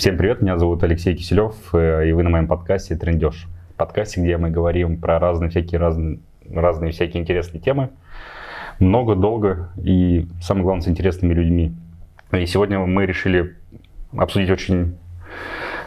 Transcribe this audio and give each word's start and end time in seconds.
Всем 0.00 0.16
привет, 0.16 0.40
меня 0.40 0.56
зовут 0.56 0.82
Алексей 0.82 1.14
Киселев, 1.14 1.54
э, 1.74 2.08
и 2.08 2.12
вы 2.12 2.22
на 2.22 2.30
моем 2.30 2.46
подкасте 2.46 2.96
«Трендеж». 2.96 3.46
Подкасте, 3.76 4.22
где 4.22 4.38
мы 4.38 4.48
говорим 4.48 4.96
про 4.96 5.18
разные 5.18 5.50
всякие, 5.50 5.78
разные, 5.78 6.20
разные 6.50 6.92
всякие 6.92 7.20
интересные 7.20 7.60
темы. 7.60 7.90
Много, 8.78 9.14
долго 9.14 9.68
и, 9.76 10.26
самое 10.40 10.64
главное, 10.64 10.84
с 10.84 10.88
интересными 10.88 11.34
людьми. 11.34 11.74
И 12.32 12.46
сегодня 12.46 12.78
мы 12.78 13.04
решили 13.04 13.56
обсудить 14.16 14.48
очень 14.48 14.96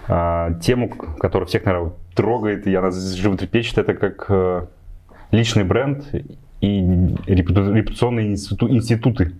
а, 0.07 0.53
тему, 0.61 0.89
которая 0.89 1.47
всех, 1.47 1.65
наверное, 1.65 1.93
трогает, 2.13 2.67
и 2.67 2.75
она 2.75 2.91
животрепещет. 2.91 3.79
Это 3.79 3.95
как 3.95 4.27
а, 4.29 4.67
личный 5.31 5.63
бренд 5.63 6.05
и 6.61 7.15
репутационные 7.25 8.33
институты 8.33 9.33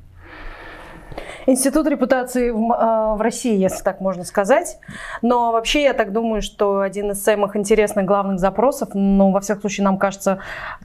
Институт 1.45 1.87
репутации 1.87 2.51
в, 2.51 2.57
э, 2.57 3.17
в 3.17 3.21
России, 3.21 3.57
если 3.57 3.83
так 3.83 3.99
можно 4.01 4.23
сказать. 4.23 4.77
Но 5.21 5.51
вообще 5.51 5.83
я 5.83 5.93
так 5.93 6.13
думаю, 6.13 6.41
что 6.41 6.81
один 6.81 7.11
из 7.11 7.23
самых 7.23 7.55
интересных 7.55 8.05
главных 8.05 8.39
запросов, 8.39 8.89
ну, 8.93 9.31
во 9.31 9.39
всяком 9.41 9.61
случае, 9.61 9.85
нам 9.85 9.97
кажется, 9.97 10.39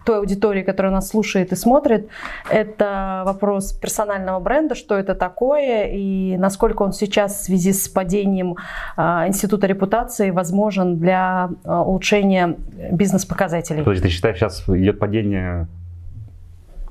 той 0.05 0.19
аудитории, 0.19 0.63
которая 0.63 0.93
нас 0.93 1.09
слушает 1.09 1.53
и 1.53 1.57
смотрит, 1.57 2.09
это 2.51 3.23
вопрос 3.25 3.73
персонального 3.73 4.41
бренда, 4.41 4.75
что 4.75 4.97
это 4.97 5.15
такое 5.15 5.87
и 5.87 6.37
насколько 6.37 6.83
он 6.83 6.93
сейчас 6.93 7.41
в 7.41 7.45
связи 7.45 7.73
с 7.73 7.89
падением 7.89 8.57
э, 8.97 9.03
Института 9.29 9.67
репутации 9.67 10.31
возможен 10.31 10.99
для 10.99 11.51
э, 11.65 11.73
улучшения 11.73 12.57
бизнес-показателей. 12.91 13.83
То 13.83 13.91
есть 13.91 14.03
ты 14.03 14.09
считаешь, 14.09 14.39
сейчас 14.39 14.65
идет 14.69 14.99
падение 14.99 15.69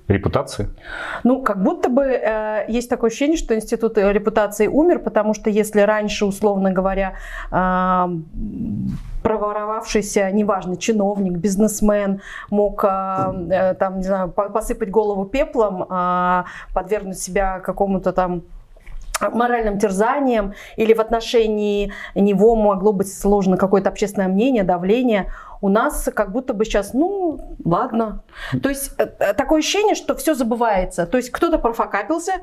репутации? 0.07 0.69
Ну, 1.23 1.41
как 1.41 1.61
будто 1.61 1.89
бы 1.89 2.03
э, 2.03 2.65
есть 2.67 2.89
такое 2.89 3.09
ощущение, 3.09 3.37
что 3.37 3.55
институт 3.55 3.97
репутации 3.97 4.67
умер, 4.67 4.99
потому 4.99 5.33
что 5.33 5.49
если 5.49 5.81
раньше, 5.81 6.25
условно 6.25 6.71
говоря, 6.71 7.13
э, 7.51 8.07
проворовавшийся, 9.23 10.31
неважно, 10.31 10.77
чиновник, 10.77 11.33
бизнесмен 11.37 12.21
мог 12.49 12.83
э, 12.83 12.87
э 12.87 13.73
там, 13.73 13.97
не 13.97 14.03
знаю, 14.03 14.29
посыпать 14.29 14.89
голову 14.89 15.25
пеплом, 15.25 15.85
э, 15.89 16.43
подвергнуть 16.73 17.19
себя 17.19 17.59
какому-то 17.59 18.11
там 18.13 18.43
моральным 19.21 19.79
терзанием 19.79 20.53
или 20.75 20.93
в 20.93 20.99
отношении 20.99 21.93
него 22.15 22.55
могло 22.55 22.93
быть 22.93 23.13
сложно 23.13 23.57
какое-то 23.57 23.89
общественное 23.89 24.27
мнение, 24.27 24.63
давление, 24.63 25.31
у 25.61 25.69
нас 25.69 26.09
как 26.13 26.31
будто 26.31 26.53
бы 26.53 26.65
сейчас, 26.65 26.93
ну, 26.93 27.57
ладно. 27.63 28.23
То 28.61 28.69
есть 28.69 28.91
э, 28.97 29.07
э, 29.19 29.33
такое 29.33 29.59
ощущение, 29.59 29.95
что 29.95 30.15
все 30.15 30.35
забывается. 30.35 31.05
То 31.05 31.17
есть 31.17 31.31
кто-то 31.31 31.57
профокапился, 31.57 32.33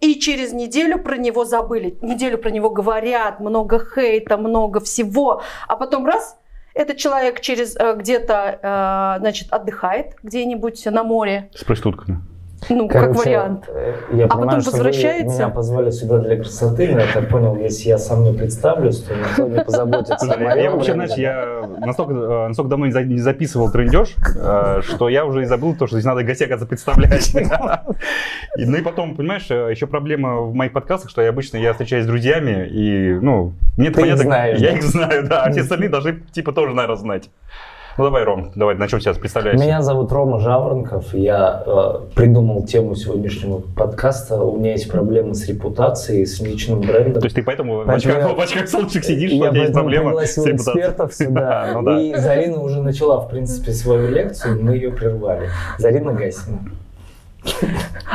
и 0.00 0.14
через 0.16 0.52
неделю 0.52 0.98
про 0.98 1.16
него 1.16 1.44
забыли. 1.44 1.96
Неделю 2.02 2.38
про 2.38 2.50
него 2.50 2.70
говорят, 2.70 3.40
много 3.40 3.78
хейта, 3.78 4.36
много 4.36 4.80
всего, 4.80 5.42
а 5.68 5.76
потом 5.76 6.06
раз, 6.06 6.36
этот 6.74 6.96
человек 6.96 7.40
через 7.40 7.76
э, 7.76 7.94
где-то, 7.94 9.18
значит, 9.20 9.52
отдыхает 9.52 10.16
где-нибудь 10.22 10.84
на 10.86 11.04
море. 11.04 11.50
С 11.54 11.62
проститутками. 11.62 12.33
Ну, 12.70 12.88
Короче, 12.88 13.08
как 13.08 13.24
вариант. 13.24 13.68
Э, 13.68 13.94
я 14.12 14.24
а 14.24 14.28
понимаю, 14.28 14.58
потом 14.58 14.72
возвращается. 14.72 15.36
Вы 15.36 15.44
меня 15.44 15.48
позвали 15.48 15.90
сюда 15.90 16.18
для 16.18 16.36
красоты, 16.36 16.92
но 16.92 17.00
я 17.00 17.06
так 17.12 17.28
понял, 17.28 17.56
если 17.56 17.88
я 17.88 17.98
сам 17.98 18.24
не 18.24 18.32
представлюсь, 18.32 19.00
то 19.02 19.14
никто 19.14 19.48
не 19.48 19.64
позаботится 19.64 20.32
о 20.32 20.56
Я 20.56 20.70
вообще, 20.70 20.92
знаешь, 20.92 21.12
я 21.12 21.68
настолько, 21.78 22.14
э, 22.14 22.48
настолько 22.48 22.70
давно 22.70 22.86
не 22.86 23.18
записывал 23.18 23.70
трендеж, 23.70 24.14
э, 24.36 24.80
что 24.82 25.08
я 25.08 25.24
уже 25.24 25.42
и 25.42 25.44
забыл 25.44 25.74
то, 25.74 25.86
что 25.86 25.96
здесь 25.96 26.06
надо 26.06 26.22
гостей, 26.22 26.46
оказывается, 26.46 26.68
представлять. 26.68 27.34
Ну 28.56 28.76
и 28.76 28.82
потом, 28.82 29.16
понимаешь, 29.16 29.50
еще 29.50 29.86
проблема 29.86 30.40
в 30.40 30.54
моих 30.54 30.72
подкастах, 30.72 31.10
что 31.10 31.22
я 31.22 31.30
обычно 31.30 31.56
я 31.56 31.72
встречаюсь 31.72 32.04
с 32.04 32.06
друзьями, 32.06 32.68
и, 32.70 33.18
ну, 33.20 33.52
мне 33.76 33.90
понятно. 33.90 34.22
Я 34.56 34.72
их 34.72 34.82
знаю, 34.82 35.26
да, 35.28 35.42
а 35.42 35.50
все 35.50 35.62
остальные 35.62 35.88
должны, 35.88 36.20
типа, 36.32 36.52
тоже, 36.52 36.74
наверное, 36.74 36.96
знать. 36.96 37.30
Ну 37.96 38.02
давай, 38.02 38.24
Ром, 38.24 38.50
давай 38.56 38.74
начнем 38.74 38.98
сейчас 39.00 39.18
представлять. 39.18 39.54
Меня 39.54 39.80
зовут 39.80 40.10
Рома 40.10 40.40
Жаворонков. 40.40 41.14
Я 41.14 41.62
э, 41.64 42.00
придумал 42.16 42.64
тему 42.64 42.96
сегодняшнего 42.96 43.60
подкаста. 43.60 44.42
У 44.42 44.58
меня 44.58 44.72
есть 44.72 44.90
проблемы 44.90 45.34
с 45.34 45.46
репутацией, 45.46 46.26
с 46.26 46.40
личным 46.40 46.80
брендом. 46.80 47.20
То 47.20 47.26
есть 47.26 47.36
ты 47.36 47.44
поэтому, 47.44 47.84
поэтому 47.86 48.34
в 48.34 48.40
очках, 48.40 48.44
очках 48.44 48.68
солнышек 48.68 49.04
сидишь, 49.04 49.30
я 49.30 49.36
что 49.36 49.46
у 49.46 49.52
тебя 49.52 49.60
есть 49.62 49.74
проблема 49.74 50.26
с 50.26 50.36
репутацией? 50.36 50.56
экспертов 50.56 51.14
сюда. 51.14 51.70
ну, 51.72 51.82
да. 51.82 52.00
И 52.00 52.14
Зарина 52.16 52.60
уже 52.60 52.82
начала, 52.82 53.20
в 53.20 53.28
принципе, 53.28 53.70
свою 53.70 54.10
лекцию, 54.10 54.60
мы 54.60 54.74
ее 54.74 54.90
прервали. 54.90 55.48
Зарина 55.78 56.12
Гасина. 56.12 56.58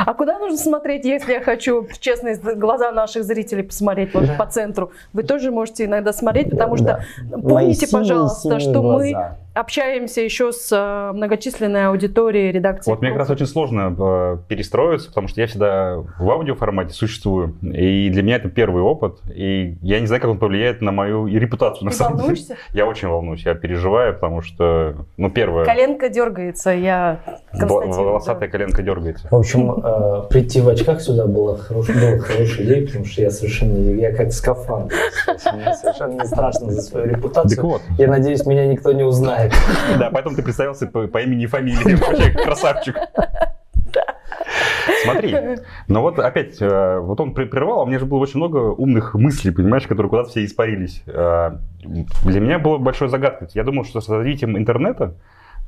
А 0.04 0.14
куда 0.14 0.38
нужно 0.38 0.58
смотреть, 0.58 1.04
если 1.04 1.32
я 1.32 1.40
хочу 1.40 1.86
в 1.86 1.98
честные 1.98 2.36
глаза 2.36 2.90
наших 2.92 3.24
зрителей 3.24 3.62
посмотреть 3.62 4.12
вот 4.12 4.26
да. 4.26 4.34
по 4.34 4.46
центру? 4.46 4.90
Вы 5.12 5.22
тоже 5.22 5.50
можете 5.50 5.84
иногда 5.84 6.12
смотреть, 6.12 6.50
потому 6.50 6.76
да, 6.76 7.00
что 7.00 7.04
да. 7.22 7.38
помните, 7.38 7.86
Мои 7.86 7.92
пожалуйста, 7.92 8.40
синие, 8.40 8.60
синие 8.60 8.72
что 8.72 8.82
глаза. 8.82 9.04
мы 9.04 9.36
общаемся 9.54 10.20
еще 10.20 10.52
с 10.52 10.70
э, 10.72 11.12
многочисленной 11.12 11.86
аудиторией 11.88 12.52
редакции. 12.52 12.90
Вот 12.90 13.00
мне 13.00 13.10
как 13.10 13.20
раз 13.20 13.30
очень 13.30 13.46
сложно 13.46 13.94
э, 13.98 14.38
перестроиться, 14.48 15.08
потому 15.08 15.28
что 15.28 15.40
я 15.40 15.46
всегда 15.46 15.96
в 16.18 16.30
аудиоформате 16.30 16.94
существую, 16.94 17.56
и 17.62 18.08
для 18.10 18.22
меня 18.22 18.36
это 18.36 18.48
первый 18.48 18.82
опыт, 18.82 19.18
и 19.34 19.76
я 19.82 20.00
не 20.00 20.06
знаю, 20.06 20.22
как 20.22 20.30
он 20.30 20.38
повлияет 20.38 20.80
на 20.80 20.92
мою 20.92 21.26
репутацию. 21.26 21.84
На 21.84 21.90
Ты 21.90 21.96
самом 21.96 22.18
волнуешься? 22.18 22.48
Деле. 22.48 22.58
Я 22.72 22.86
очень 22.86 23.08
волнуюсь, 23.08 23.44
я 23.44 23.54
переживаю, 23.54 24.14
потому 24.14 24.42
что, 24.42 25.06
ну, 25.16 25.30
первое... 25.30 25.64
Коленка 25.64 26.08
дергается, 26.08 26.70
я 26.70 27.20
Волосатая 27.52 28.48
да. 28.48 28.52
коленка 28.52 28.82
дергается. 28.82 29.28
В 29.30 29.34
общем, 29.34 29.72
э, 29.72 30.28
прийти 30.28 30.60
в 30.60 30.68
очках 30.68 31.00
сюда 31.00 31.26
было 31.26 31.56
хорошей, 31.58 32.64
идеей, 32.64 32.86
потому 32.86 33.04
что 33.04 33.22
я 33.22 33.30
совершенно, 33.30 33.90
я 33.90 34.12
как 34.12 34.32
скафандр. 34.32 34.94
Мне 35.26 35.74
совершенно 35.74 36.12
не 36.20 36.26
страшно 36.26 36.70
за 36.70 36.82
свою 36.82 37.06
репутацию. 37.06 37.80
Я 37.98 38.08
надеюсь, 38.08 38.46
меня 38.46 38.66
никто 38.66 38.92
не 38.92 39.02
узнает. 39.02 39.39
Да, 39.98 40.10
поэтому 40.10 40.36
ты 40.36 40.42
представился 40.42 40.86
по, 40.86 41.06
по 41.06 41.18
имени 41.18 41.44
и 41.44 41.46
фамилии. 41.46 41.94
Вообще 42.00 42.30
красавчик. 42.30 42.96
Смотри, 45.02 45.36
но 45.88 46.02
вот 46.02 46.18
опять, 46.18 46.60
э, 46.60 46.98
вот 46.98 47.20
он 47.20 47.32
прервал, 47.34 47.80
а 47.80 47.82
у 47.84 47.86
меня 47.86 47.98
же 47.98 48.06
было 48.06 48.18
очень 48.18 48.38
много 48.38 48.58
умных 48.58 49.14
мыслей, 49.14 49.50
понимаешь, 49.50 49.86
которые 49.86 50.10
куда-то 50.10 50.30
все 50.30 50.44
испарились. 50.44 51.02
Э, 51.06 51.52
для 51.82 52.40
меня 52.40 52.58
было 52.58 52.78
большой 52.78 53.08
загадкой. 53.08 53.48
Я 53.54 53.64
думал, 53.64 53.84
что 53.84 54.00
с 54.00 54.08
развитием 54.08 54.58
интернета 54.58 55.14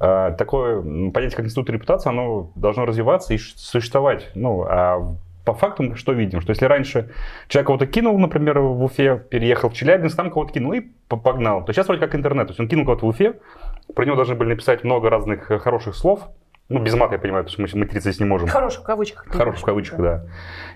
э, 0.00 0.34
такое 0.36 0.82
понятие, 1.10 1.36
как 1.36 1.46
институт 1.46 1.70
репутации, 1.70 2.10
оно 2.10 2.50
должно 2.54 2.84
развиваться 2.84 3.34
и 3.34 3.38
существовать. 3.38 4.30
Ну, 4.34 4.64
а 4.68 5.16
по 5.44 5.54
факту 5.54 5.96
что 5.96 6.12
видим? 6.12 6.40
Что 6.40 6.50
если 6.50 6.66
раньше 6.66 7.10
человек 7.48 7.66
кого-то 7.66 7.86
кинул, 7.86 8.18
например, 8.18 8.58
в 8.60 8.82
Уфе, 8.82 9.16
переехал 9.30 9.70
в 9.70 9.74
Челябинск, 9.74 10.16
там 10.16 10.30
кого-то 10.30 10.52
кинул 10.52 10.72
и 10.72 10.82
погнал, 11.08 11.64
то 11.64 11.72
сейчас 11.72 11.86
вроде 11.88 12.00
как 12.00 12.14
интернет. 12.14 12.46
То 12.46 12.52
есть 12.52 12.60
он 12.60 12.68
кинул 12.68 12.84
кого-то 12.84 13.06
в 13.06 13.08
Уфе, 13.08 13.34
про 13.94 14.04
него 14.04 14.16
должны 14.16 14.34
были 14.34 14.50
написать 14.50 14.84
много 14.84 15.10
разных 15.10 15.50
э, 15.50 15.58
хороших 15.58 15.94
слов, 15.94 16.28
ну, 16.68 16.80
без 16.80 16.94
мата, 16.94 17.14
я 17.14 17.18
понимаю, 17.18 17.44
потому 17.44 17.68
что 17.68 17.76
мы 17.76 17.84
материться 17.84 18.10
здесь 18.10 18.20
не 18.20 18.26
можем. 18.26 18.48
Хороших 18.48 18.80
в 18.82 18.84
кавычках. 18.84 19.26
Хороших 19.28 19.62
в 19.62 19.64
кавычках, 19.64 20.00
да. 20.00 20.24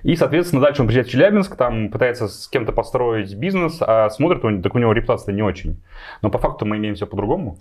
И, 0.03 0.15
соответственно, 0.15 0.61
дальше 0.61 0.83
он 0.83 0.89
приезжает 0.89 1.07
в 1.07 1.11
Челябинск, 1.11 1.57
там 1.57 1.91
пытается 1.91 2.29
с 2.29 2.49
кем-то 2.49 2.73
построить 2.73 3.35
бизнес, 3.35 3.79
а 3.81 4.11
смотрит, 4.11 4.45
он, 4.45 4.61
так 4.61 4.75
у 4.75 4.79
него 4.79 4.93
репутация 4.93 5.33
не 5.33 5.43
очень. 5.43 5.83
Но 6.21 6.29
по 6.29 6.39
факту 6.39 6.67
мы 6.67 6.77
имеем 6.77 6.97
все 6.97 7.07
по-другому. 7.07 7.57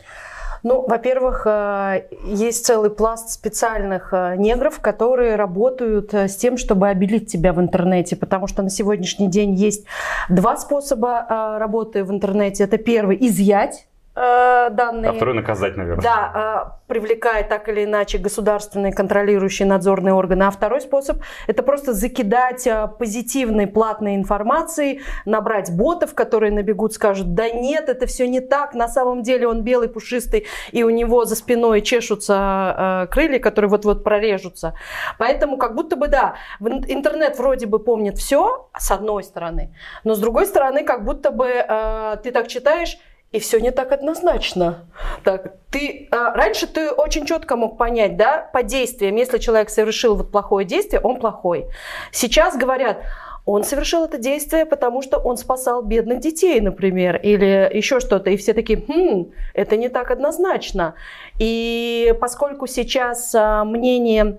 Ну, 0.66 0.84
во-первых, 0.88 1.44
э, 1.46 2.06
есть 2.26 2.66
целый 2.66 2.90
пласт 2.90 3.30
специальных 3.30 4.12
э, 4.14 4.36
негров, 4.36 4.80
которые 4.80 5.36
работают 5.36 6.12
э, 6.16 6.28
с 6.28 6.36
тем, 6.38 6.58
чтобы 6.58 6.88
обелить 6.88 7.32
тебя 7.32 7.54
в 7.54 7.62
интернете, 7.62 8.16
потому 8.16 8.48
что 8.48 8.64
на 8.64 8.72
сегодняшний 8.72 9.28
день 9.28 9.54
есть 9.54 9.86
два 10.28 10.58
способа 10.58 11.28
работы 11.60 12.04
в 12.04 12.10
интернете. 12.10 12.64
Это 12.64 12.80
первый– 12.80 13.16
изъять 13.28 13.86
данные. 14.16 15.12
А 15.12 15.14
второй 15.14 15.36
наказать, 15.36 15.76
наверное. 15.76 16.04
Да, 16.04 16.72
э, 16.72 16.76
привлекая 16.88 17.44
так 17.44 17.68
или 17.68 17.84
иначе 17.84 18.18
государственные 18.18 18.94
контролирующие 18.94 19.68
надзорные 19.68 20.14
органы. 20.14 20.44
А 20.44 20.52
второй 20.52 20.82
способ– 20.82 21.18
это 21.48 21.64
просто 21.64 21.94
закидать 21.94 22.66
э, 22.66 22.88
позитивной 22.98 23.68
платной 23.68 24.16
информацией, 24.16 25.02
набрать 25.26 25.76
ботов, 25.76 26.14
которые 26.14 26.52
набегут, 26.52 26.94
скажут, 26.94 27.34
да 27.34 27.50
нет, 27.50 27.90
это 27.90 28.06
все 28.06 28.28
не 28.28 28.40
так, 28.40 28.74
на 28.74 28.88
самом 28.88 29.22
деле 29.24 29.48
он 29.48 29.64
белый, 29.64 29.90
пушистый, 29.90 30.46
и 30.72 30.84
у 30.84 30.90
него 30.90 31.26
за 31.26 31.36
спиной 31.36 31.82
чешутся 31.82 33.06
э, 33.08 33.08
крылья, 33.12 33.40
которые 33.40 33.70
вот-вот 33.70 34.04
прорежутся. 34.04 34.76
Поэтому 35.18 35.58
как 35.58 35.76
будто 35.76 35.96
бы, 35.96 36.08
да, 36.08 36.36
интернет 36.60 37.38
вроде 37.38 37.66
бы 37.66 37.80
помнит 37.80 38.18
все, 38.18 38.70
с 38.78 38.92
одной 38.92 39.24
стороны, 39.24 39.76
но 40.04 40.16
с 40.16 40.20
другой 40.20 40.46
стороны, 40.46 40.84
как 40.84 41.04
будто 41.04 41.32
бы 41.32 41.48
э, 41.48 42.18
ты 42.24 42.32
так 42.32 42.48
читаешь, 42.48 42.98
и 43.36 43.40
все 43.40 43.60
не 43.60 43.72
так 43.72 43.92
однозначно. 43.92 44.86
Так, 45.24 45.56
ты, 45.70 46.08
а, 46.12 46.34
раньше 46.34 46.68
ты 46.68 46.90
очень 46.90 47.26
четко 47.26 47.58
мог 47.58 47.78
понять, 47.78 48.16
да, 48.16 48.50
по 48.54 48.64
действиям, 48.64 49.16
если 49.16 49.40
человек 49.40 49.70
совершил 49.70 50.16
вот 50.16 50.32
плохое 50.32 50.66
действие, 50.66 51.02
он 51.02 51.20
плохой. 51.20 51.66
Сейчас 52.12 52.56
говорят, 52.56 53.00
он 53.46 53.64
совершил 53.64 54.06
это 54.06 54.18
действие, 54.18 54.66
потому 54.66 55.02
что 55.02 55.18
он 55.18 55.38
спасал 55.38 55.82
бедных 55.84 56.22
детей, 56.22 56.62
например, 56.62 57.18
или 57.18 57.70
еще 57.74 58.00
что-то. 58.00 58.30
И 58.30 58.38
все 58.38 58.54
такие, 58.54 58.82
хм, 58.88 59.32
это 59.54 59.76
не 59.76 59.90
так 59.90 60.12
однозначно. 60.12 60.96
И 61.38 62.16
поскольку 62.22 62.68
сейчас 62.68 63.36
а, 63.36 63.66
мнения 63.66 64.38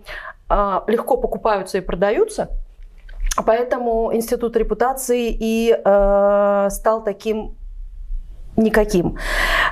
а, 0.49 0.85
легко 0.87 1.19
покупаются 1.19 1.79
и 1.79 1.83
продаются, 1.83 2.49
Поэтому 3.45 4.15
институт 4.15 4.57
репутации 4.57 5.29
и 5.29 5.71
э, 5.71 6.69
стал 6.71 7.05
таким 7.05 7.55
никаким. 8.57 9.17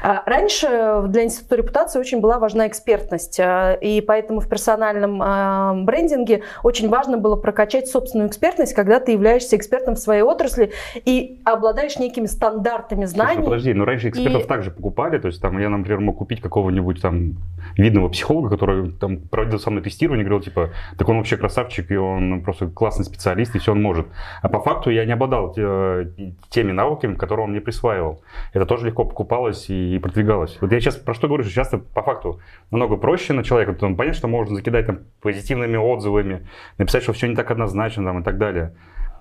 А, 0.02 0.22
раньше 0.26 1.02
для 1.08 1.24
Института 1.24 1.56
репутации 1.56 1.98
очень 1.98 2.20
была 2.20 2.38
важна 2.38 2.66
экспертность, 2.66 3.40
а, 3.40 3.72
и 3.72 4.00
поэтому 4.00 4.40
в 4.40 4.48
персональном 4.48 5.20
а, 5.22 5.74
брендинге 5.74 6.42
очень 6.62 6.88
важно 6.88 7.16
было 7.18 7.36
прокачать 7.36 7.88
собственную 7.88 8.28
экспертность, 8.28 8.74
когда 8.74 9.00
ты 9.00 9.12
являешься 9.12 9.56
экспертом 9.56 9.94
в 9.94 9.98
своей 9.98 10.22
отрасли 10.22 10.72
и 11.04 11.40
обладаешь 11.44 11.98
некими 11.98 12.26
стандартами 12.26 13.06
знаний. 13.06 13.34
Слушай, 13.36 13.46
подожди, 13.46 13.74
но 13.74 13.84
раньше 13.84 14.08
экспертов 14.10 14.44
и... 14.44 14.46
также 14.46 14.70
покупали, 14.70 15.18
то 15.18 15.28
есть 15.28 15.40
там 15.40 15.58
я, 15.58 15.68
например, 15.68 16.00
мог 16.00 16.18
купить 16.18 16.40
какого-нибудь 16.40 17.00
там 17.00 17.36
видного 17.76 18.08
психолога, 18.08 18.50
который 18.50 18.92
там 18.92 19.18
проводил 19.18 19.58
со 19.58 19.70
мной 19.70 19.82
тестирование, 19.82 20.24
говорил 20.24 20.42
типа, 20.42 20.70
так 20.98 21.08
он 21.08 21.18
вообще 21.18 21.36
красавчик, 21.36 21.90
и 21.90 21.96
он 21.96 22.42
просто 22.42 22.66
классный 22.66 23.04
специалист, 23.04 23.54
и 23.56 23.58
все 23.58 23.72
он 23.72 23.82
может. 23.82 24.06
А 24.42 24.48
по 24.48 24.60
факту 24.60 24.90
я 24.90 25.04
не 25.04 25.12
обладал 25.12 25.54
э, 25.56 26.06
теми 26.50 26.72
навыками, 26.72 27.14
которые 27.14 27.44
он 27.44 27.52
мне 27.52 27.60
присваивал. 27.60 28.20
Это 28.52 28.66
тоже 28.74 28.86
легко 28.86 29.04
покупалось 29.04 29.70
и, 29.70 30.00
продвигалось. 30.00 30.58
Вот 30.60 30.72
я 30.72 30.80
сейчас 30.80 30.96
про 30.96 31.14
что 31.14 31.28
говорю, 31.28 31.44
что 31.44 31.52
часто 31.52 31.78
по 31.78 32.02
факту 32.02 32.40
намного 32.72 32.96
проще 32.96 33.32
на 33.32 33.44
человека, 33.44 33.72
там, 33.74 33.94
понять, 33.94 34.16
что 34.16 34.26
можно 34.26 34.56
закидать 34.56 34.86
там 34.86 35.00
позитивными 35.22 35.76
отзывами, 35.76 36.48
написать, 36.76 37.04
что 37.04 37.12
все 37.12 37.28
не 37.28 37.36
так 37.36 37.48
однозначно 37.52 38.02
там, 38.04 38.20
и 38.20 38.24
так 38.24 38.36
далее. 38.36 38.74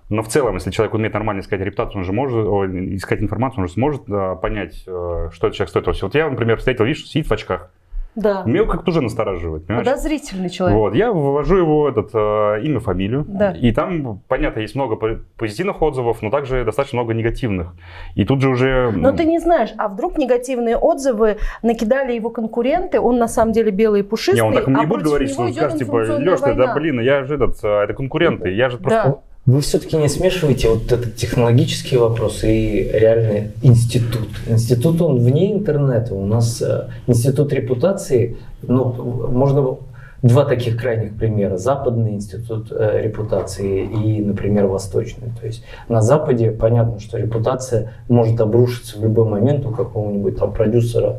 Но 0.10 0.24
в 0.24 0.28
целом, 0.28 0.56
если 0.56 0.72
человек 0.72 0.96
умеет 0.96 1.14
нормально 1.14 1.42
искать 1.42 1.62
репутацию, 1.62 2.00
он 2.00 2.04
же 2.04 2.14
может 2.14 2.48
о, 2.48 2.66
искать 2.66 3.22
информацию, 3.22 3.62
он 3.62 3.68
же 3.68 3.74
сможет 3.74 4.02
а, 4.10 4.36
понять, 4.36 4.84
а, 4.88 5.30
что 5.32 5.48
этот 5.48 5.58
человек 5.58 5.70
стоит. 5.70 6.02
Вот 6.02 6.16
я, 6.16 6.28
например, 6.28 6.58
встретил, 6.58 6.86
видишь, 6.86 7.06
сидит 7.06 7.28
в 7.28 7.32
очках. 7.32 7.72
Да. 8.16 8.44
Меня 8.46 8.66
как-то 8.66 8.92
уже 8.92 9.02
настораживает, 9.02 9.66
понимаешь? 9.66 9.88
Подозрительный 9.88 10.50
человек. 10.50 10.78
Вот, 10.78 10.96
я 10.96 11.12
ввожу 11.12 11.58
его 11.58 11.90
этот, 11.90 12.12
э, 12.14 12.62
имя, 12.64 12.80
фамилию, 12.80 13.26
да. 13.28 13.52
и 13.52 13.72
там, 13.72 14.22
понятно, 14.28 14.60
есть 14.60 14.76
много 14.76 14.96
позитивных 15.38 15.82
отзывов, 15.82 16.22
но 16.22 16.30
также 16.30 16.64
достаточно 16.64 16.98
много 16.98 17.14
негативных. 17.14 17.74
И 18.16 18.26
тут 18.26 18.42
же 18.42 18.50
уже... 18.50 18.92
Но 18.92 19.12
ты 19.12 19.26
не 19.26 19.40
знаешь, 19.40 19.74
а 19.78 19.88
вдруг 19.88 20.18
негативные 20.18 20.78
отзывы 20.78 21.38
накидали 21.64 22.14
его 22.14 22.30
конкуренты, 22.30 23.00
он 23.00 23.18
на 23.18 23.28
самом 23.28 23.52
деле 23.52 23.72
белый 23.72 24.02
и 24.02 24.04
пушистый, 24.04 24.36
не, 24.36 24.44
он 24.44 24.54
так 24.54 24.68
не 24.68 24.84
а 24.84 24.88
будет 24.88 25.04
говорить, 25.04 25.32
что 25.32 25.44
он 25.44 25.54
скажет, 25.54 25.80
типа, 25.80 25.96
Леш, 25.96 26.40
ты, 26.40 26.54
да 26.54 26.74
блин, 26.74 27.00
я 27.00 27.24
же 27.24 27.36
этот, 27.36 27.64
э, 27.64 27.68
это 27.68 27.94
конкуренты, 27.94 28.50
я 28.52 28.70
же 28.70 28.78
просто... 28.78 29.04
Да. 29.04 29.33
Вы 29.46 29.60
все-таки 29.60 29.98
не 29.98 30.08
смешиваете 30.08 30.70
вот 30.70 30.90
этот 30.90 31.18
технологический 31.18 31.98
вопрос 31.98 32.46
и 32.46 32.90
реальный 32.94 33.52
институт. 33.62 34.30
Институт, 34.48 35.02
он 35.02 35.20
вне 35.20 35.52
интернета. 35.52 36.16
У 36.16 36.26
нас 36.26 36.62
э, 36.62 36.88
институт 37.08 37.52
репутации, 37.52 38.38
ну, 38.62 38.94
можно 39.30 39.80
два 40.22 40.46
таких 40.46 40.80
крайних 40.80 41.18
примера. 41.18 41.58
Западный 41.58 42.14
институт 42.14 42.72
э, 42.72 43.02
репутации 43.02 43.84
и, 43.84 44.22
например, 44.22 44.68
восточный. 44.68 45.28
То 45.38 45.46
есть 45.46 45.66
на 45.90 46.02
Западе 46.02 46.52
понятно, 46.52 47.02
что 47.02 47.18
репутация 47.18 47.92
может 48.08 48.40
обрушиться 48.40 48.98
в 48.98 49.04
любой 49.04 49.28
момент 49.28 49.66
у 49.66 49.72
какого-нибудь 49.72 50.38
там 50.38 50.54
продюсера, 50.54 51.18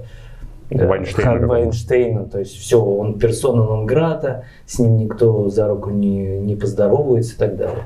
Вайнштейна. 0.71 1.47
Вайнштейна, 1.47 2.25
то 2.25 2.39
есть 2.39 2.57
все, 2.57 2.83
он 2.83 3.19
персона 3.19 3.65
нон 3.65 3.87
грата, 3.87 4.45
с 4.67 4.79
ним 4.79 4.97
никто 4.97 5.49
за 5.49 5.69
руку 5.69 5.91
не, 5.91 6.39
не 6.39 6.57
поздоровается 6.57 7.35
и 7.35 7.39
так 7.39 7.57
далее. 7.57 7.85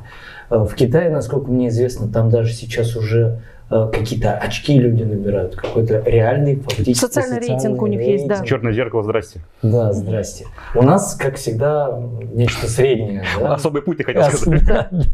Э, 0.51 0.59
в 0.59 0.75
Китае, 0.75 1.11
насколько 1.11 1.51
мне 1.51 1.69
известно, 1.69 2.09
там 2.09 2.31
даже 2.31 2.53
сейчас 2.53 2.97
уже 2.97 3.41
э, 3.71 3.91
какие-то 3.93 4.33
очки 4.33 4.79
люди 4.79 5.03
набирают, 5.03 5.57
какой-то 5.57 6.03
реальный 6.07 6.57
фактически 6.57 6.93
социальный, 6.95 7.37
социальный 7.37 7.55
рейтинг 7.55 7.83
у 7.83 7.87
них 7.87 8.01
рейтинг. 8.01 8.31
есть, 8.31 8.41
да. 8.41 8.47
Черное 8.47 8.73
зеркало, 8.73 9.03
здрасте. 9.03 9.41
Да, 9.63 9.93
здрасте. 9.93 10.47
У 10.75 10.83
нас, 10.83 11.15
как 11.15 11.37
всегда, 11.37 12.01
нечто 12.33 12.69
среднее. 12.69 13.25
Да? 13.41 13.55
Особый 13.55 13.83
путь, 13.83 13.99
ты 13.99 14.05
хотел 14.05 14.23
сказать. 14.31 14.65
Да, 14.65 14.89
да. 14.91 15.05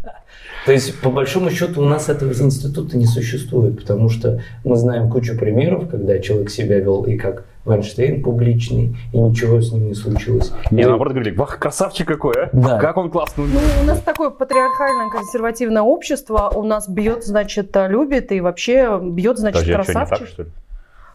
То 0.66 0.72
есть, 0.72 0.99
по 1.00 1.11
большому 1.11 1.50
счету, 1.50 1.82
у 1.82 1.84
нас 1.84 2.08
этого 2.08 2.32
института 2.32 2.96
не 2.96 3.06
существует, 3.06 3.81
потому 3.81 4.08
что 4.08 4.40
мы 4.64 4.76
знаем 4.76 5.11
кучу 5.11 5.37
примеров, 5.37 5.88
когда 5.88 6.19
человек 6.19 6.50
себя 6.50 6.78
вел 6.78 7.02
и 7.05 7.16
как 7.16 7.44
Вайнштейн 7.64 8.22
публичный, 8.22 8.96
и 9.12 9.19
ничего 9.19 9.61
с 9.61 9.72
ним 9.72 9.88
не 9.88 9.94
случилось. 9.94 10.52
Не, 10.70 10.82
и... 10.82 10.87
наоборот 10.87 11.14
говорили, 11.14 11.34
вах, 11.34 11.58
красавчик 11.58 12.06
какой, 12.06 12.34
а? 12.44 12.50
Да. 12.52 12.78
Как 12.78 12.96
он 12.96 13.11
классный. 13.11 13.44
Ну, 13.46 13.58
у 13.82 13.87
нас 13.87 14.00
такое 14.00 14.31
патриархальное 14.31 15.11
консервативное 15.11 15.82
общество, 15.82 16.50
у 16.55 16.62
нас 16.62 16.88
бьет, 16.88 17.25
значит, 17.25 17.75
любит, 17.88 18.32
и 18.32 18.40
вообще 18.40 19.00
бьет, 19.02 19.38
значит, 19.38 19.62
Подожди, 19.62 19.75
красавчик. 19.75 20.12
А 20.12 20.16
что, 20.16 20.25
не 20.25 20.26
так, 20.26 20.28
что 20.28 20.43
ли? 20.43 20.49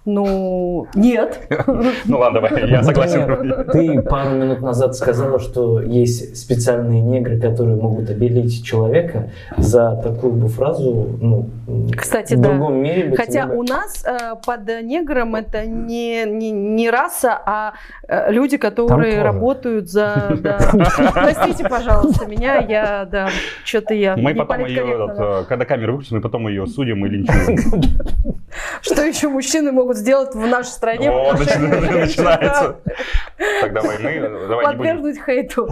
Ну, 0.06 0.88
нет. 0.96 1.48
Ну 2.06 2.20
ладно, 2.20 2.42
давай, 2.42 2.70
я 2.70 2.84
согласен. 2.84 3.66
Ты 3.72 4.02
пару 4.02 4.32
минут 4.32 4.62
назад 4.62 4.96
сказала, 4.96 5.40
что 5.40 5.82
есть 5.82 6.38
специальные 6.38 7.02
негры, 7.02 7.40
которые 7.40 7.76
могут 7.76 8.10
обелить 8.10 8.66
человека 8.66 9.30
за 9.58 10.00
такую 10.02 10.34
бы 10.34 10.48
фразу, 10.48 11.18
ну, 11.22 11.50
Кстати, 11.96 12.36
в 12.36 12.42
другом 12.42 12.82
мире. 12.82 13.16
Хотя 13.16 13.46
у 13.48 13.64
нас 13.64 14.06
э, 14.06 14.36
под 14.46 14.68
негром 14.84 15.36
это 15.36 15.66
не, 15.66 16.26
не, 16.26 16.52
не 16.52 16.90
раса, 16.90 17.40
а 17.46 17.74
э, 18.08 18.32
люди, 18.32 18.58
которые 18.58 19.22
работают 19.22 19.90
за... 19.90 20.38
Простите, 21.14 21.68
пожалуйста, 21.68 22.26
меня, 22.26 22.58
я, 22.58 23.06
да, 23.06 23.30
что-то 23.64 23.94
я... 23.94 24.16
Мы 24.16 24.36
потом 24.36 24.66
ее, 24.66 25.14
э, 25.18 25.44
когда 25.48 25.66
камеру 25.66 25.94
выключим, 25.94 26.18
мы 26.18 26.22
потом 26.22 26.48
ее 26.48 26.66
судим 26.68 27.06
или 27.06 27.18
линчуем. 27.18 27.82
Что 28.82 29.04
еще 29.04 29.30
мужчины 29.30 29.72
могут 29.72 29.98
сделать 29.98 30.34
в 30.34 30.48
нашей 30.48 30.70
стране. 30.70 31.10
О, 31.10 31.34
начинается. 31.34 32.78
Тогда 33.62 33.82
войны. 33.82 34.22
Давай 34.48 34.66
Подвергнуть 34.66 35.18
хейту. 35.24 35.70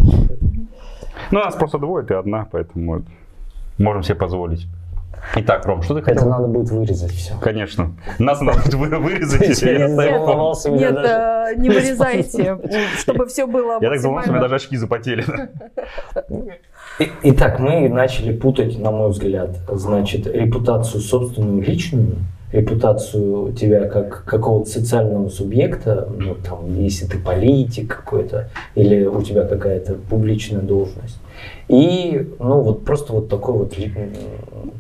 Ну, 1.32 1.40
нас 1.40 1.56
просто 1.56 1.78
двое, 1.78 2.06
ты 2.06 2.14
одна, 2.14 2.48
поэтому 2.52 3.04
можем 3.78 4.04
себе 4.04 4.16
позволить. 4.16 4.68
Итак, 5.36 5.66
Ром, 5.66 5.84
что 5.84 5.96
ты 5.96 6.02
хотел? 6.02 6.22
Это 6.22 6.30
надо 6.30 6.48
будет 6.48 6.69
вырезать 6.69 7.12
все. 7.12 7.34
Конечно. 7.40 7.92
Нас 8.18 8.42
надо 8.42 8.78
будет 8.78 9.00
вырезать, 9.00 9.48
если 9.48 9.72
я 9.72 9.88
Нет, 10.69 10.98
э, 10.98 11.54
не 11.58 11.69
вырезайте, 11.69 12.58
чтобы 12.98 13.28
все 13.28 13.46
было 13.46 13.78
Я 13.81 13.90
так 13.90 14.02
думал, 14.02 14.22
что 14.22 14.31
у 14.31 14.34
меня 14.34 14.42
даже 14.42 14.56
очки 14.56 14.78
запотели. 14.78 15.25
Итак, 17.24 17.60
мы 17.60 17.90
начали 17.90 18.36
путать, 18.36 18.80
на 18.80 18.92
мой 18.92 19.12
взгляд, 19.12 19.58
значит, 19.72 20.25
репутацию 20.28 21.02
собственную 21.02 21.62
личную 21.62 22.18
репутацию 22.52 23.54
тебя 23.54 23.88
как 23.88 24.24
какого-то 24.26 24.70
социального 24.70 25.30
субъекта, 25.30 26.08
ну, 26.18 26.36
там, 26.36 26.74
если 26.80 27.06
ты 27.06 27.18
политик 27.18 27.96
какой-то, 27.96 28.50
или 28.76 29.06
у 29.06 29.22
тебя 29.22 29.46
какая-то 29.46 29.96
публичная 30.10 30.62
должность. 30.62 31.20
И, 31.68 32.34
ну, 32.40 32.62
вот 32.62 32.86
просто 32.86 33.14
вот 33.14 33.30
такой 33.30 33.58
вот... 33.58 33.74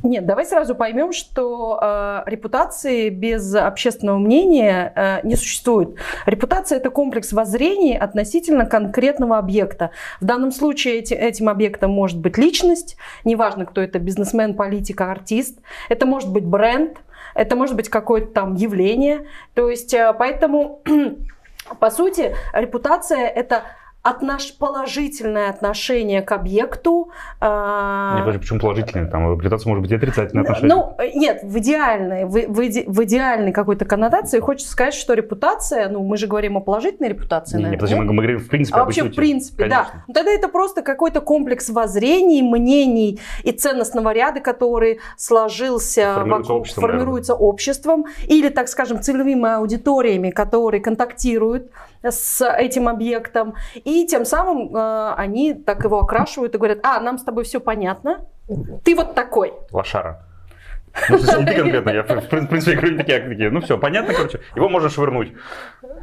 Нет, 0.03 0.25
давай 0.25 0.45
сразу 0.45 0.73
поймем, 0.73 1.11
что 1.11 1.77
э, 1.81 2.23
репутации 2.25 3.09
без 3.09 3.53
общественного 3.53 4.17
мнения 4.17 4.93
э, 4.95 5.27
не 5.27 5.35
существует. 5.35 5.95
Репутация– 6.25 6.77
это 6.79 6.89
комплекс 6.89 7.33
воззрений 7.33 7.97
относительно 7.97 8.65
конкретного 8.65 9.37
объекта. 9.37 9.91
В 10.21 10.25
данном 10.25 10.51
случае 10.51 10.99
эти, 10.99 11.13
этим 11.13 11.49
объектом 11.49 11.91
может 11.91 12.19
быть 12.19 12.37
личность, 12.37 12.95
неважно, 13.25 13.65
кто 13.65 13.81
это, 13.81 13.99
бизнесмен, 13.99 14.53
политик, 14.53 15.01
артист. 15.01 15.59
Это 15.89 16.05
может 16.05 16.31
быть 16.31 16.45
бренд, 16.45 16.97
это 17.37 17.55
может 17.55 17.75
быть 17.75 17.87
какое-то 17.87 18.33
там 18.33 18.55
явление. 18.55 19.27
То 19.53 19.69
есть, 19.69 19.93
э, 19.93 20.13
поэтому, 20.17 20.81
по 21.79 21.91
сути, 21.91 22.35
репутация– 22.51 23.27
это 23.35 23.63
отнош... 24.09 24.53
положительное 24.57 25.49
отношение 25.49 26.21
к 26.21 26.31
объекту. 26.31 27.11
Э... 27.41 28.11
Нет, 28.15 28.19
подожди, 28.21 28.39
почему 28.39 28.59
положительное? 28.59 29.07
Там 29.09 29.39
репутация 29.39 29.69
может 29.69 29.81
быть 29.81 29.91
и 29.91 29.95
отрицательное 29.95 30.43
отношение. 30.43 30.75
Ну, 30.75 30.95
нет, 31.15 31.39
в 31.43 31.57
идеальной, 31.57 32.25
в, 32.25 32.31
в, 32.31 32.65
иде... 32.65 32.83
в 32.87 33.03
идеальной 33.03 33.51
какой-то 33.51 33.85
коннотации 33.85 34.39
хочется 34.39 34.71
сказать, 34.71 34.93
что 34.93 35.13
репутация, 35.13 35.89
ну, 35.89 36.03
мы 36.03 36.17
же 36.17 36.27
говорим 36.27 36.57
о 36.57 36.61
положительной 36.61 37.09
репутации. 37.09 37.61
Нет, 37.61 37.73
подожди, 37.73 37.95
мы, 37.95 38.05
мы 38.05 38.23
говорим 38.23 38.39
в 38.39 38.47
принципе 38.47 38.79
А 38.79 38.83
вообще 38.83 39.03
в 39.03 39.13
принципе, 39.13 39.63
Конечно. 39.63 39.91
да. 39.93 40.03
Ну, 40.07 40.13
тогда 40.13 40.31
это 40.31 40.47
просто 40.47 40.81
какой-то 40.81 41.21
комплекс 41.21 41.69
воззрений, 41.69 42.41
мнений 42.41 43.19
и 43.43 43.51
ценностного 43.51 44.13
ряда, 44.13 44.39
который 44.39 44.99
сложился, 45.17 46.13
формируется, 46.13 46.53
вокруг, 46.53 46.61
обществом, 46.61 46.81
формируется 46.81 47.35
обществом 47.35 48.05
или, 48.27 48.49
так 48.49 48.67
скажем, 48.67 49.01
целевыми 49.01 49.55
аудиториями, 49.55 50.29
которые 50.29 50.81
контактируют 50.81 51.71
с 52.11 52.45
этим 52.45 52.87
объектом. 52.87 53.55
И 53.75 54.05
тем 54.05 54.25
самым 54.25 54.75
э, 54.75 55.13
они 55.17 55.53
так 55.53 55.83
его 55.83 55.99
окрашивают 55.99 56.55
и 56.55 56.57
говорят, 56.57 56.79
а, 56.83 56.99
нам 56.99 57.17
с 57.17 57.23
тобой 57.23 57.43
все 57.43 57.59
понятно, 57.59 58.25
ты 58.83 58.95
вот 58.95 59.15
такой. 59.15 59.53
Лошара. 59.71 60.23
Ну, 61.09 61.17
не 61.17 61.45
ты 61.45 61.53
конкретно, 61.53 61.89
я 61.91 62.03
в 62.03 62.47
принципе 62.47 62.75
говорю 62.75 62.97
такие, 62.97 63.19
такие, 63.19 63.49
ну 63.51 63.61
все, 63.61 63.77
понятно, 63.77 64.13
короче, 64.13 64.39
его 64.55 64.67
можно 64.67 64.89
швырнуть. 64.89 65.33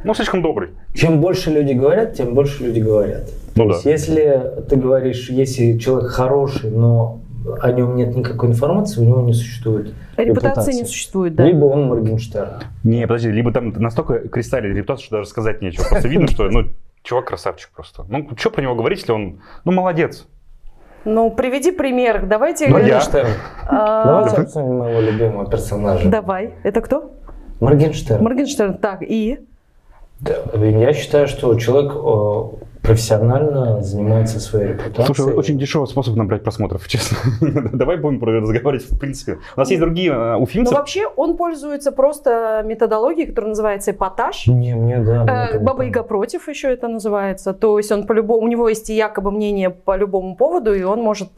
Ну, 0.03 0.13
слишком 0.13 0.41
добрый. 0.41 0.69
Чем 0.93 1.19
больше 1.19 1.49
люди 1.51 1.73
говорят, 1.73 2.13
тем 2.13 2.33
больше 2.33 2.63
люди 2.63 2.79
говорят. 2.79 3.23
Ну, 3.55 3.63
То 3.63 3.69
да. 3.69 3.75
есть, 3.75 3.85
если 3.85 4.51
ты 4.69 4.75
говоришь, 4.75 5.29
если 5.29 5.77
человек 5.77 6.11
хороший, 6.11 6.71
но 6.71 7.19
о 7.61 7.71
нем 7.71 7.95
нет 7.95 8.15
никакой 8.15 8.49
информации, 8.49 9.01
у 9.01 9.05
него 9.05 9.21
не 9.21 9.33
существует 9.33 9.93
Репутации 10.17 10.25
репутации. 10.25 10.73
не 10.73 10.85
существует, 10.85 11.35
да. 11.35 11.45
Либо 11.45 11.65
он 11.65 11.87
Моргенштерн. 11.87 12.63
Не, 12.83 13.01
подожди, 13.07 13.31
либо 13.31 13.51
там 13.51 13.69
настолько 13.77 14.27
кристаллили 14.27 14.73
репутацию, 14.73 15.05
что 15.05 15.15
даже 15.17 15.29
сказать 15.29 15.61
нечего. 15.61 15.83
Просто 15.89 16.07
видно, 16.07 16.27
что, 16.27 16.49
ну, 16.49 16.65
чувак 17.03 17.25
красавчик 17.27 17.69
просто. 17.71 18.05
Ну, 18.09 18.27
что 18.37 18.49
про 18.51 18.61
него 18.61 18.75
говорить, 18.75 18.99
если 18.99 19.11
он, 19.11 19.39
ну, 19.63 19.71
молодец. 19.71 20.25
Ну, 21.05 21.29
приведи 21.29 21.71
пример. 21.71 22.25
Давайте... 22.25 22.67
Ну, 22.67 22.77
я. 22.77 22.83
Моргенштерн. 22.83 23.29
А, 23.67 24.05
Давайте 24.05 24.37
обсудим 24.41 24.77
моего 24.77 25.01
любимого 25.01 25.49
персонажа. 25.49 26.09
Давай. 26.09 26.55
Это 26.63 26.81
кто? 26.81 27.11
Моргенштерн. 27.59 28.23
Моргенштерн. 28.23 28.77
Так, 28.79 29.03
и? 29.03 29.39
Да, 30.19 30.33
Я 30.55 30.93
считаю, 30.93 31.27
что 31.27 31.53
человек 31.59 31.91
э, 31.93 32.65
профессионально 32.85 33.81
занимается 33.81 34.39
своей 34.39 34.69
репутацией. 34.73 35.05
Слушай, 35.15 35.33
очень 35.33 35.57
дешевый 35.57 35.87
способ 35.87 36.15
набрать 36.15 36.43
просмотров, 36.43 36.87
честно. 36.87 37.17
Давай 37.73 37.97
будем 37.97 38.19
про- 38.19 38.39
разговаривать 38.39 38.89
в 38.89 38.97
принципе. 38.97 39.39
У 39.55 39.59
нас 39.59 39.69
есть 39.69 39.81
другие 39.81 40.11
э, 40.11 40.33
Ну, 40.37 40.43
уфимцы. 40.43 40.73
вообще, 40.73 41.07
он 41.15 41.37
пользуется 41.37 41.91
просто 41.91 42.61
методологией, 42.65 43.27
которая 43.27 43.49
называется 43.49 43.91
эпатаж. 43.91 44.47
Не, 44.47 44.75
мне 44.75 44.99
да. 44.99 45.25
Э, 45.27 45.55
это 45.55 45.59
Баба 45.59 45.83
Яга 45.83 46.03
против 46.03 46.47
еще 46.47 46.71
это 46.73 46.87
называется. 46.87 47.53
То 47.53 47.77
есть 47.77 47.91
он 47.91 48.05
по 48.05 48.13
любому, 48.13 48.41
у 48.43 48.47
него 48.47 48.69
есть 48.69 48.89
якобы 48.89 49.31
мнение 49.31 49.69
по 49.69 49.95
любому 49.97 50.35
поводу, 50.35 50.73
и 50.73 50.83
он 50.83 51.01
может 51.01 51.29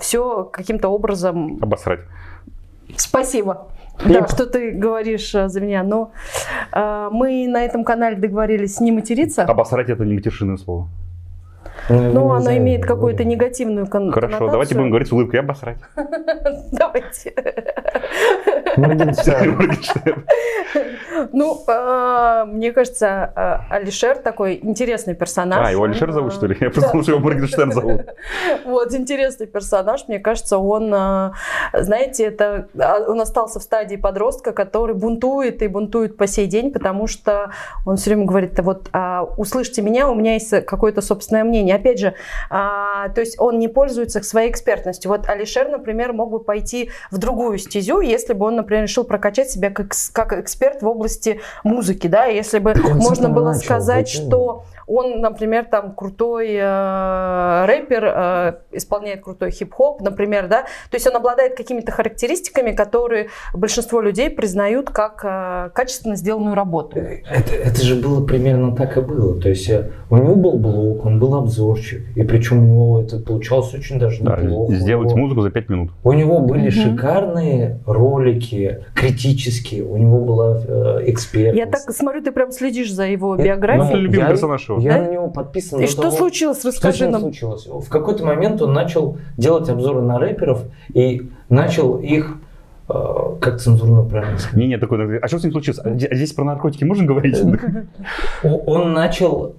все 0.00 0.44
каким-то 0.52 0.88
образом. 0.88 1.58
Обосрать. 1.62 2.00
Спасибо. 2.96 3.68
Да, 4.04 4.26
что 4.26 4.46
ты 4.46 4.72
говоришь 4.72 5.34
э, 5.34 5.48
за 5.48 5.60
меня. 5.60 5.82
Но 5.82 6.12
э, 6.72 7.08
мы 7.12 7.46
на 7.46 7.64
этом 7.64 7.84
канале 7.84 8.16
договорились 8.16 8.80
не 8.80 8.90
материться. 8.90 9.44
Обосрать 9.44 9.90
это 9.90 10.04
не 10.04 10.14
матершинное 10.14 10.56
слово. 10.56 10.88
Ну, 11.88 11.96
Но 11.96 12.10
не 12.10 12.30
оно 12.30 12.40
знаю, 12.40 12.58
имеет 12.58 12.84
какую-то 12.86 13.24
негативную 13.24 13.86
кон- 13.86 14.12
Хорошо, 14.12 14.38
давайте 14.38 14.74
коннотацию. 14.74 14.78
будем 14.78 14.90
говорить 14.90 15.08
с 15.08 15.12
улыбкой. 15.12 15.40
Обосрать. 15.40 15.78
Давайте. 16.72 17.34
Моргенштерн. 18.76 20.24
Ну, 21.32 21.62
э, 21.66 22.44
мне 22.48 22.72
кажется, 22.72 23.32
э, 23.36 23.74
Алишер 23.74 24.18
такой 24.18 24.58
интересный 24.62 25.14
персонаж. 25.14 25.66
А, 25.66 25.70
его 25.70 25.84
Алишер 25.84 26.12
зовут, 26.12 26.32
что 26.32 26.46
ли? 26.46 26.56
Я 26.60 26.70
что 26.70 26.98
его 26.98 27.18
Моргенштерн 27.18 27.72
зовут. 27.72 28.02
Вот, 28.64 28.94
интересный 28.94 29.46
персонаж. 29.46 30.04
Мне 30.08 30.18
кажется, 30.18 30.58
он, 30.58 30.92
э, 30.94 31.32
знаете, 31.74 32.24
это 32.24 32.68
а, 32.78 33.00
он 33.06 33.20
остался 33.20 33.60
в 33.60 33.62
стадии 33.62 33.96
подростка, 33.96 34.52
который 34.52 34.94
бунтует 34.94 35.62
и 35.62 35.68
бунтует 35.68 36.16
по 36.16 36.26
сей 36.26 36.46
день, 36.46 36.72
потому 36.72 37.06
что 37.06 37.50
он 37.84 37.96
все 37.96 38.10
время 38.10 38.24
говорит, 38.26 38.54
«Да 38.54 38.62
вот 38.62 38.88
а, 38.92 39.24
услышьте 39.36 39.82
меня, 39.82 40.08
у 40.08 40.14
меня 40.14 40.34
есть 40.34 40.50
какое-то 40.64 41.00
собственное 41.00 41.44
мнение. 41.44 41.71
Опять 41.72 41.98
же, 41.98 42.14
а, 42.50 43.08
то 43.10 43.20
есть 43.20 43.38
он 43.38 43.58
не 43.58 43.68
пользуется 43.68 44.22
своей 44.22 44.50
экспертностью. 44.50 45.10
Вот 45.10 45.28
Алишер, 45.28 45.68
например, 45.68 46.12
мог 46.12 46.30
бы 46.30 46.40
пойти 46.40 46.90
в 47.10 47.18
другую 47.18 47.58
стезю, 47.58 48.00
если 48.00 48.32
бы 48.32 48.46
он, 48.46 48.56
например, 48.56 48.84
решил 48.84 49.04
прокачать 49.04 49.50
себя 49.50 49.70
как, 49.70 49.92
как 50.12 50.32
эксперт 50.32 50.82
в 50.82 50.88
области 50.88 51.40
музыки, 51.64 52.06
да, 52.06 52.26
если 52.26 52.58
бы 52.58 52.72
он 52.72 52.98
можно 52.98 53.28
было 53.28 53.48
начал, 53.48 53.62
сказать, 53.62 54.08
зачем? 54.08 54.26
что 54.26 54.64
он, 54.86 55.20
например, 55.20 55.64
там 55.64 55.94
крутой 55.94 56.54
э, 56.54 57.64
рэпер, 57.66 58.04
э, 58.04 58.54
исполняет 58.72 59.22
крутой 59.22 59.50
хип-хоп, 59.50 60.00
например, 60.00 60.48
да, 60.48 60.62
то 60.62 60.94
есть 60.94 61.06
он 61.06 61.16
обладает 61.16 61.56
какими-то 61.56 61.92
характеристиками, 61.92 62.72
которые 62.72 63.28
большинство 63.54 64.00
людей 64.00 64.30
признают 64.30 64.90
как 64.90 65.24
э, 65.24 65.70
качественно 65.74 66.16
сделанную 66.16 66.54
работу. 66.54 66.98
Это, 66.98 67.54
это 67.54 67.82
же 67.82 67.96
было 67.96 68.24
примерно 68.24 68.74
так 68.74 68.96
и 68.96 69.00
было. 69.00 69.40
То 69.40 69.48
есть 69.48 69.68
э, 69.68 69.90
у 70.10 70.16
него 70.16 70.34
был 70.34 70.58
блог, 70.58 71.04
он 71.06 71.18
был 71.18 71.34
обзорщик, 71.62 72.02
и 72.16 72.22
причем 72.22 72.58
у 72.58 72.66
него 72.66 73.00
это 73.02 73.18
получалось 73.18 73.72
очень 73.74 73.98
даже 73.98 74.22
Да, 74.22 74.36
неплохо. 74.36 74.74
сделать 74.74 75.08
него- 75.08 75.18
музыку 75.18 75.40
за 75.42 75.50
5 75.50 75.68
минут. 75.68 75.90
У 76.04 76.12
него 76.12 76.40
были 76.40 76.62
Мгм. 76.62 76.70
шикарные 76.70 77.78
ролики, 77.86 78.84
критические, 78.94 79.84
у 79.84 79.96
него 79.96 80.20
была 80.24 80.58
э, 80.66 81.02
экспертность. 81.06 81.58
Я 81.58 81.66
так 81.66 81.80
смотрю, 81.94 82.22
ты 82.22 82.32
прям 82.32 82.52
следишь 82.52 82.92
за 82.92 83.04
его 83.06 83.36
биографией. 83.36 83.94
Ну, 83.94 84.00
любимый 84.00 84.24
я- 84.24 84.30
персонаж 84.30 84.68
его. 84.68 84.80
Я 84.80 84.94
Да? 84.98 85.02
на 85.02 85.10
него 85.12 85.28
подписан. 85.28 85.80
И 85.80 85.86
что 85.86 86.02
того- 86.02 86.16
случилось? 86.16 86.58
Что 86.58 86.68
Расскажи 86.68 87.04
ним 87.04 87.12
нам. 87.12 87.20
случилось? 87.22 87.66
В 87.66 87.88
какой-то 87.88 88.24
момент 88.24 88.60
он 88.62 88.72
начал 88.72 89.16
делать 89.36 89.68
обзоры 89.68 90.02
на 90.02 90.18
рэперов 90.18 90.64
и 90.92 91.30
начал 91.48 91.96
их, 91.98 92.36
э, 92.88 92.94
как 93.40 93.58
цензурно 93.60 94.02
правильно 94.04 94.38
сказать, 94.38 94.56
Не, 94.56 94.66
не, 94.68 94.78
такой, 94.78 95.18
а 95.18 95.28
что 95.28 95.38
с 95.38 95.42
ним 95.44 95.52
случилось? 95.52 95.78
А 95.84 95.88
а 95.88 95.94
здесь 96.14 96.32
про 96.32 96.44
наркотики 96.44 96.84
можно 96.84 97.04
говорить? 97.06 97.40
Он 98.42 98.92
начал 98.92 99.54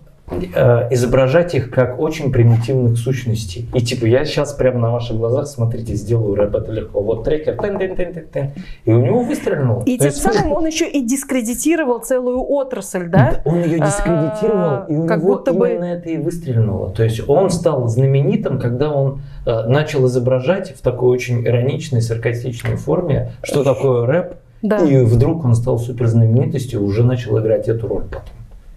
изображать 0.91 1.55
их 1.55 1.69
как 1.69 1.99
очень 1.99 2.31
примитивных 2.31 2.97
сущностей. 2.97 3.67
И 3.73 3.81
типа, 3.81 4.05
я 4.05 4.25
сейчас 4.25 4.53
прямо 4.53 4.79
на 4.79 4.91
ваших 4.91 5.17
глазах, 5.17 5.47
смотрите, 5.47 5.95
сделаю 5.95 6.35
рэп, 6.35 6.55
это 6.55 6.71
легко. 6.71 7.01
Вот 7.01 7.23
трекер, 7.23 7.55
тын 7.55 7.77
-тын 7.77 7.95
-тын 7.95 8.13
-тын 8.13 8.25
-тын. 8.33 8.47
и 8.85 8.91
у 8.91 8.99
него 8.99 9.21
выстрелил. 9.23 9.83
И 9.85 9.97
тем 9.97 10.11
самым 10.11 10.51
он 10.53 10.65
еще 10.65 10.87
и 10.89 11.01
дискредитировал 11.05 11.99
целую 11.99 12.43
отрасль, 12.51 13.07
да? 13.07 13.41
Он 13.45 13.61
ее 13.63 13.79
дискредитировал, 13.79 14.63
А, 14.63 14.85
и 14.89 14.95
у 14.95 15.05
как 15.05 15.19
него 15.19 15.35
будто 15.35 15.53
бы- 15.53 15.69
именно 15.69 15.85
это 15.85 16.09
и 16.09 16.17
выстрелило. 16.17 16.89
То 16.91 17.03
есть 17.03 17.21
он 17.27 17.49
стал 17.49 17.87
знаменитым, 17.87 18.59
когда 18.59 18.91
он 18.91 19.21
э, 19.45 19.67
начал 19.67 20.07
изображать 20.07 20.73
в 20.73 20.81
такой 20.81 21.09
очень 21.09 21.45
ироничной, 21.45 22.01
саркастичной 22.01 22.77
форме, 22.77 23.31
что 23.43 23.63
такое 23.63 24.05
рэп, 24.05 24.35
Да. 24.61 24.77
и 24.77 25.03
вдруг 25.03 25.43
он 25.43 25.55
стал 25.55 25.77
супер 25.79 26.07
знаменитостью 26.07 26.79
и 26.79 26.83
уже 26.83 27.03
начал 27.03 27.37
играть 27.39 27.67
эту 27.67 27.87
роль 27.87 28.03
потом. 28.03 28.21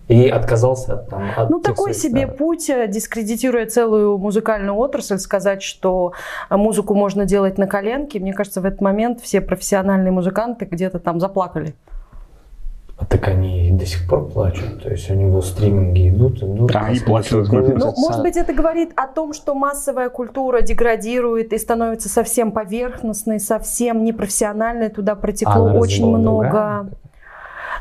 И 0.08 0.28
отказался 0.28 0.94
от, 0.94 1.08
там, 1.08 1.24
от 1.36 1.50
Ну, 1.50 1.60
тех 1.60 1.74
такой 1.74 1.92
своих 1.92 1.96
себе 1.96 2.22
старых. 2.22 2.36
путь, 2.36 2.70
э, 2.70 2.86
дискредитируя 2.86 3.66
целую 3.66 4.18
музыкальную 4.18 4.76
отрасль, 4.76 5.18
сказать, 5.18 5.62
что 5.62 6.12
э, 6.48 6.56
музыку 6.56 6.94
можно 6.94 7.24
делать 7.24 7.58
на 7.58 7.66
коленке. 7.66 8.20
Мне 8.20 8.32
кажется, 8.32 8.60
в 8.60 8.66
этот 8.66 8.80
момент 8.80 9.20
все 9.20 9.40
профессиональные 9.40 10.12
музыканты 10.12 10.64
где-то 10.64 11.00
там 11.00 11.18
заплакали. 11.18 11.74
А 12.98 13.04
так 13.04 13.28
они 13.28 13.72
до 13.72 13.84
сих 13.84 14.08
пор 14.08 14.28
плачут. 14.28 14.82
То 14.82 14.90
есть 14.90 15.10
у 15.10 15.14
него 15.14 15.42
стриминги 15.42 16.08
идут, 16.08 16.42
идут. 16.42 16.70
А, 16.74 16.90
и 16.90 16.98
плачут. 16.98 17.52
Ну, 17.52 17.92
может 17.98 18.22
быть, 18.22 18.36
это 18.36 18.54
говорит 18.54 18.92
о 18.96 19.06
том, 19.06 19.34
что 19.34 19.54
массовая 19.54 20.08
культура 20.08 20.62
деградирует 20.62 21.52
и 21.52 21.58
становится 21.58 22.08
совсем 22.08 22.52
поверхностной, 22.52 23.38
совсем 23.38 24.02
непрофессиональной. 24.02 24.88
Туда 24.88 25.14
протекло 25.14 25.66
она 25.66 25.74
очень 25.74 26.06
много. 26.06 26.44
другая? 26.44 26.86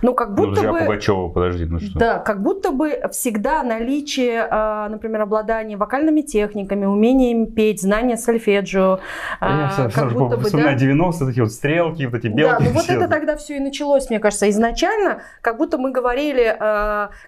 Ну, 0.02 0.14
как 0.14 0.30
Ну, 0.30 0.36
будто 0.36 0.50
подожди, 0.50 0.68
а 0.68 0.72
бы... 0.72 0.80
Пугачева, 0.80 1.28
подожди, 1.30 1.66
ну 1.66 1.80
что? 1.80 2.00
Да, 2.00 2.20
как 2.20 2.42
будто 2.42 2.72
бы 2.72 3.02
всегда 3.12 3.64
наличие, 3.64 4.48
а, 4.50 4.90
например, 4.90 5.22
обладание 5.22 5.78
вокальными 5.78 6.22
техниками, 6.22 6.86
умением 6.86 7.48
петь, 7.48 7.82
знание 7.82 8.18
сольфеджио, 8.18 9.00
Я 9.42 9.66
а, 9.66 9.70
все- 9.70 9.84
как 9.84 10.08
все 10.10 10.18
будто 10.18 10.38
бы, 10.38 10.44
да, 10.44 10.48
вспоминаю 10.48 10.78
90-е, 10.78 11.28
такие 11.28 11.44
вот 11.44 11.52
стрелки, 11.52 12.06
вот 12.06 12.16
эти 12.16 12.28
да, 12.28 12.34
белки. 12.36 12.64
ну 12.64 12.70
вот 12.72 12.84
все. 12.84 12.94
это 12.94 13.08
тогда 13.08 13.36
все 13.38 13.58
и 13.58 13.60
началось, 13.60 14.10
мне 14.10 14.20
кажется, 14.20 14.50
изначально, 14.50 15.22
как 15.42 15.58
будто 15.58 15.78
мы 15.78 15.92
говорили, 15.92 16.56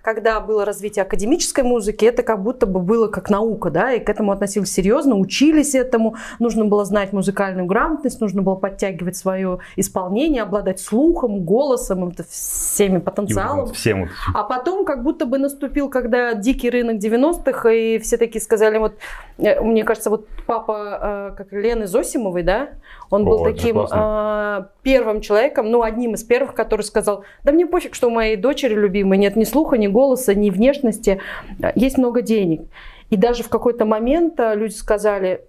когда 0.01 0.39
было 0.39 0.65
развитие 0.65 1.03
академической 1.03 1.63
музыки, 1.63 2.05
это 2.05 2.23
как 2.23 2.41
будто 2.43 2.65
бы 2.65 2.79
было 2.79 3.07
как 3.07 3.29
наука, 3.29 3.69
да, 3.69 3.93
и 3.93 3.99
к 3.99 4.09
этому 4.09 4.31
относились 4.31 4.71
серьезно, 4.73 5.15
учились 5.15 5.75
этому, 5.75 6.15
нужно 6.39 6.65
было 6.65 6.85
знать 6.85 7.13
музыкальную 7.13 7.65
грамотность, 7.65 8.21
нужно 8.21 8.41
было 8.41 8.55
подтягивать 8.55 9.15
свое 9.15 9.59
исполнение, 9.75 10.43
обладать 10.43 10.79
слухом, 10.79 11.41
голосом, 11.43 12.09
это 12.09 12.23
всеми 12.67 12.99
потенциалом. 12.99 13.73
Всем 13.73 14.01
вот. 14.01 14.09
А 14.33 14.43
потом 14.43 14.85
как 14.85 15.03
будто 15.03 15.25
бы 15.25 15.37
наступил, 15.37 15.89
когда 15.89 16.33
дикий 16.33 16.69
рынок 16.69 16.97
90-х, 16.97 17.71
и 17.71 17.97
все 17.99 18.17
такие 18.17 18.41
сказали, 18.41 18.77
вот, 18.77 18.97
э, 19.37 19.59
мне 19.61 19.83
кажется, 19.83 20.09
вот 20.09 20.27
папа 20.45 21.31
э, 21.31 21.35
как 21.37 21.51
Лены 21.51 21.87
Зосимовой, 21.87 22.43
да, 22.43 22.69
он 23.09 23.25
был 23.25 23.43
О, 23.43 23.47
это 23.47 23.57
таким 23.57 23.79
э, 23.79 24.65
первым 24.83 25.21
человеком, 25.21 25.71
ну, 25.71 25.81
одним 25.81 26.13
из 26.13 26.23
первых, 26.23 26.53
который 26.53 26.81
сказал, 26.81 27.23
да 27.43 27.51
мне 27.51 27.65
пофиг, 27.65 27.95
что 27.95 28.07
у 28.07 28.11
моей 28.11 28.35
дочери 28.35 28.73
любимой 28.73 29.17
нет 29.17 29.35
ни 29.35 29.45
слуха, 29.45 29.77
ни 29.77 29.87
голоса, 29.87 30.35
ни 30.35 30.49
внешности, 30.49 31.21
э, 31.61 31.71
есть 31.75 31.97
много 31.97 32.21
денег. 32.21 32.61
И 33.09 33.15
даже 33.15 33.43
в 33.43 33.49
какой-то 33.49 33.85
момент 33.85 34.37
люди 34.37 34.73
сказали, 34.73 35.41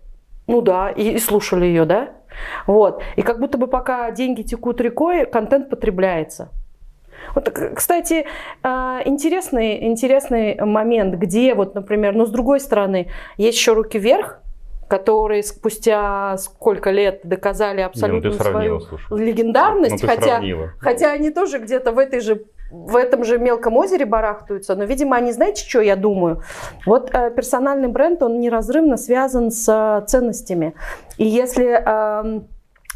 ну 0.46 0.62
да, 0.62 0.90
и, 0.90 1.14
и 1.14 1.18
слушали 1.18 1.66
ее, 1.66 1.84
да, 1.84 2.10
вот. 2.66 3.02
И 3.16 3.22
как 3.22 3.40
будто 3.40 3.58
бы 3.58 3.66
пока 3.66 4.10
деньги 4.12 4.42
текут 4.42 4.80
рекой, 4.80 5.26
контент 5.26 5.68
потребляется. 5.68 6.50
Вот, 7.34 7.50
к- 7.50 7.74
кстати, 7.74 8.26
а, 8.62 9.00
интересный, 9.04 9.84
интересный 9.86 10.56
момент, 10.60 11.14
где 11.16 11.54
вот, 11.54 11.74
например, 11.74 12.14
но 12.14 12.26
с 12.26 12.30
другой 12.30 12.60
стороны, 12.60 13.08
есть 13.36 13.58
еще 13.58 13.72
руки 13.74 13.98
вверх, 13.98 14.40
которые 14.88 15.42
спустя 15.42 16.36
сколько 16.38 16.90
лет 16.90 17.20
доказали 17.24 17.80
ну 17.80 17.86
абсолютно 17.86 18.32
свою 18.32 18.80
слушай. 18.80 19.18
легендарность, 19.18 20.02
Ну 20.02 20.08
хотя, 20.08 20.22
сравнила. 20.22 20.70
хотя 20.80 21.12
они 21.12 21.30
тоже 21.30 21.58
где-то 21.58 21.92
в 21.92 21.98
этой 21.98 22.20
же 22.20 22.44
в 22.70 22.96
этом 22.96 23.24
же 23.24 23.38
мелком 23.38 23.78
озере 23.78 24.04
барахтаются, 24.04 24.74
но, 24.74 24.84
видимо, 24.84 25.16
они, 25.16 25.32
знаете, 25.32 25.66
что 25.66 25.80
я 25.80 25.96
думаю? 25.96 26.42
Вот 26.84 27.08
э, 27.14 27.30
персональный 27.30 27.88
бренд, 27.88 28.22
он 28.22 28.40
неразрывно 28.40 28.98
связан 28.98 29.50
с 29.50 29.66
э, 29.70 30.04
ценностями. 30.06 30.74
И 31.16 31.24
если 31.26 31.64
эм, 31.66 32.46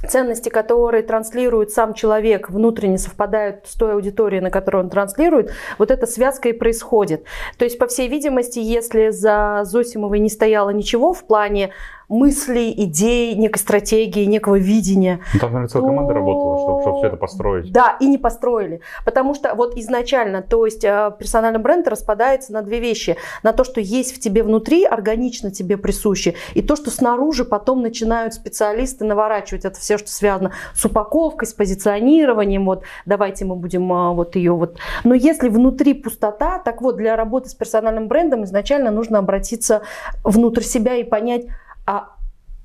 ценности, 0.08 0.48
которые 0.48 1.02
транслирует 1.02 1.70
сам 1.70 1.94
человек, 1.94 2.50
внутренне 2.50 2.98
совпадают 2.98 3.66
с 3.66 3.74
той 3.74 3.92
аудиторией, 3.94 4.42
на 4.42 4.50
которую 4.50 4.84
он 4.84 4.90
транслирует, 4.90 5.52
вот 5.78 5.90
эта 5.90 6.06
связка 6.06 6.48
и 6.48 6.52
происходит. 6.52 7.24
То 7.58 7.64
есть, 7.64 7.78
по 7.78 7.86
всей 7.86 8.08
видимости, 8.08 8.58
если 8.58 9.10
за 9.10 9.62
Зосимовой 9.64 10.18
не 10.18 10.28
стояло 10.28 10.70
ничего 10.70 11.12
в 11.12 11.24
плане 11.24 11.72
мыслей, 12.12 12.72
идей, 12.76 13.34
некой 13.34 13.58
стратегии, 13.58 14.24
некого 14.24 14.56
видения. 14.56 15.20
Ну, 15.34 15.40
там, 15.40 15.52
наверное, 15.52 15.68
целая 15.68 15.88
команда 15.88 16.14
работала, 16.14 16.58
чтобы, 16.58 16.82
чтобы 16.82 16.98
все 16.98 17.06
это 17.08 17.16
построить. 17.16 17.72
Да, 17.72 17.96
и 17.98 18.06
не 18.06 18.18
построили. 18.18 18.80
Потому 19.04 19.34
что 19.34 19.54
вот 19.54 19.76
изначально, 19.76 20.42
то 20.42 20.66
есть 20.66 20.84
э, 20.84 21.12
персональный 21.18 21.58
бренд 21.58 21.88
распадается 21.88 22.52
на 22.52 22.62
две 22.62 22.80
вещи. 22.80 23.16
На 23.42 23.52
то, 23.52 23.64
что 23.64 23.80
есть 23.80 24.14
в 24.14 24.20
тебе 24.20 24.42
внутри, 24.42 24.84
органично 24.84 25.50
тебе 25.50 25.76
присуще, 25.76 26.34
и 26.54 26.62
то, 26.62 26.76
что 26.76 26.90
снаружи 26.90 27.44
потом 27.44 27.82
начинают 27.82 28.34
специалисты 28.34 29.04
наворачивать 29.04 29.64
это 29.64 29.78
все, 29.78 29.98
что 29.98 30.10
связано 30.10 30.52
с 30.74 30.84
упаковкой, 30.84 31.48
с 31.48 31.54
позиционированием. 31.54 32.66
Вот 32.66 32.82
давайте 33.06 33.44
мы 33.44 33.56
будем 33.56 33.90
э, 33.92 34.12
вот 34.12 34.36
ее 34.36 34.52
вот. 34.52 34.78
Но 35.04 35.14
если 35.14 35.48
внутри 35.48 35.94
пустота, 35.94 36.58
так 36.58 36.82
вот 36.82 36.96
для 36.96 37.16
работы 37.16 37.48
с 37.48 37.54
персональным 37.54 38.08
брендом 38.08 38.44
изначально 38.44 38.90
нужно 38.90 39.18
обратиться 39.18 39.82
внутрь 40.22 40.62
себя 40.62 40.96
и 40.96 41.04
понять, 41.04 41.46
а 41.86 42.08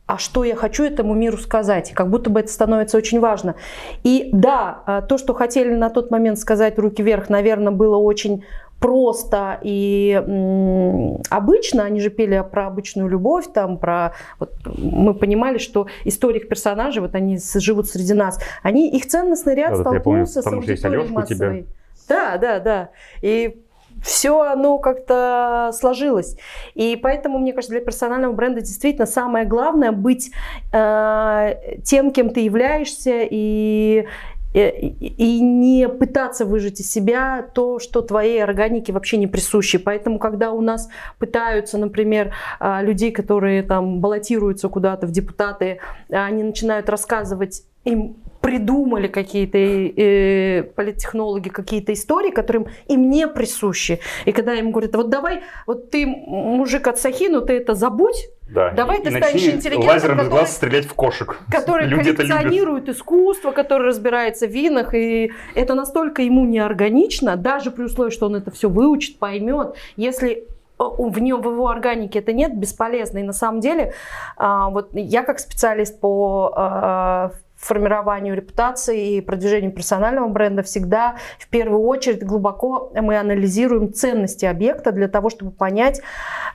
а 0.07 0.17
что 0.17 0.45
я 0.45 0.55
хочу 0.55 0.85
этому 0.85 1.13
миру 1.13 1.37
сказать, 1.37 1.91
как 1.91 2.09
будто 2.09 2.29
бы 2.29 2.39
это 2.39 2.49
становится 2.49 2.97
очень 2.97 3.19
важно. 3.19 3.55
И 4.03 4.29
да, 4.31 4.81
а, 4.85 5.01
то, 5.01 5.17
что 5.17 5.33
хотели 5.33 5.75
на 5.75 5.89
тот 5.89 6.11
момент 6.11 6.39
сказать 6.39 6.79
руки 6.79 7.03
вверх, 7.03 7.27
наверное, 7.29 7.73
было 7.73 7.97
очень 7.97 8.45
просто 8.79 9.59
и 9.63 10.23
м, 10.25 11.21
обычно, 11.29 11.83
они 11.83 11.99
же 11.99 12.09
пели 12.09 12.41
про 12.49 12.67
обычную 12.67 13.09
любовь, 13.09 13.47
там 13.53 13.77
про 13.77 14.13
вот, 14.39 14.53
мы 14.77 15.13
понимали, 15.13 15.57
что 15.57 15.87
истории 16.05 16.39
их 16.39 16.47
персонажей, 16.47 17.01
вот 17.01 17.13
они 17.15 17.37
живут 17.55 17.89
среди 17.89 18.13
нас, 18.13 18.39
они 18.63 18.89
их 18.89 19.07
ценностный 19.07 19.55
ряд 19.55 19.71
Да, 19.71 19.77
вот 19.77 19.93
я 19.93 19.99
столкнулся 19.99 20.41
помню, 20.41 20.45
потому 20.45 20.61
с 20.63 20.67
есть 20.67 20.85
аудиторией 20.85 21.17
у 21.17 21.25
тебя. 21.25 21.45
массовой. 21.47 21.67
Да, 22.07 22.37
да, 22.37 22.59
да. 22.59 22.89
И 23.21 23.61
все 24.03 24.41
оно 24.41 24.77
как-то 24.79 25.71
сложилось. 25.73 26.37
И 26.75 26.95
поэтому, 26.95 27.39
мне 27.39 27.53
кажется, 27.53 27.73
для 27.73 27.81
персонального 27.83 28.33
бренда 28.33 28.61
действительно 28.61 29.05
самое 29.05 29.45
главное 29.45 29.91
быть 29.91 30.31
э, 30.71 31.53
тем, 31.83 32.11
кем 32.11 32.29
ты 32.29 32.41
являешься, 32.41 33.21
и, 33.21 34.05
и, 34.53 34.59
и 34.59 35.39
не 35.41 35.87
пытаться 35.89 36.45
выжать 36.45 36.79
из 36.79 36.91
себя 36.91 37.45
то, 37.53 37.79
что 37.79 38.01
твоей 38.01 38.43
органике 38.43 38.93
вообще 38.93 39.17
не 39.17 39.27
присуще. 39.27 39.79
Поэтому, 39.79 40.19
когда 40.19 40.51
у 40.51 40.61
нас 40.61 40.89
пытаются, 41.19 41.77
например, 41.77 42.33
э, 42.59 42.83
людей, 42.83 43.11
которые 43.11 43.63
там 43.63 43.99
баллотируются 43.99 44.69
куда-то 44.69 45.07
в 45.07 45.11
депутаты, 45.11 45.79
они 46.09 46.43
начинают 46.43 46.89
рассказывать 46.89 47.63
им 47.83 48.17
придумали 48.47 49.07
какие-то 49.07 49.57
э, 49.57 50.63
политтехнологи 50.63 51.49
какие-то 51.49 51.91
истории, 51.91 52.31
которым 52.31 52.67
им 52.87 53.09
не 53.09 53.27
присущи. 53.27 53.99
И 54.23 54.31
когда 54.31 54.53
им 54.53 54.71
говорят, 54.71 54.95
вот 54.95 55.09
давай, 55.09 55.41
вот 55.65 55.91
ты 55.91 56.05
мужик 56.05 56.87
от 56.87 56.97
Сахи, 56.97 57.27
но 57.27 57.41
ты 57.41 57.57
это 57.57 57.73
забудь, 57.73 58.29
Да. 58.49 58.69
Давай 58.71 58.99
и, 58.99 59.03
ты 59.03 59.09
и 59.09 59.17
станешь 59.17 59.43
интеллигентом, 59.43 59.89
лазером 59.89 60.15
из 60.15 60.23
который- 60.23 60.29
глаз 60.29 60.55
стрелять 60.55 60.85
в 60.85 60.93
кошек. 60.93 61.37
который 61.51 61.87
Люди 61.87 62.13
коллекционирует 62.13 62.87
искусство, 62.87 63.51
который 63.51 63.87
разбирается 63.87 64.47
в 64.47 64.51
винах, 64.51 64.93
и 64.95 65.33
это 65.53 65.75
настолько 65.75 66.21
ему 66.21 66.45
неорганично, 66.45 67.35
даже 67.35 67.71
при 67.71 67.83
условии, 67.83 68.11
что 68.11 68.27
он 68.27 68.35
это 68.37 68.49
все 68.51 68.69
выучит, 68.69 69.19
поймет, 69.19 69.75
если 69.97 70.29
э, 70.29 70.37
в 70.79 71.19
нем, 71.19 71.41
в 71.41 71.49
его 71.51 71.67
органике 71.67 72.19
это 72.19 72.31
нет, 72.31 72.57
бесполезно. 72.57 73.17
И 73.17 73.23
на 73.23 73.33
самом 73.33 73.59
деле, 73.59 73.91
а, 74.37 74.69
вот 74.69 74.91
я 74.93 75.23
как 75.23 75.39
специалист 75.39 75.99
по 75.99 76.53
а, 76.55 77.31
формированию 77.57 78.35
репутации 78.35 79.17
и 79.17 79.21
продвижению 79.21 79.71
персонального 79.71 80.27
бренда 80.27 80.63
всегда 80.63 81.17
в 81.39 81.47
первую 81.47 81.81
очередь 81.81 82.23
глубоко 82.23 82.91
мы 82.93 83.17
анализируем 83.17 83.93
ценности 83.93 84.45
объекта 84.45 84.91
для 84.91 85.07
того, 85.07 85.29
чтобы 85.29 85.51
понять 85.51 86.01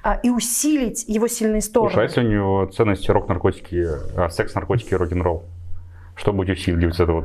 а, 0.03 0.19
и 0.23 0.31
усилить 0.31 1.05
его 1.09 1.29
сильные 1.29 1.61
стороны. 1.61 1.91
Слушай, 1.91 2.05
а 2.05 2.09
если 2.09 2.21
у 2.21 2.29
него 2.29 2.67
ценности 2.67 3.11
рок-наркотики, 3.11 3.87
а, 4.17 4.29
секс, 4.31 4.55
наркотики 4.55 4.91
и 4.91 4.97
рок-н-ролл? 4.97 5.45
Что 6.15 6.33
будет 6.33 6.59
усиливать 6.59 7.01
это 7.01 7.13
вот 7.13 7.25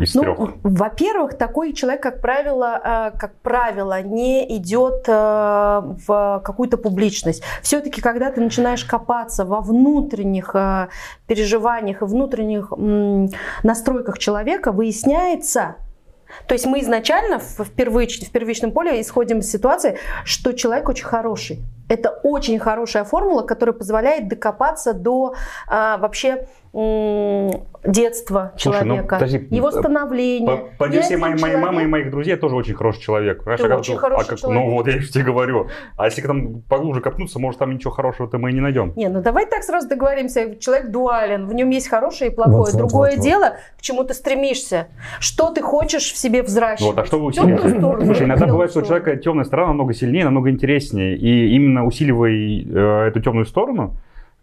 из 0.00 0.14
Ну, 0.14 0.22
трех? 0.22 0.38
во-первых, 0.62 1.38
такой 1.38 1.72
человек, 1.72 2.02
как 2.02 2.20
правило, 2.20 2.80
э, 3.14 3.18
как 3.18 3.34
правило, 3.42 4.02
не 4.02 4.56
идет 4.56 5.04
э, 5.08 5.12
в 6.06 6.42
какую-то 6.44 6.76
публичность. 6.76 7.42
Все-таки, 7.62 8.00
когда 8.00 8.30
ты 8.30 8.40
начинаешь 8.40 8.84
копаться 8.84 9.44
во 9.44 9.60
внутренних 9.60 10.50
э, 10.54 10.88
переживаниях 11.26 12.02
и 12.02 12.04
внутренних 12.04 12.72
настройках 13.62 14.18
человека, 14.18 14.72
выясняется, 14.72 15.76
то 16.46 16.54
есть 16.54 16.66
мы 16.66 16.80
изначально 16.80 17.38
в, 17.38 17.60
первич- 17.76 18.26
в 18.26 18.30
первичном 18.30 18.72
поле 18.72 19.00
исходим 19.00 19.38
из 19.38 19.50
ситуации, 19.50 19.98
что 20.24 20.52
человек 20.52 20.88
очень 20.88 21.04
хороший. 21.06 21.60
Это 21.88 22.10
очень 22.22 22.58
хорошая 22.58 23.04
формула, 23.04 23.42
которая 23.42 23.74
позволяет 23.74 24.28
докопаться 24.28 24.92
до 24.92 25.34
а, 25.68 25.98
вообще 25.98 26.46
детства 27.84 28.52
Слушай, 28.58 28.82
ну, 28.82 28.96
человека, 28.96 29.14
подожди, 29.14 29.46
его 29.50 29.70
по- 29.70 29.78
становления. 29.78 30.46
По, 30.46 30.56
по 30.86 30.88
версии 30.88 31.14
моей, 31.14 31.40
моей 31.40 31.56
мамы 31.56 31.84
и 31.84 31.86
моих 31.86 32.10
друзей, 32.10 32.32
я 32.32 32.36
тоже 32.36 32.54
очень 32.54 32.74
хороший 32.74 33.00
человек. 33.00 33.44
Ты 33.44 33.50
очень 33.74 33.96
хороший 33.96 34.26
а 34.26 34.28
как- 34.28 34.38
человек. 34.38 34.62
Ну 34.62 34.70
вот, 34.72 34.86
я 34.86 34.98
тебе 34.98 35.24
говорю. 35.24 35.68
А 35.96 36.04
если 36.04 36.20
там 36.20 36.60
поглубже 36.68 37.00
копнуться, 37.00 37.38
может, 37.38 37.60
там 37.60 37.72
ничего 37.72 37.92
хорошего-то 37.92 38.36
мы 38.36 38.50
и 38.50 38.52
не 38.52 38.60
найдем. 38.60 38.92
Не, 38.94 39.08
ну 39.08 39.22
давай 39.22 39.46
так 39.46 39.62
сразу 39.62 39.88
договоримся. 39.88 40.56
Человек 40.56 40.90
дуален, 40.90 41.46
в 41.46 41.54
нем 41.54 41.70
есть 41.70 41.88
хорошее 41.88 42.30
и 42.30 42.34
плохое. 42.34 42.58
Вот, 42.58 42.76
Другое 42.76 43.10
вот, 43.12 43.16
вот. 43.16 43.24
дело, 43.24 43.56
к 43.78 43.80
чему 43.80 44.04
ты 44.04 44.12
стремишься. 44.12 44.88
Что 45.18 45.50
ты 45.50 45.62
хочешь 45.62 46.12
в 46.12 46.18
себе 46.18 46.42
взращивать. 46.42 46.94
Вот, 46.94 47.02
а 47.02 47.06
что 47.06 47.18
вы 47.18 47.32
Слушай, 47.32 48.24
иногда 48.26 48.46
бывает, 48.46 48.70
что 48.70 48.80
у 48.80 48.82
человека 48.82 49.16
темная 49.16 49.44
сторона 49.44 49.68
намного 49.68 49.94
сильнее, 49.94 50.24
намного 50.24 50.50
интереснее. 50.50 51.16
И 51.16 51.54
именно 51.54 51.75
усиливая 51.84 52.32
э, 52.32 53.08
эту 53.08 53.20
темную 53.20 53.46
сторону, 53.46 53.96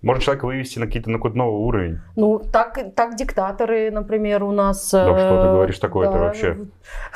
можно 0.04 0.22
человека 0.22 0.46
вывести 0.46 0.80
на 0.80 0.86
какие-то 0.86 1.10
на 1.10 1.18
какой-то 1.18 1.38
новый 1.38 1.66
уровень. 1.66 2.00
Ну, 2.18 2.40
так, 2.40 2.78
так 2.94 3.16
диктаторы, 3.16 3.90
например, 3.90 4.44
у 4.44 4.52
нас... 4.52 4.92
Да 4.92 5.10
э, 5.10 5.18
что 5.18 5.42
ты 5.42 5.48
говоришь 5.48 5.80
такое-то 5.80 6.14
да, 6.14 6.20
вообще? 6.20 6.58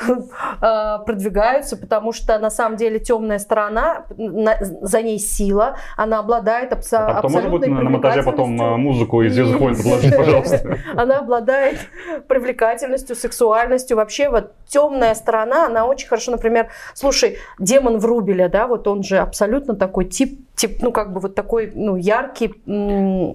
э, 0.62 1.04
продвигаются, 1.04 1.76
потому 1.76 2.14
что 2.14 2.38
на 2.38 2.48
самом 2.48 2.76
деле 2.76 2.98
темная 2.98 3.38
сторона, 3.38 4.06
на- 4.16 4.56
за 4.60 5.02
ней 5.02 5.18
сила, 5.18 5.76
она 5.98 6.20
обладает 6.20 6.72
абсо- 6.72 6.96
А 6.96 7.14
потом 7.16 7.32
может 7.32 7.50
быть 7.50 7.60
абсолютной 7.60 7.84
на, 7.84 7.90
монтаже 7.90 8.22
потом 8.22 8.60
э, 8.60 8.76
музыку 8.78 9.22
из 9.22 9.38
войн 9.38 9.76
подложить, 9.76 10.16
пожалуйста. 10.16 10.78
Она 10.96 11.18
обладает 11.18 11.78
привлекательностью, 12.26 13.16
сексуальностью. 13.16 13.98
Вообще 13.98 14.30
вот 14.30 14.52
темная 14.66 15.14
сторона, 15.14 15.66
она 15.66 15.84
очень 15.84 16.08
хорошо, 16.08 16.30
например, 16.30 16.68
слушай, 16.94 17.36
демон 17.58 17.98
Врубеля, 17.98 18.48
да, 18.48 18.66
вот 18.66 18.88
он 18.88 19.02
же 19.02 19.18
абсолютно 19.18 19.74
такой 19.74 20.06
тип, 20.06 20.40
тип 20.58 20.82
ну 20.82 20.92
как 20.92 21.12
бы 21.12 21.20
вот 21.20 21.34
такой, 21.34 21.72
ну 21.74 21.96
яркий 21.96 22.52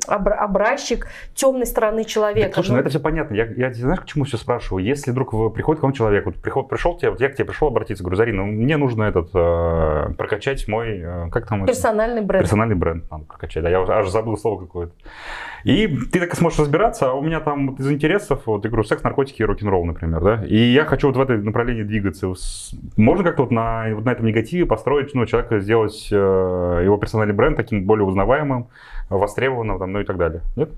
образчик 0.08 1.08
темной 1.34 1.66
стороны 1.66 2.04
человека. 2.04 2.48
Так, 2.48 2.56
слушай, 2.56 2.70
Ну, 2.70 2.76
ну 2.76 2.82
это 2.82 2.90
все 2.90 3.00
понятно. 3.00 3.34
Я, 3.34 3.46
я 3.46 3.74
знаешь, 3.74 4.02
к 4.02 4.06
чему 4.06 4.26
все 4.26 4.38
спрашиваю? 4.38 4.84
Если 4.84 5.12
вдруг 5.12 5.54
приходит 5.54 5.80
к 5.80 5.84
вам 5.84 5.94
человек, 5.94 6.26
вот 6.26 6.36
приход, 6.36 6.70
пришел 6.70 6.98
тебе, 6.98 7.12
вот 7.12 7.22
я 7.22 7.30
к 7.30 7.36
тебе 7.36 7.46
пришел 7.46 7.70
обратиться, 7.70 8.04
говорю, 8.04 8.18
Зарина, 8.18 8.44
мне 8.44 8.78
нужно 8.78 9.04
этот 9.04 9.30
э, 9.34 10.14
прокачать 10.18 10.68
мой, 10.68 11.00
э, 11.00 11.30
как 11.32 11.48
там 11.48 11.64
это? 11.64 11.74
персональный 11.74 12.22
бренд. 12.22 12.44
Персональный 12.44 12.76
бренд 12.76 13.10
надо 13.10 13.26
прокачать. 13.26 13.64
Да, 13.64 13.70
я 13.70 13.82
аж 13.82 14.10
забыл 14.10 14.38
слово 14.38 14.60
какое-то. 14.60 14.94
И 15.64 15.88
ты 15.88 16.20
так 16.20 16.36
сможешь 16.36 16.60
разбираться, 16.60 17.12
а 17.12 17.14
у 17.14 17.22
меня 17.22 17.40
там 17.40 17.70
вот 17.70 17.80
из 17.80 17.90
интересов, 17.90 18.42
вот 18.46 18.66
я 18.66 18.70
говорю, 18.70 18.84
секс, 18.84 19.02
наркотики 19.02 19.42
и 19.42 19.46
рок-н-ролл, 19.46 19.86
например, 19.86 20.22
да, 20.22 20.44
и 20.46 20.58
я 20.58 20.84
хочу 20.84 21.08
вот 21.08 21.16
в 21.16 21.22
это 21.22 21.34
направлении 21.36 21.84
двигаться. 21.84 22.34
Можно 22.98 23.24
как-то 23.24 23.44
вот 23.44 23.52
на, 23.52 23.88
вот 23.94 24.04
на 24.04 24.12
этом 24.12 24.26
негативе 24.26 24.66
построить, 24.66 25.14
ну, 25.14 25.26
человека 25.26 25.60
сделать 25.60 26.10
э, 26.12 26.82
его 26.84 26.98
персональный 27.14 27.36
бренд 27.36 27.58
таким 27.58 27.86
более 27.86 28.06
узнаваемым, 28.06 28.68
востребованным, 29.10 29.78
там, 29.78 29.92
ну 29.92 30.00
и 30.00 30.04
так 30.04 30.18
далее. 30.18 30.42
Нет? 30.56 30.70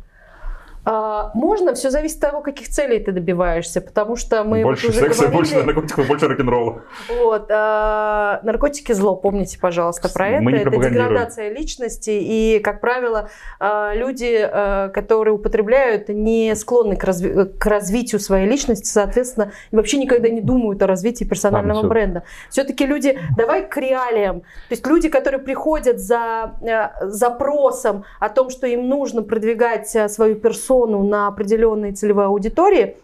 А, 0.86 1.32
можно, 1.34 1.74
все 1.74 1.90
зависит 1.90 2.24
от 2.24 2.30
того, 2.30 2.44
каких 2.44 2.70
целей 2.70 3.00
ты 3.00 3.12
добиваешься, 3.12 3.82
потому 3.82 4.16
что 4.16 4.44
мы 4.44 4.58
вот 4.58 4.70
больше 4.70 4.90
уже 4.90 5.00
секса, 5.00 5.22
говорили, 5.24 5.38
больше 5.38 5.64
наркотиков, 5.64 6.08
больше 6.08 6.28
рок-н-ролла. 6.28 6.84
Вот, 7.10 7.48
а, 7.50 8.40
наркотики 8.44 8.92
зло, 8.92 9.16
помните, 9.16 9.58
пожалуйста, 9.60 10.10
про 10.10 10.30
это. 10.30 10.44
Мы 10.44 10.52
не 10.52 10.60
это 10.60 10.70
пропагандируем. 10.70 11.10
деградация 11.10 11.50
личности, 11.50 12.12
и, 12.12 12.60
как 12.60 12.82
правило, 12.82 13.30
а, 13.60 13.96
люди, 13.96 14.38
а, 14.40 14.90
которые 14.90 15.34
употребляют, 15.34 16.10
не 16.10 16.56
склонны 16.56 16.96
к, 16.96 17.04
разви- 17.04 17.46
к 17.58 17.66
развитию 17.66 18.22
своей 18.22 18.48
личности, 18.48 18.88
соответственно, 18.88 19.54
вообще 19.72 19.98
никогда 19.98 20.30
не 20.30 20.42
думают 20.42 20.84
о 20.84 20.88
развитии 20.88 21.24
персонального 21.24 21.80
всё. 21.80 21.90
бренда. 21.90 22.24
Все-таки 22.52 22.86
люди, 22.86 23.20
давай 23.36 23.68
к 23.68 23.76
реалиям. 23.78 24.42
То 24.42 24.46
есть 24.70 24.86
люди, 24.86 25.10
которые 25.10 25.42
приходят 25.42 26.00
за 26.00 26.54
э, 26.62 27.08
запросом 27.08 28.06
о 28.20 28.30
том, 28.30 28.52
что 28.52 28.68
им 28.68 28.88
нужно 28.88 29.24
продвигать 29.24 29.96
э, 29.96 30.08
свою 30.10 30.36
персону 30.36 30.75
на 30.86 31.28
определенной 31.28 31.94
целевой 31.94 32.26
аудитории, 32.26 32.98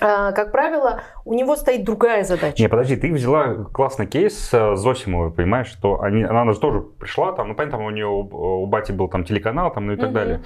а, 0.00 0.32
как 0.32 0.50
правило, 0.50 1.02
у 1.24 1.34
него 1.34 1.54
стоит 1.54 1.84
другая 1.84 2.24
задача. 2.24 2.60
Не, 2.60 2.68
подожди, 2.68 2.96
ты 2.96 3.12
взяла 3.12 3.54
классный 3.72 4.06
кейс 4.06 4.50
э, 4.52 4.74
Зосимовой, 4.74 5.30
понимаешь, 5.30 5.68
что 5.68 6.00
они, 6.00 6.24
она 6.24 6.52
же 6.52 6.58
тоже 6.58 6.80
пришла, 6.80 7.32
там, 7.32 7.48
ну, 7.48 7.54
понятно, 7.54 7.78
там 7.78 7.86
у 7.86 7.90
нее 7.90 8.06
у, 8.06 8.62
у 8.62 8.66
бати 8.66 8.90
был 8.90 9.08
там 9.08 9.24
телеканал, 9.24 9.72
там, 9.72 9.86
ну 9.86 9.92
и 9.92 9.96
так 9.96 10.06
Мгм. 10.06 10.14
далее. 10.14 10.40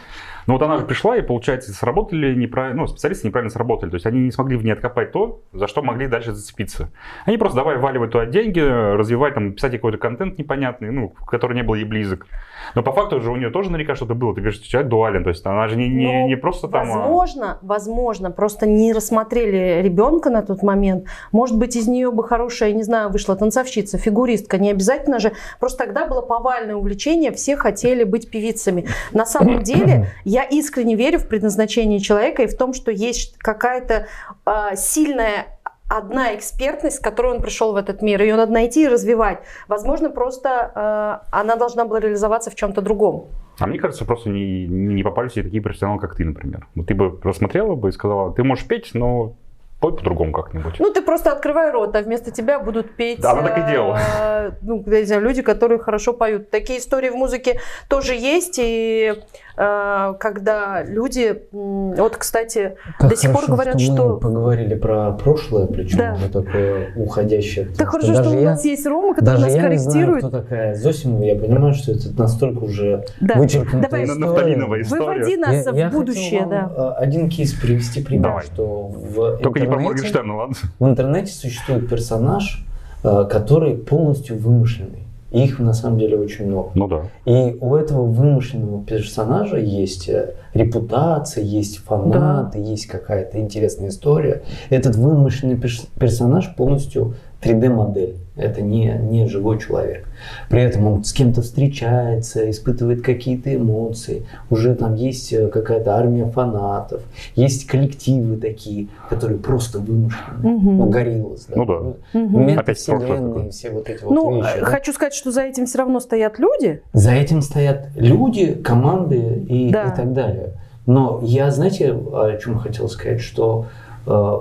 Но 0.48 0.54
вот 0.54 0.62
она 0.62 0.78
пришла, 0.78 1.16
и, 1.16 1.20
получается, 1.20 1.72
сработали 1.72 2.34
неправильно, 2.34 2.80
ну, 2.80 2.86
специалисты 2.88 3.26
неправильно 3.28 3.50
сработали. 3.52 3.90
То 3.90 3.96
есть 3.96 4.06
они 4.06 4.20
не 4.20 4.32
смогли 4.32 4.56
в 4.56 4.64
ней 4.64 4.72
откопать 4.72 5.12
то, 5.12 5.42
за 5.52 5.68
что 5.68 5.82
могли 5.82 6.06
дальше 6.08 6.32
зацепиться. 6.32 6.88
Они 7.26 7.36
просто 7.36 7.56
давай 7.58 7.76
валивать 7.76 8.12
туда 8.12 8.24
деньги, 8.24 8.60
развивать, 8.60 9.34
там, 9.34 9.52
писать 9.52 9.72
какой-то 9.72 9.98
контент 9.98 10.38
непонятный, 10.38 10.90
ну, 10.90 11.12
который 11.26 11.54
не 11.54 11.62
был 11.62 11.74
ей 11.74 11.84
близок. 11.84 12.26
Но 12.74 12.82
по 12.82 12.92
факту 12.92 13.20
же 13.20 13.30
у 13.30 13.36
нее 13.36 13.50
тоже 13.50 13.70
наверняка 13.70 13.94
что-то 13.94 14.14
было. 14.14 14.34
Ты 14.34 14.40
говоришь, 14.40 14.58
человек 14.60 14.90
дуален, 14.90 15.22
то 15.22 15.28
есть 15.28 15.44
она 15.46 15.68
же 15.68 15.76
не, 15.76 15.86
не, 15.88 16.06
Ну, 16.06 16.28
не 16.28 16.36
просто 16.36 16.68
там... 16.68 16.90
а- 16.90 16.96
Возможно, 16.98 17.58
возможно, 17.60 18.30
просто 18.30 18.66
не 18.66 18.94
рассмотрели 18.94 19.82
ребенка 19.82 20.30
на 20.30 20.40
тот 20.40 20.62
момент. 20.62 21.04
Может 21.30 21.58
быть, 21.58 21.76
из 21.76 21.86
нее 21.88 22.10
бы 22.10 22.24
хорошая, 22.24 22.72
не 22.72 22.82
знаю, 22.84 23.10
вышла 23.10 23.36
танцовщица, 23.36 23.98
фигуристка. 23.98 24.56
Не 24.56 24.70
обязательно 24.70 25.18
же. 25.18 25.32
Просто 25.60 25.84
тогда 25.84 26.06
было 26.06 26.22
повальное 26.22 26.74
увлечение, 26.74 27.32
все 27.32 27.54
хотели 27.56 28.04
быть 28.04 28.30
певицами. 28.30 28.86
На 29.12 29.26
самом 29.26 29.62
деле, 29.62 30.06
я 30.24 30.37
искренне 30.44 30.94
верю 30.94 31.18
в 31.18 31.26
предназначение 31.26 32.00
человека 32.00 32.42
и 32.42 32.46
в 32.46 32.56
том, 32.56 32.72
что 32.72 32.90
есть 32.90 33.36
какая-то 33.38 34.06
а, 34.44 34.76
сильная 34.76 35.58
одна 35.88 36.34
экспертность, 36.34 36.96
с 36.96 37.00
которой 37.00 37.34
он 37.34 37.40
пришел 37.42 37.72
в 37.72 37.76
этот 37.76 38.02
мир. 38.02 38.20
Ее 38.20 38.36
надо 38.36 38.52
найти 38.52 38.84
и 38.84 38.88
развивать. 38.88 39.38
Возможно, 39.68 40.10
просто 40.10 40.70
э, 40.74 41.26
она 41.34 41.56
должна 41.56 41.86
была 41.86 41.98
реализоваться 41.98 42.50
в 42.50 42.54
чем-то 42.54 42.82
другом. 42.82 43.28
А 43.58 43.66
мне 43.66 43.78
кажется, 43.78 44.04
просто 44.04 44.28
не, 44.28 44.66
не 44.66 45.02
попались 45.02 45.32
ей 45.32 45.42
такие 45.42 45.62
профессионалы, 45.62 45.98
как 45.98 46.14
ты, 46.14 46.24
например. 46.26 46.66
Вот 46.74 46.86
ты 46.86 46.94
бы 46.94 47.18
рассмотрела 47.24 47.74
бы 47.74 47.88
и 47.88 47.92
сказала, 47.92 48.32
ты 48.34 48.44
можешь 48.44 48.66
петь, 48.66 48.90
но 48.92 49.34
пой 49.80 49.96
по-другому 49.96 50.32
как-нибудь. 50.32 50.74
Ну, 50.78 50.92
ты 50.92 51.02
просто 51.02 51.32
открывай 51.32 51.70
рот, 51.70 51.94
а 51.94 52.02
вместо 52.02 52.30
тебя 52.32 52.58
будут 52.60 52.94
петь... 52.96 53.20
Да, 53.20 53.32
она 53.32 53.42
так 53.42 53.58
и 53.58 53.70
делала. 53.70 53.98
э, 54.20 54.50
Ну, 54.62 54.82
я 54.86 55.00
не 55.00 55.06
знаю, 55.06 55.22
люди, 55.22 55.42
которые 55.42 55.78
хорошо 55.78 56.12
поют. 56.12 56.50
Такие 56.50 56.80
истории 56.80 57.10
в 57.10 57.14
музыке 57.14 57.60
тоже 57.88 58.14
есть, 58.14 58.58
и 58.60 59.14
э, 59.16 59.20
когда 59.58 60.84
люди... 60.84 61.42
Вот, 61.52 62.16
кстати, 62.16 62.76
Как 62.98 63.10
до 63.10 63.16
сих 63.16 63.32
пор 63.32 63.46
говорят, 63.48 63.80
что, 63.80 63.94
что... 63.94 64.08
мы 64.10 64.20
поговорили 64.20 64.74
про 64.76 65.12
прошлое, 65.12 65.66
причем 65.66 65.98
Да. 65.98 66.14
уже 66.14 66.28
такое 66.28 66.92
уходящее. 66.96 67.66
Так 67.76 67.88
хорошо, 67.88 68.12
что 68.14 68.22
даже 68.22 68.36
у 68.36 68.40
я- 68.40 68.50
нас 68.50 68.64
есть 68.64 68.86
Рома, 68.86 69.14
который 69.14 69.24
Даже 69.26 69.40
нас 69.46 69.54
я 69.54 69.68
не 69.68 69.76
знаю, 69.78 69.78
корректирует. 69.96 70.24
кто 70.24 70.30
такая 70.40 70.74
Зосимова. 70.74 71.24
Я 71.24 71.34
понимаю, 71.36 71.74
что 71.74 71.92
это 71.92 72.16
настолько 72.16 72.58
уже 72.64 73.04
Да. 73.20 73.34
вычеркнутая 73.36 73.90
Давай. 73.90 74.04
история. 74.04 74.84
Выводи 74.88 75.36
нас 75.36 75.66
Я- 75.66 75.72
в 75.72 75.76
я 75.76 75.90
будущее, 75.90 76.40
хотел 76.42 76.48
вам, 76.58 76.68
да. 76.68 76.74
а, 76.76 76.92
один 76.94 77.28
кейс 77.28 77.52
привести 77.52 78.02
пример, 78.02 78.22
Давай. 78.30 78.44
что 78.44 78.64
в 78.88 79.38
Только 79.38 79.58
не 79.60 79.66
про 79.66 79.80
Моргенштерна, 79.80 80.36
ладно? 80.36 80.54
в 80.78 80.86
интернете 80.86 81.32
существует 81.32 81.88
персонаж, 81.88 82.64
а, 83.02 83.24
который 83.24 83.74
полностью 83.76 84.38
вымышленный. 84.38 85.04
Их 85.30 85.58
на 85.58 85.74
самом 85.74 85.98
деле 85.98 86.18
очень 86.18 86.46
много. 86.46 86.70
Ну 86.74 86.88
да. 86.88 87.02
И 87.26 87.56
у 87.60 87.74
этого 87.76 88.04
вымышленного 88.04 88.82
персонажа 88.82 89.58
есть 89.58 90.08
э, 90.08 90.34
репутация, 90.54 91.44
есть 91.44 91.78
фанаты, 91.78 92.58
есть 92.58 92.86
какая-то 92.86 93.38
интересная 93.38 93.90
история. 93.90 94.42
Этот 94.70 94.96
вымышленный 94.96 95.56
перс- 95.56 95.86
персонаж 96.00 96.54
полностью 96.56 97.14
3D-модель. 97.42 98.16
Это 98.36 98.62
не, 98.62 98.86
не 99.10 99.26
живой 99.26 99.58
человек. 99.58 100.06
При 100.48 100.62
этом 100.62 100.86
он 100.86 101.02
с 101.04 101.12
кем-то 101.12 101.42
встречается, 101.42 102.48
испытывает 102.50 103.02
какие-то 103.02 103.54
эмоции. 103.54 104.26
Уже 104.48 104.74
там 104.76 104.94
есть 104.94 105.32
э, 105.32 105.48
какая-то 105.48 105.96
армия 105.96 106.26
фанатов. 106.26 107.02
Есть 107.34 107.66
коллективы 107.66 108.36
такие, 108.36 108.88
которые 109.10 109.38
просто 109.38 109.80
вымышленные. 109.80 110.54
Мгм. 110.54 110.76
Ну, 110.78 110.86
Гориллас, 110.88 111.46
да. 111.46 111.54
Ну 111.56 111.64
да. 111.66 111.74
Прошлое 112.12 112.44
Метавселенные, 112.46 113.50
все 113.50 113.70
вот 113.70 113.88
эти 113.88 114.04
вот 114.04 114.14
Ну, 114.14 114.36
вещи. 114.36 114.56
э, 114.56 114.60
да. 114.60 114.66
хочу 114.66 114.92
сказать, 114.92 115.14
что 115.14 115.32
за 115.32 115.42
этим 115.42 115.66
все 115.66 115.78
равно 115.78 115.98
стоят 115.98 116.38
люди. 116.38 116.82
За 116.92 117.10
этим 117.12 117.42
стоят 117.42 117.88
люди, 117.96 118.52
команды 118.54 119.44
и, 119.48 119.70
Да. 119.70 119.88
и 119.92 119.96
так 119.96 120.12
далее. 120.12 120.52
Но 120.86 121.20
я, 121.24 121.50
знаете, 121.50 121.92
о 121.92 122.36
чем 122.40 122.58
хотел 122.58 122.88
сказать, 122.88 123.20
что 123.20 123.66
э, 124.06 124.38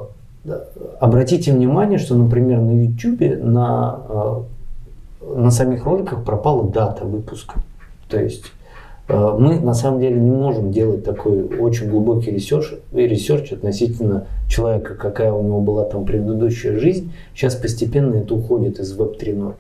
обратите 1.00 1.52
внимание, 1.54 1.98
что, 1.98 2.16
например, 2.16 2.60
на 2.60 2.84
YouTube 2.84 3.44
на, 3.44 4.00
э, 4.10 4.42
на 5.36 5.52
самих 5.52 5.86
роликах 5.86 6.24
пропала 6.24 6.70
дата 6.70 7.06
выпуска. 7.06 7.56
То 8.10 8.20
есть 8.22 8.46
э, 9.08 9.38
мы 9.40 9.60
на 9.60 9.74
самом 9.74 10.00
деле 10.00 10.20
не 10.20 10.32
можем 10.32 10.72
делать 10.72 11.04
такой 11.04 11.44
очень 11.44 11.90
глубокий 11.90 12.32
research, 12.32 12.74
research 12.92 13.52
относительно 13.52 14.28
человека, 14.48 14.96
какая 14.96 15.32
у 15.32 15.44
него 15.44 15.62
была 15.62 15.86
там 15.86 16.06
предыдущая 16.06 16.80
жизнь. 16.80 17.12
Сейчас 17.34 17.56
постепенно 17.56 18.16
это 18.16 18.34
уходит 18.34 18.80
из 18.80 18.98
Web 18.98 19.20
3.0. 19.20 19.54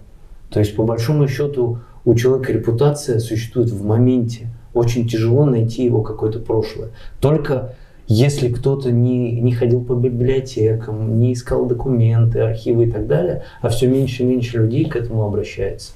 То 0.49 0.59
есть, 0.59 0.75
по 0.75 0.83
большому 0.83 1.27
счету, 1.27 1.79
у 2.05 2.15
человека 2.15 2.53
репутация 2.53 3.19
существует 3.19 3.69
в 3.69 3.85
моменте. 3.85 4.47
Очень 4.73 5.07
тяжело 5.07 5.45
найти 5.45 5.83
его 5.83 6.01
какое-то 6.01 6.39
прошлое. 6.39 6.89
Только 7.19 7.73
если 8.07 8.49
кто-то 8.49 8.91
не, 8.91 9.39
не 9.39 9.51
ходил 9.51 9.83
по 9.83 9.93
библиотекам, 9.93 11.19
не 11.19 11.33
искал 11.33 11.65
документы, 11.65 12.39
архивы 12.39 12.85
и 12.85 12.91
так 12.91 13.07
далее, 13.07 13.43
а 13.61 13.69
все 13.69 13.87
меньше 13.87 14.23
и 14.23 14.25
меньше 14.25 14.59
людей 14.59 14.85
к 14.85 14.95
этому 14.95 15.23
обращается. 15.23 15.93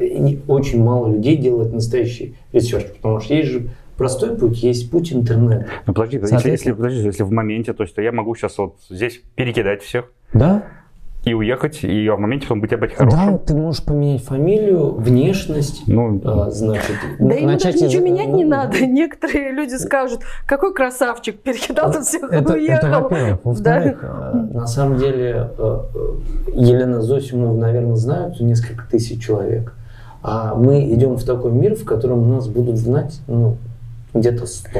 И 0.00 0.40
очень 0.48 0.82
мало 0.82 1.12
людей 1.12 1.36
делает 1.36 1.72
настоящий 1.72 2.34
research, 2.52 2.86
потому 2.96 3.20
что 3.20 3.34
есть 3.34 3.48
же 3.48 3.68
простой 3.96 4.36
путь, 4.36 4.62
есть 4.62 4.90
путь 4.90 5.12
интернета. 5.12 5.66
Ну 5.86 5.94
подожди, 5.94 6.18
если, 6.18 6.50
если, 6.50 6.72
подожди, 6.72 7.02
если 7.02 7.22
в 7.22 7.30
моменте, 7.30 7.72
то 7.72 7.82
есть 7.82 7.94
то 7.94 8.02
я 8.02 8.12
могу 8.12 8.34
сейчас 8.34 8.58
вот 8.58 8.76
здесь 8.90 9.20
перекидать 9.34 9.82
всех 9.82 10.12
Да? 10.32 10.64
И 11.24 11.34
уехать, 11.34 11.80
и 11.82 12.08
в 12.08 12.16
моменте 12.18 12.46
потом 12.46 12.60
быть 12.60 12.72
опять 12.72 12.90
Да, 12.90 12.96
хорошим. 13.04 13.38
ты 13.40 13.54
можешь 13.54 13.84
поменять 13.84 14.22
фамилию, 14.24 14.92
внешность, 14.94 15.82
Ну, 15.86 16.20
а, 16.24 16.50
значит, 16.50 16.96
Да 17.18 17.34
ему 17.34 17.46
начать 17.48 17.74
даже 17.74 17.86
из- 17.86 17.90
ничего 17.92 18.04
менять 18.04 18.28
не 18.28 18.44
ну, 18.44 18.50
надо. 18.50 18.86
Некоторые 18.86 19.52
люди 19.52 19.74
скажут, 19.74 20.20
какой 20.46 20.72
красавчик, 20.72 21.38
перекидал 21.40 21.92
тут 21.92 22.04
всех 22.04 22.22
и 22.32 22.36
Это, 22.36 22.36
это 22.36 22.52
уехал. 22.54 23.02
во-первых. 23.02 23.40
Во-вторых, 23.44 23.98
э, 24.02 24.32
на 24.54 24.66
самом 24.66 24.98
деле 24.98 25.50
э, 25.58 25.78
э, 25.94 25.98
Елена 26.54 27.02
Зосимову, 27.02 27.58
наверное, 27.58 27.96
знают 27.96 28.40
несколько 28.40 28.88
тысяч 28.88 29.22
человек. 29.22 29.74
А 30.22 30.54
мы 30.54 30.92
идем 30.94 31.16
в 31.16 31.24
такой 31.24 31.52
мир, 31.52 31.74
в 31.74 31.84
котором 31.84 32.30
нас 32.30 32.48
будут 32.48 32.76
знать 32.76 33.20
ну, 33.26 33.56
где-то 34.14 34.46
100. 34.46 34.70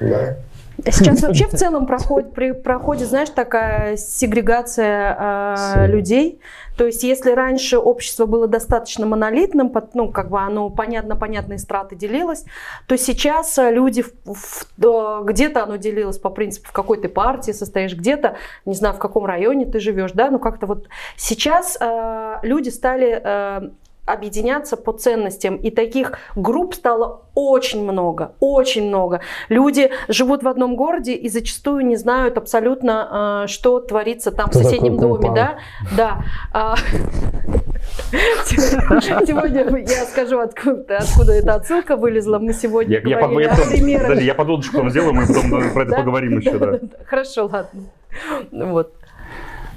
Да? 0.00 0.36
Сейчас 0.84 1.22
вообще 1.22 1.46
в 1.46 1.52
целом 1.52 1.86
проходит, 1.86 2.32
при- 2.32 2.52
проходит 2.52 3.08
знаешь, 3.08 3.30
такая 3.30 3.96
сегрегация 3.96 5.16
э, 5.18 5.86
людей. 5.86 6.40
То 6.76 6.86
есть, 6.86 7.04
если 7.04 7.30
раньше 7.30 7.78
общество 7.78 8.26
было 8.26 8.48
достаточно 8.48 9.06
монолитным, 9.06 9.70
под- 9.70 9.94
ну, 9.94 10.10
как 10.10 10.28
бы 10.30 10.40
оно 10.40 10.70
понятно, 10.70 11.14
понятные 11.14 11.58
страты 11.58 11.94
делилось, 11.94 12.44
то 12.88 12.98
сейчас 12.98 13.56
э, 13.58 13.70
люди, 13.70 14.02
в- 14.02 14.12
в- 14.34 14.66
да, 14.76 15.20
где-то 15.22 15.62
оно 15.62 15.76
делилось 15.76 16.18
по 16.18 16.30
принципу, 16.30 16.68
в 16.68 16.72
какой 16.72 17.00
ты 17.00 17.08
партии 17.08 17.52
состоишь, 17.52 17.94
где-то, 17.94 18.36
не 18.64 18.74
знаю, 18.74 18.94
в 18.94 18.98
каком 18.98 19.24
районе 19.26 19.66
ты 19.66 19.78
живешь, 19.78 20.12
да, 20.12 20.30
ну 20.30 20.38
как-то 20.40 20.66
вот 20.66 20.88
сейчас 21.16 21.78
э, 21.80 22.38
люди 22.42 22.70
стали 22.70 23.20
э, 23.24 23.70
объединяться 24.06 24.76
по 24.76 24.92
ценностям. 24.92 25.56
И 25.56 25.70
таких 25.70 26.18
групп 26.36 26.74
стало 26.74 27.22
очень 27.34 27.82
много, 27.82 28.32
очень 28.40 28.88
много. 28.88 29.20
Люди 29.48 29.90
живут 30.08 30.42
в 30.42 30.48
одном 30.48 30.76
городе 30.76 31.14
и 31.14 31.28
зачастую 31.28 31.86
не 31.86 31.96
знают 31.96 32.36
абсолютно, 32.36 33.44
э, 33.44 33.48
что 33.48 33.80
творится 33.80 34.30
там 34.30 34.48
Кто 34.48 34.60
в 34.60 34.62
соседнем 34.62 34.96
доме. 34.96 35.32
Да? 35.34 35.58
Да. 35.96 36.24
А, 36.52 36.76
Сегодня 38.44 39.78
я 39.78 40.04
скажу, 40.04 40.38
откуда, 40.38 40.98
откуда 40.98 41.32
эта 41.32 41.54
отсылка 41.54 41.96
вылезла. 41.96 42.38
Мы 42.38 42.52
сегодня 42.52 42.98
я, 42.98 43.08
я, 43.08 43.18
говорили 43.18 43.42
я 43.42 43.52
о 43.52 43.56
потом, 43.56 43.72
примерах. 43.72 44.02
подожди, 44.02 44.26
я 44.26 44.34
подводочку 44.34 44.72
потом 44.76 44.90
сделаю, 44.90 45.14
мы 45.14 45.26
потом 45.26 45.72
про 45.72 45.82
это 45.82 45.96
поговорим 45.96 46.38
еще, 46.38 46.58
да. 46.58 46.80
Хорошо, 47.06 47.46
ладно. 47.46 47.82
Вот. 48.52 48.92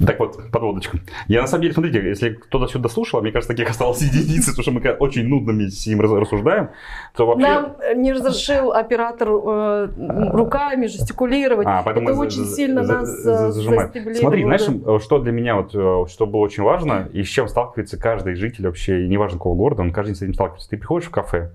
Так 0.06 0.20
вот, 0.20 0.52
подводочка. 0.52 1.00
Я 1.28 1.42
на 1.42 1.48
самом 1.48 1.64
деле, 1.64 1.74
смотрите, 1.74 2.08
если 2.08 2.30
кто-то 2.30 2.68
сюда 2.68 2.90
слушал, 2.90 3.20
а 3.20 3.22
мне 3.22 3.32
кажется, 3.32 3.54
таких 3.54 3.70
осталось 3.70 4.02
единицы, 4.02 4.52
потому 4.52 4.64
что 4.64 4.72
мы 4.72 4.92
очень 4.98 5.28
нудно 5.28 5.54
вместе 5.54 5.80
с 5.80 5.88
ним 5.88 6.02
рассуждаем, 6.02 6.70
то 7.16 7.26
вообще... 7.26 7.48
Нам 7.48 7.76
не 7.96 8.14
разрешил 8.14 8.72
оператор 8.72 9.30
э, 9.30 9.90
руками 10.32 10.88
жестикулировать. 10.88 11.68
А, 11.68 11.82
поэтому 11.84 12.10
Это 12.10 12.20
очень 12.20 12.46
сильно 12.46 12.84
нас 12.84 13.26
э, 13.26 13.52
зажимает. 13.52 13.92
Смотри, 14.18 14.44
знаешь, 14.44 14.68
э, 14.68 15.00
что 15.02 15.20
для 15.20 15.32
меня 15.32 15.56
вот, 15.56 15.74
э, 15.74 16.06
что 16.10 16.26
было 16.26 16.42
очень 16.42 16.64
важно, 16.64 17.10
и 17.14 17.24
с 17.24 17.28
чем 17.28 17.48
сталкивается 17.48 17.98
каждый 17.98 18.36
житель 18.36 18.66
вообще, 18.66 19.06
и 19.06 19.08
неважно 19.08 19.38
какого 19.38 19.56
города, 19.56 19.82
он 19.82 19.92
каждый 19.92 20.12
день 20.12 20.16
с 20.16 20.22
этим 20.22 20.34
сталкивается. 20.34 20.70
Ты 20.70 20.78
приходишь 20.78 21.08
в 21.08 21.12
кафе, 21.12 21.52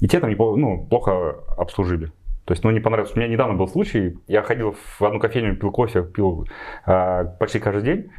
и 0.00 0.08
тебя 0.08 0.20
там 0.20 0.30
ну, 0.36 0.86
плохо 0.88 1.36
обслужили. 1.56 2.12
То 2.48 2.52
есть, 2.52 2.64
ну, 2.64 2.70
не 2.70 2.80
понравилось. 2.80 3.12
У 3.14 3.18
меня 3.18 3.28
недавно 3.28 3.52
был 3.52 3.68
случай, 3.68 4.18
я 4.26 4.40
ходил 4.40 4.72
в 4.72 5.02
одну 5.02 5.20
кофейню, 5.20 5.54
пил 5.54 5.70
кофе, 5.70 6.02
пил 6.02 6.48
э, 6.86 7.24
почти 7.38 7.58
каждый 7.58 7.82
день, 7.82 8.10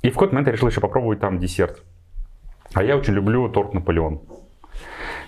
и 0.00 0.08
в 0.08 0.14
какой-то 0.14 0.32
момент 0.32 0.46
я 0.48 0.54
решил 0.54 0.68
еще 0.68 0.80
попробовать 0.80 1.20
там 1.20 1.38
десерт. 1.38 1.82
А 2.72 2.82
я 2.82 2.96
очень 2.96 3.12
люблю 3.12 3.46
торт 3.50 3.74
Наполеон. 3.74 4.22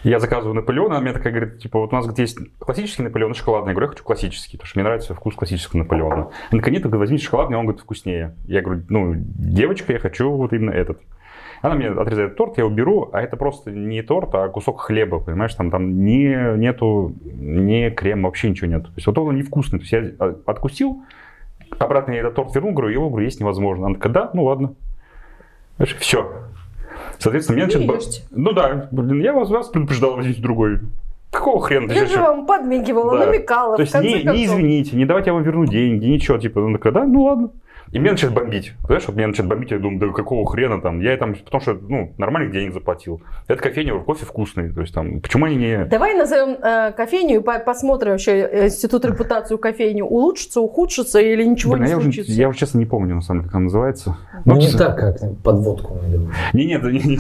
Я 0.03 0.19
заказываю 0.19 0.55
Наполеон, 0.55 0.95
а 0.95 1.01
мне 1.01 1.13
такая 1.13 1.31
говорит, 1.31 1.59
типа, 1.59 1.79
вот 1.79 1.93
у 1.93 1.95
нас 1.95 2.07
говорит, 2.07 2.21
есть 2.21 2.39
классический 2.59 3.03
Наполеон 3.03 3.33
и 3.33 3.35
шоколадный. 3.35 3.73
Я 3.73 3.75
говорю, 3.75 3.89
я 3.89 3.91
хочу 3.91 4.05
классический, 4.05 4.57
потому 4.57 4.67
что 4.67 4.79
мне 4.79 4.85
нравится 4.85 5.13
вкус 5.13 5.35
классического 5.35 5.81
Наполеона. 5.81 6.31
Она 6.51 6.61
такая, 6.63 6.73
нет, 6.73 6.85
говорит, 6.85 7.01
возьмите 7.01 7.25
шоколадный, 7.25 7.59
он 7.59 7.67
говорит, 7.67 7.83
вкуснее. 7.83 8.35
Я 8.47 8.63
говорю, 8.63 8.83
ну, 8.89 9.13
девочка, 9.15 9.93
я 9.93 9.99
хочу 9.99 10.31
вот 10.31 10.55
именно 10.55 10.71
этот. 10.71 11.03
Она 11.61 11.75
мне 11.75 11.89
отрезает 11.89 12.37
торт, 12.37 12.57
я 12.57 12.65
его 12.65 12.73
беру, 12.73 13.11
а 13.13 13.21
это 13.21 13.37
просто 13.37 13.71
не 13.71 14.03
торт, 14.03 14.35
а 14.35 14.49
кусок 14.49 14.81
хлеба, 14.81 15.19
понимаешь, 15.19 15.55
там, 15.55 15.71
там 15.71 16.05
не, 16.05 16.57
нету, 16.57 17.13
не 17.25 17.91
крем, 17.91 18.23
вообще 18.23 18.51
ничего 18.51 18.69
нет. 18.69 18.85
То 18.85 18.93
есть 18.95 19.07
вот 19.07 19.19
он 19.19 19.37
невкусный. 19.37 19.81
То 19.81 19.85
есть 19.85 20.21
я 20.21 20.35
откусил, 20.47 21.03
обратно 21.79 22.13
я 22.13 22.21
этот 22.21 22.37
торт 22.37 22.55
вернул, 22.55 22.73
говорю, 22.73 22.91
его 22.91 23.11
говорю, 23.11 23.25
есть 23.25 23.41
невозможно. 23.41 23.87
Она 23.87 23.97
такая, 23.97 24.13
да, 24.13 24.31
ну 24.35 24.45
ладно. 24.45 24.75
Все. 25.99 26.31
Соответственно, 27.19 27.57
мне 27.57 27.67
начинает... 27.67 28.23
Ну 28.31 28.53
да, 28.53 28.89
блин, 28.93 29.21
я 29.21 29.33
вас, 29.33 29.51
вас 29.51 29.69
предупреждал, 29.69 30.17
возьмите 30.17 30.41
другой. 30.41 30.81
Какого 31.31 31.61
хрена? 31.61 31.93
Я 31.93 32.07
же 32.07 32.19
вам 32.19 32.47
подмигивала, 32.47 33.19
да. 33.19 33.27
намекала. 33.27 33.77
То 33.77 33.83
есть 33.83 33.95
не, 34.01 34.23
не 34.23 34.47
извините, 34.47 34.97
не 34.97 35.05
давайте 35.05 35.31
я 35.31 35.35
вам 35.35 35.43
верну 35.43 35.67
деньги, 35.67 36.07
ничего, 36.07 36.39
типа, 36.39 36.61
ну 36.61 36.73
такая, 36.75 36.93
да, 36.93 37.05
ну 37.05 37.25
ладно. 37.25 37.51
И 37.93 37.99
меня 37.99 38.13
начинает 38.13 38.35
бомбить. 38.35 38.75
Знаешь, 38.85 39.05
вот 39.07 39.17
меня 39.17 39.29
начинает 39.29 39.49
бомбить, 39.49 39.71
я 39.71 39.79
думаю, 39.79 40.01
да 40.01 40.09
какого 40.13 40.47
хрена 40.47 40.81
там. 40.81 41.01
Я 41.01 41.17
там, 41.17 41.35
потому 41.35 41.61
что, 41.63 41.75
ну, 41.75 42.13
нормальных 42.19 42.53
денег 42.53 42.75
заплатил. 42.75 43.23
Это 43.47 43.63
кофейня, 43.63 43.99
кофе 44.01 44.27
вкусный. 44.27 44.71
То 44.73 44.83
есть 44.83 44.93
там, 44.93 45.21
почему 45.21 45.47
они 45.47 45.57
не... 45.57 45.85
Давай 45.87 46.15
назовем 46.15 46.59
э, 46.63 46.93
кофейню 46.93 47.41
и 47.41 47.43
по 47.43 47.59
посмотрим 47.59 48.13
вообще 48.13 48.41
э, 48.41 48.67
институт 48.67 49.05
репутацию 49.07 49.59
кофейню. 49.59 50.05
Улучшится, 50.05 50.61
ухудшится 50.61 51.19
или 51.19 51.45
ничего 51.45 51.75
Блин, 51.75 51.85
не 51.85 51.91
я 51.91 52.01
случится? 52.01 52.31
Уже, 52.31 52.41
я 52.41 52.49
уже, 52.49 52.59
честно, 52.59 52.79
не 52.79 52.87
помню, 52.87 53.15
на 53.15 53.23
самом 53.23 53.41
деле, 53.41 53.49
как 53.49 53.55
она 53.57 53.65
называется. 53.65 54.17
Ну, 54.45 54.57
не 54.57 54.71
так, 54.71 54.97
как 54.97 55.19
подводку. 55.43 55.99
Не, 56.53 56.67
нет, 56.67 56.83
не, 56.83 56.91
не, 56.91 57.17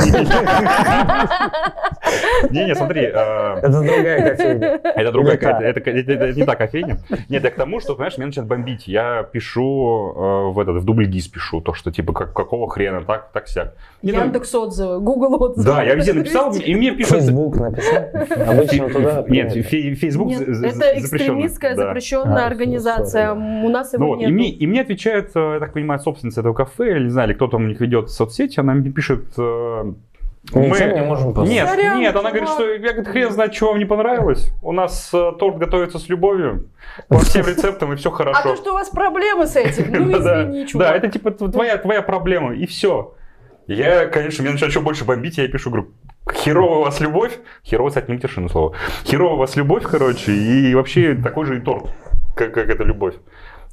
не, 2.50 2.64
не, 2.66 2.74
смотри. 2.74 3.04
Э, 3.04 3.58
это 3.58 3.70
другая 3.70 4.30
кофейня. 4.30 4.80
Это 4.84 5.12
другая, 5.12 5.38
это 5.38 6.32
не 6.32 6.44
та 6.44 6.56
кофейня. 6.56 6.98
Нет, 7.28 7.44
я 7.44 7.50
к 7.50 7.54
тому, 7.54 7.80
что, 7.80 7.94
понимаешь, 7.94 8.18
меня 8.18 8.26
начинает 8.26 8.48
бомбить. 8.48 8.86
Я 8.86 9.22
пишу 9.22 10.52
в 10.52 10.57
этот, 10.60 10.82
в 10.82 10.84
дубльгиз 10.84 11.28
пишу, 11.28 11.60
то, 11.60 11.74
что 11.74 11.90
типа 11.90 12.12
как, 12.12 12.32
какого 12.32 12.68
хрена, 12.68 13.02
так, 13.04 13.30
так 13.32 13.48
сяк. 13.48 13.74
Яндекс 14.02 14.54
отзывы, 14.54 15.00
Google 15.00 15.42
отзывы. 15.42 15.66
Да, 15.66 15.82
я 15.82 15.94
везде 15.94 16.12
написал, 16.12 16.54
и 16.54 16.74
мне 16.74 16.92
пишут... 16.92 17.18
Facebook 17.18 17.56
написал? 17.56 18.04
Обычно 18.46 18.88
туда... 18.88 19.24
Нет, 19.28 19.52
Facebook 19.52 20.32
Это 20.32 20.98
экстремистская 20.98 21.74
запрещенная 21.74 22.44
а, 22.44 22.46
организация, 22.46 23.32
у 23.32 23.68
нас 23.68 23.92
его 23.92 24.16
нет. 24.16 24.30
И 24.60 24.66
мне 24.66 24.80
отвечает, 24.80 25.30
э, 25.34 25.54
я 25.54 25.60
так 25.60 25.72
понимаю, 25.72 26.00
собственница 26.00 26.40
этого 26.40 26.54
кафе, 26.54 26.96
или 26.96 27.04
не 27.04 27.10
знаю, 27.10 27.28
или 27.28 27.34
кто 27.34 27.48
там 27.48 27.64
у 27.64 27.66
них 27.66 27.80
ведет 27.80 28.10
соцсети, 28.10 28.60
она 28.60 28.74
мне 28.74 28.90
пишет 28.90 29.24
э, 29.36 29.92
мы... 30.52 30.68
Ничего 30.68 30.90
не 30.90 31.02
можем. 31.02 31.44
Нет, 31.44 31.68
Сорян, 31.68 32.00
нет, 32.00 32.16
она 32.16 32.30
говорит, 32.30 32.48
что 32.48 32.68
я 32.68 32.78
говорит, 32.78 33.08
хрен 33.08 33.30
знает, 33.30 33.54
что 33.54 33.68
вам 33.68 33.78
не 33.78 33.84
понравилось. 33.84 34.52
У 34.62 34.72
нас 34.72 35.10
э, 35.12 35.32
торт 35.38 35.58
готовится 35.58 35.98
с 35.98 36.08
любовью, 36.08 36.68
по 37.08 37.18
всем 37.18 37.46
рецептам, 37.48 37.92
и 37.92 37.96
все 37.96 38.10
хорошо. 38.10 38.40
А 38.40 38.42
то, 38.42 38.56
что 38.56 38.70
у 38.70 38.74
вас 38.74 38.88
проблемы 38.88 39.46
с 39.46 39.56
этим, 39.56 39.92
ну 39.92 40.18
извини, 40.18 40.66
чувак. 40.66 40.88
Да, 40.88 40.96
это 40.96 41.08
типа 41.08 41.30
твоя, 41.30 41.76
твоя 41.78 42.02
проблема, 42.02 42.54
и 42.54 42.66
все. 42.66 43.14
Я, 43.66 44.06
конечно, 44.06 44.42
меня 44.42 44.52
начинает 44.52 44.72
еще 44.72 44.80
больше 44.80 45.04
бомбить, 45.04 45.36
я 45.36 45.46
пишу, 45.48 45.70
говорю, 45.70 45.88
херово 46.32 46.78
у 46.78 46.82
вас 46.84 47.00
любовь, 47.00 47.38
херово, 47.64 47.88
кстати, 47.88 48.08
не 48.08 48.14
матершинное 48.14 48.48
слово, 48.48 48.74
херово 49.04 49.34
у 49.34 49.36
вас 49.36 49.56
любовь, 49.56 49.84
короче, 49.84 50.32
и 50.32 50.74
вообще 50.74 51.14
такой 51.14 51.44
же 51.44 51.58
и 51.58 51.60
торт, 51.60 51.90
как, 52.34 52.54
как 52.54 52.68
это 52.70 52.82
любовь. 52.84 53.14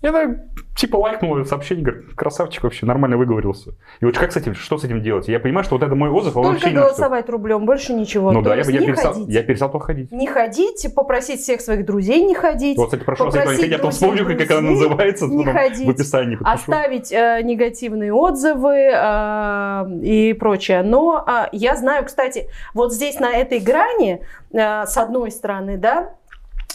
Я 0.01 0.11
так, 0.11 0.29
типа 0.75 0.97
лайкнул 0.97 1.43
сообщение, 1.45 1.83
говорит, 1.85 2.13
красавчик 2.15 2.63
вообще, 2.63 2.85
нормально 2.85 3.17
выговорился. 3.17 3.75
И 4.01 4.05
вот 4.05 4.17
как 4.17 4.31
с 4.31 4.37
этим, 4.37 4.53
что 4.53 4.77
с 4.77 4.83
этим 4.83 5.01
делать? 5.01 5.27
Я 5.27 5.39
понимаю, 5.39 5.63
что 5.63 5.75
вот 5.75 5.83
это 5.83 5.95
мой 5.95 6.09
отзыв, 6.09 6.33
Только 6.33 6.47
вообще 6.47 6.69
голосовать 6.69 7.29
рублем, 7.29 7.65
больше 7.65 7.93
ничего. 7.93 8.31
Ну 8.31 8.43
То 8.43 8.49
да, 8.49 8.55
я, 8.55 8.63
я, 8.63 8.81
перестал, 8.81 9.27
я 9.27 9.43
перестал 9.43 9.71
то 9.71 9.79
ходить. 9.79 10.11
Не 10.11 10.27
ходить, 10.27 10.87
попросить 10.95 11.39
всех 11.41 11.61
своих 11.61 11.85
друзей 11.85 12.23
не 12.23 12.35
ходить. 12.35 12.77
Вот, 12.77 12.85
кстати, 12.85 13.03
прошу 13.03 13.25
вас, 13.25 13.59
я 13.59 13.77
потом 13.77 13.91
вспомню, 13.91 14.25
как 14.25 14.51
она 14.51 14.69
называется, 14.69 15.25
не 15.25 15.45
ходить, 15.45 15.87
в 15.87 15.89
описании 15.89 16.35
подпишу. 16.35 16.55
Оставить 16.55 17.11
э, 17.11 17.41
негативные 17.43 18.13
отзывы 18.13 18.91
э, 18.93 19.99
и 20.03 20.33
прочее. 20.33 20.83
Но 20.83 21.25
э, 21.27 21.47
я 21.51 21.75
знаю, 21.75 22.05
кстати, 22.05 22.49
вот 22.73 22.93
здесь 22.93 23.19
на 23.19 23.31
этой 23.31 23.59
грани, 23.59 24.21
э, 24.51 24.85
с 24.85 24.97
одной 24.97 25.31
стороны, 25.31 25.77
да, 25.77 26.15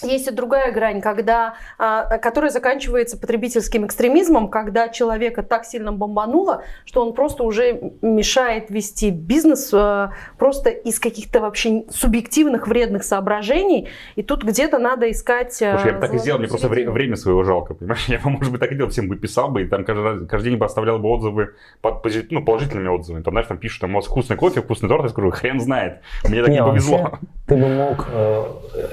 есть 0.03 0.29
и 0.29 0.31
другая 0.31 0.73
грань, 0.73 1.01
когда, 1.01 1.55
а, 1.79 2.19
которая 2.19 2.51
заканчивается 2.51 3.19
потребительским 3.19 3.87
экстремизмом, 3.87 4.49
когда 4.49 4.89
человека 4.89 5.43
так 5.43 5.65
сильно 5.65 5.93
бомбануло, 5.93 6.65
что 6.85 7.05
он 7.05 7.15
просто 7.15 7.43
уже 7.43 7.93
мешает 8.03 8.71
вести 8.71 9.11
бизнес 9.11 9.71
а, 9.73 10.13
просто 10.39 10.71
из 10.71 10.99
каких-то 10.99 11.41
вообще 11.41 11.85
субъективных 11.91 12.67
вредных 12.67 13.05
соображений. 13.05 13.89
И 14.17 14.23
тут 14.23 14.45
где-то 14.45 14.79
надо 14.79 15.11
искать... 15.11 15.61
А, 15.63 15.79
Слушай, 15.79 15.89
я 15.89 15.95
бы 15.95 16.01
так 16.01 16.15
и 16.15 16.19
сделал, 16.19 16.39
мне 16.39 16.49
просто 16.49 16.69
время, 16.69 16.91
время 16.91 17.17
своего 17.17 17.43
жалко, 17.45 17.75
понимаешь? 17.75 18.05
Я 18.09 18.19
бы, 18.19 18.31
может 18.31 18.51
быть, 18.51 18.61
так 18.61 18.73
и 18.73 18.75
делал, 18.75 18.91
всем 18.91 19.09
бы 19.09 19.17
писал 19.17 19.51
бы, 19.51 19.63
и 19.63 19.67
там 19.67 19.85
каждый, 19.85 20.27
каждый 20.27 20.51
день 20.51 20.59
бы 20.59 20.67
оставлял 20.67 20.99
бы 20.99 21.09
отзывы, 21.09 21.55
под, 21.81 22.05
ну, 22.31 22.45
положительными 22.45 22.89
отзывами. 22.89 23.23
Там, 23.23 23.35
знаешь, 23.35 23.47
там 23.47 23.59
пишут, 23.59 23.81
там, 23.83 23.93
у 23.93 23.95
вас 23.97 24.07
вкусный 24.07 24.37
кофе, 24.37 24.63
вкусный 24.63 24.89
торт, 24.89 25.05
я 25.05 25.09
скажу, 25.09 25.31
хрен 25.31 25.61
знает, 25.61 26.01
мне 26.25 26.41
так 26.41 26.49
не, 26.49 26.57
не 26.57 26.65
повезло. 26.65 27.19
Ты 27.47 27.57
бы 27.57 27.69
мог, 27.69 28.09
э, 28.13 28.45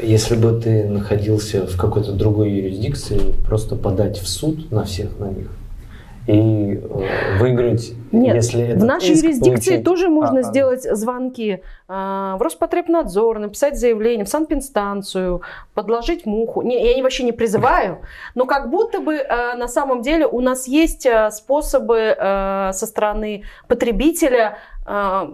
если 0.01 0.35
бы 0.35 0.59
ты 0.59 0.83
находился 0.97 1.65
в 1.65 1.77
какой-то 1.77 2.11
другой 2.11 2.51
юрисдикции, 2.51 3.33
просто 3.45 3.75
подать 3.75 4.19
в 4.19 4.27
суд 4.27 4.71
на 4.71 4.83
всех 4.83 5.17
на 5.19 5.29
них 5.29 5.47
и 6.27 6.81
э, 6.83 7.37
выиграть, 7.39 7.93
Нет, 8.11 8.35
если 8.35 8.61
это 8.67 8.81
в 8.81 8.83
нашей 8.83 9.15
юрисдикции 9.15 9.71
получить... 9.71 9.83
тоже 9.85 10.09
можно 10.09 10.39
а, 10.41 10.43
сделать 10.43 10.83
звонки 10.83 11.51
э, 11.51 11.59
в 11.87 12.37
Роспотребнадзор, 12.41 13.39
написать 13.39 13.79
заявление 13.79 14.25
в 14.25 14.29
санпинстанцию, 14.29 15.41
подложить 15.73 16.25
муху. 16.25 16.61
Не, 16.63 16.95
я 16.95 17.01
вообще 17.01 17.23
не 17.23 17.31
призываю, 17.31 17.99
но 18.35 18.45
как 18.45 18.69
будто 18.69 18.99
бы 18.99 19.15
э, 19.15 19.55
на 19.55 19.69
самом 19.69 20.01
деле 20.01 20.27
у 20.27 20.41
нас 20.41 20.67
есть 20.67 21.05
э, 21.05 21.31
способы 21.31 21.97
э, 22.17 22.71
со 22.73 22.85
стороны 22.85 23.43
потребителя 23.69 24.57
э, 24.85 25.27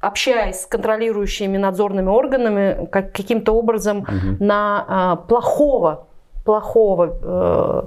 общаясь 0.00 0.62
с 0.62 0.66
контролирующими 0.66 1.56
надзорными 1.56 2.08
органами, 2.08 2.86
как, 2.90 3.12
каким-то 3.12 3.52
образом 3.52 4.00
угу. 4.00 4.36
на 4.44 4.84
а, 4.88 5.16
плохого 5.16 6.06
плохого, 6.46 7.18
э, 7.22 7.82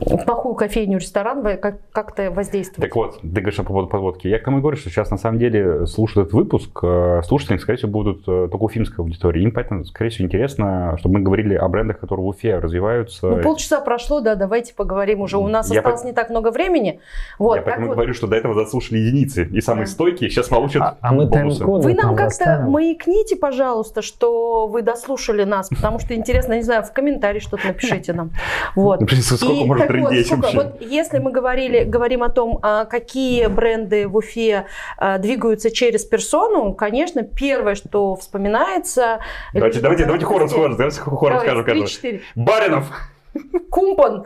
плохую 0.00 0.54
кофейню, 0.54 0.98
ресторан 0.98 1.42
как, 1.58 1.78
как-то 1.92 2.30
воздействовать. 2.30 2.88
Так 2.88 2.96
вот, 2.96 3.20
ты 3.20 3.28
говоришь 3.28 3.56
по 3.56 3.64
поводу 3.64 3.88
подводки. 3.88 4.28
Я 4.28 4.38
к 4.38 4.44
тому 4.44 4.58
и 4.58 4.60
говорю, 4.60 4.76
что 4.76 4.90
сейчас 4.90 5.10
на 5.10 5.16
самом 5.16 5.38
деле 5.38 5.86
слушают 5.86 6.28
этот 6.28 6.34
выпуск, 6.34 6.78
э, 6.82 7.22
слушатели, 7.24 7.58
скорее 7.58 7.78
всего, 7.78 7.90
будут 7.90 8.22
э, 8.26 8.48
только 8.50 8.62
уфимской 8.62 9.04
аудитории. 9.04 9.42
Им 9.42 9.52
поэтому, 9.52 9.84
скорее 9.84 10.10
всего, 10.10 10.26
интересно, 10.26 10.96
чтобы 10.98 11.18
мы 11.18 11.24
говорили 11.24 11.54
о 11.54 11.68
брендах, 11.68 11.98
которые 11.98 12.24
в 12.24 12.28
Уфе 12.28 12.58
развиваются. 12.58 13.28
Ну, 13.28 13.42
полчаса 13.42 13.80
прошло, 13.80 14.20
да, 14.20 14.34
давайте 14.34 14.74
поговорим 14.74 15.20
уже. 15.20 15.38
У 15.38 15.48
нас 15.48 15.70
я 15.70 15.80
осталось 15.80 16.02
по... 16.02 16.06
не 16.06 16.12
так 16.12 16.30
много 16.30 16.50
времени. 16.50 17.00
Вот, 17.38 17.56
я 17.56 17.62
поэтому 17.62 17.88
вот... 17.88 17.94
говорю, 17.94 18.14
что 18.14 18.26
до 18.26 18.36
этого 18.36 18.54
заслушали 18.54 18.98
единицы. 18.98 19.48
И 19.52 19.60
самые 19.60 19.86
да. 19.86 19.92
стойкие 19.92 20.30
сейчас 20.30 20.48
получат 20.48 20.82
а, 20.82 20.98
а 21.00 21.12
мы 21.12 21.26
бонусы. 21.26 21.64
Вы 21.64 21.94
нам 21.94 22.16
как-то 22.16 22.64
маякните, 22.66 23.36
пожалуйста, 23.36 24.02
что 24.02 24.66
вы 24.66 24.82
дослушали 24.82 25.44
нас, 25.44 25.68
потому 25.68 25.98
что 25.98 26.14
интересно, 26.14 26.54
не 26.54 26.62
знаю, 26.62 26.82
в 26.82 26.92
комментарии 26.92 27.40
что-то 27.40 27.66
напишите 27.66 28.12
нам. 28.12 28.30
Вот. 28.76 29.00
Напишите, 29.00 29.36
сколько 29.36 29.52
и, 29.54 29.64
может 29.64 29.89
трендеть 29.92 30.30
вот, 30.30 30.54
Вот 30.54 30.80
если 30.80 31.18
мы 31.18 31.32
говорили, 31.32 31.84
говорим 31.84 32.22
о 32.22 32.28
том, 32.28 32.58
а, 32.62 32.84
какие 32.84 33.46
бренды 33.46 34.06
в 34.06 34.16
Уфе 34.16 34.66
а, 34.96 35.18
двигаются 35.18 35.70
через 35.70 36.04
персону, 36.04 36.74
конечно, 36.74 37.22
первое, 37.22 37.74
что 37.74 38.16
вспоминается... 38.16 39.20
Давайте, 39.52 39.80
давайте, 39.80 40.04
давайте 40.04 40.26
хором 40.26 40.48
скажем, 40.48 40.76
давайте 40.76 41.00
хором 41.00 41.40
скажем. 41.40 41.64
3, 41.64 42.22
Баринов! 42.34 42.90
Кумпан! 43.70 44.24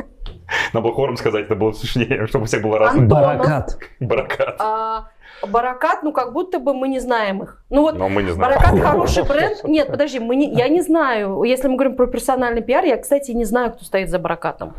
Надо 0.73 0.85
было 0.85 0.95
хором 0.95 1.17
сказать, 1.17 1.47
это 1.47 1.55
было 1.55 1.73
смешнее, 1.73 2.27
чтобы 2.27 2.45
у 2.45 2.47
всех 2.47 2.63
было 2.63 2.79
разное. 2.79 3.07
Баракат. 3.07 3.79
Баракат. 4.01 4.57
А, 4.59 5.09
Баракат, 5.47 6.03
ну 6.03 6.13
как 6.13 6.33
будто 6.33 6.59
бы 6.59 6.75
мы 6.75 6.89
не 6.89 7.01
знаем 7.01 7.43
их. 7.43 7.64
Ну 7.75 7.83
вот 7.83 7.99
Но 7.99 8.09
мы 8.09 8.23
не 8.23 8.31
знаем. 8.31 8.55
Баракат 8.55 8.81
хороший 8.91 9.25
бренд. 9.25 9.65
Нет, 9.65 9.89
подожди, 9.89 10.21
мы 10.21 10.37
не, 10.37 10.49
я 10.55 10.69
не 10.69 10.81
знаю. 10.81 11.43
Если 11.43 11.67
мы 11.67 11.75
говорим 11.75 11.97
про 11.97 12.07
персональный 12.07 12.63
пиар, 12.63 12.85
я, 12.85 12.97
кстати, 12.97 13.33
не 13.33 13.45
знаю, 13.45 13.73
кто 13.73 13.85
стоит 13.85 14.11
за 14.11 14.21
Баракатом. 14.21 14.75